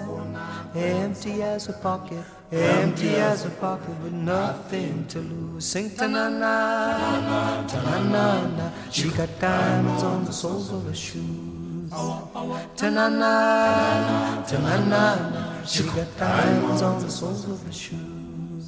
empty 0.74 1.44
as 1.44 1.68
a 1.68 1.74
pocket, 1.74 2.24
empty 2.52 3.16
as 3.16 3.46
a 3.46 3.50
pocket 3.50 3.96
with 4.02 4.14
nothing 4.14 5.06
to 5.08 5.20
lose. 5.20 5.66
Sing 5.66 5.90
ta 5.90 6.08
na 6.08 6.30
na, 6.30 7.68
ta 7.68 7.82
na 7.84 8.04
na 8.04 8.48
na. 8.58 8.72
She 8.92 9.10
got 9.10 9.30
diamonds 9.40 10.04
on 10.04 10.26
the 10.26 10.32
soles 10.32 10.72
of 10.72 10.86
her 10.86 10.94
shoes. 10.94 11.90
Ta 11.90 12.90
na 12.90 13.10
na, 13.10 14.44
ta 14.44 14.58
na 14.60 14.78
na 14.86 15.30
na. 15.30 15.64
She 15.66 15.84
got 15.84 16.08
diamonds 16.18 16.82
on 16.82 17.02
the 17.02 17.10
soles 17.10 17.46
of 17.46 17.64
her 17.66 17.72
shoes. 17.72 18.66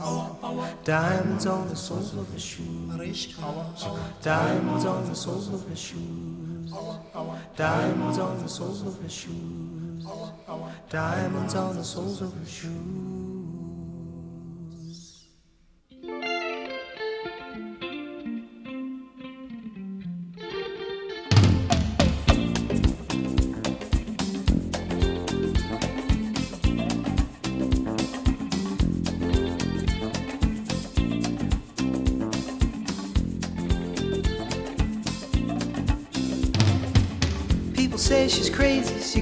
Diamonds 0.84 1.46
on 1.46 1.68
the 1.70 1.76
soles 1.76 2.14
of 2.14 2.32
her 2.32 2.40
shoes. 2.40 3.28
Diamonds 4.22 4.86
on 4.86 5.10
the 5.10 5.16
soles 5.16 5.48
of 5.50 5.68
her 5.68 5.76
shoes. 5.76 6.74
Diamonds 7.56 8.20
on 8.20 8.38
the 8.42 8.50
soles 8.50 8.82
of 8.84 9.02
her 9.02 9.10
shoes. 9.10 10.06
Diamonds 10.90 11.56
on 11.56 11.76
the 11.76 11.84
soles 11.84 12.22
of 12.22 12.34
her 12.34 12.46
shoes. 12.46 13.17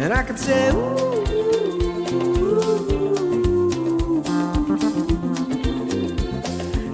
And 0.00 0.12
I 0.12 0.22
could 0.22 0.38
say, 0.38 0.70
Ooh. 0.70 1.18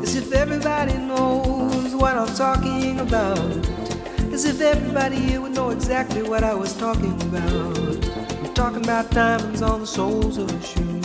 As 0.03 0.17
if 0.17 0.33
everybody 0.33 0.95
knows 0.95 1.95
what 1.95 2.17
I'm 2.17 2.35
talking 2.35 3.01
about. 3.01 3.39
As 4.33 4.47
if 4.47 4.63
everybody 4.63 5.17
here 5.17 5.43
would 5.43 5.53
know 5.53 5.69
exactly 5.69 6.23
what 6.23 6.43
I 6.43 6.55
was 6.55 6.75
talking 6.79 7.21
about. 7.25 7.79
I'm 7.79 8.55
talking 8.55 8.83
about 8.83 9.11
diamonds 9.11 9.61
on 9.61 9.81
the 9.81 9.87
soles 9.87 10.39
of 10.39 10.51
her 10.51 10.63
shoes. 10.63 11.04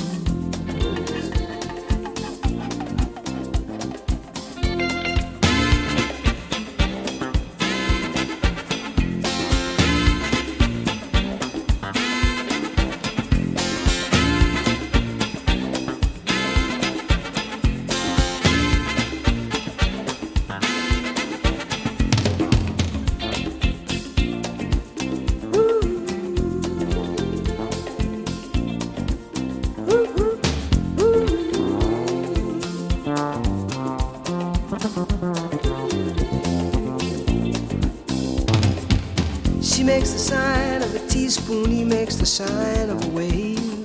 Of 42.42 43.04
a 43.06 43.10
wave. 43.10 43.84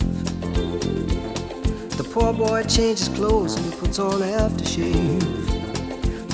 The 1.97 2.05
poor 2.13 2.33
boy 2.33 2.63
changes 2.65 3.09
clothes 3.09 3.57
and 3.57 3.65
he 3.67 3.81
puts 3.81 3.99
on 3.99 4.21
aftershave 4.21 5.21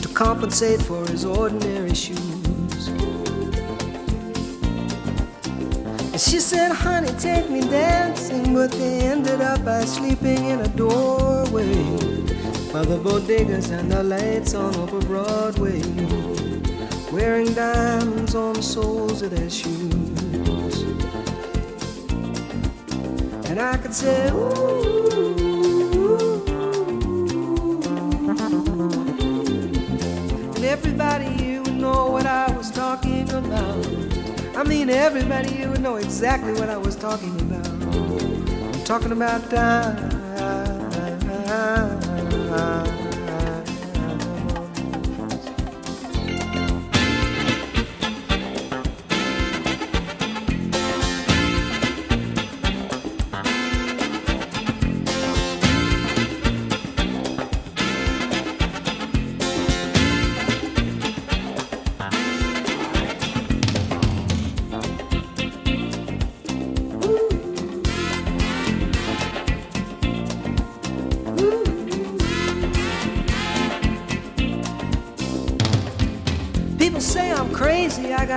to 0.03 0.09
compensate 0.09 0.83
for 0.83 1.07
his 1.07 1.25
ordinary 1.25 1.95
shoes. 1.95 2.89
And 6.13 6.21
she 6.21 6.41
said, 6.41 6.73
honey, 6.73 7.13
take 7.19 7.49
me 7.49 7.63
dancing, 7.63 8.53
but 8.53 8.71
they 8.73 9.01
ended 9.01 9.41
up 9.41 9.65
by 9.65 9.85
sleeping 9.87 10.45
in 10.47 10.61
a 10.61 10.69
doorway 10.69 11.73
by 12.71 12.85
the 12.85 12.99
bodegas 13.03 13.71
and 13.71 13.91
the 13.91 14.03
lights 14.03 14.55
on 14.55 14.75
over 14.77 15.01
Broadway 15.01 15.81
wearing 17.11 17.53
diamonds 17.55 18.35
on 18.35 18.55
the 18.55 18.63
soles 18.63 19.23
of 19.23 19.31
their 19.31 19.49
shoes. 19.49 20.00
I 23.61 23.77
could 23.77 23.95
say, 23.95 24.31
ooh. 24.31 24.81
And 30.57 30.65
everybody 30.65 31.45
you 31.45 31.63
would 31.63 31.75
know 31.75 32.11
what 32.11 32.25
I 32.25 32.51
was 32.57 32.71
talking 32.71 33.31
about. 33.31 33.87
I 34.57 34.65
mean, 34.65 34.89
everybody 34.89 35.55
you 35.55 35.69
would 35.71 35.83
know 35.83 35.97
exactly 35.97 36.53
what 36.55 36.71
I 36.71 36.79
was 36.79 36.97
talking 36.97 37.39
about. 37.41 37.69
I'm 37.69 38.85
talking 38.85 39.13
about 39.13 39.51
diamonds. 39.51 40.10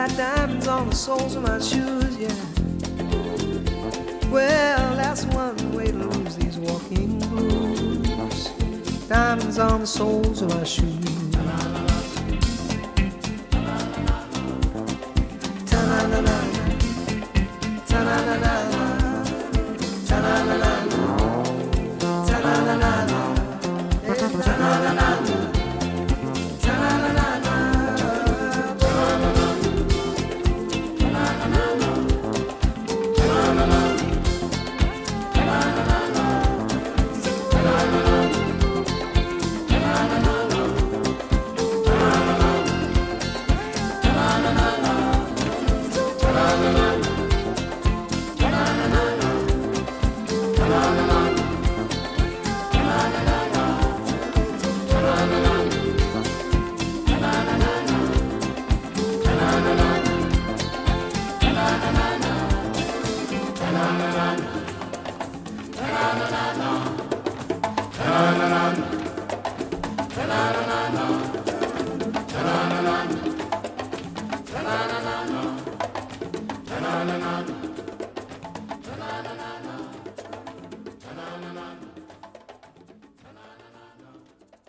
Got 0.07 0.17
diamonds 0.17 0.67
on 0.67 0.89
the 0.89 0.95
soles 0.95 1.35
of 1.35 1.43
my 1.43 1.59
shoes, 1.59 2.17
yeah. 2.17 2.27
Well, 4.29 4.95
that's 4.97 5.23
one 5.27 5.73
way 5.73 5.91
to 5.91 5.93
lose 5.93 6.35
these 6.35 6.57
walking 6.57 7.19
blues. 7.19 8.47
Diamonds 9.07 9.59
on 9.59 9.81
the 9.81 9.87
soles 9.87 10.41
of 10.41 10.49
my 10.49 10.63
shoes. 10.65 11.02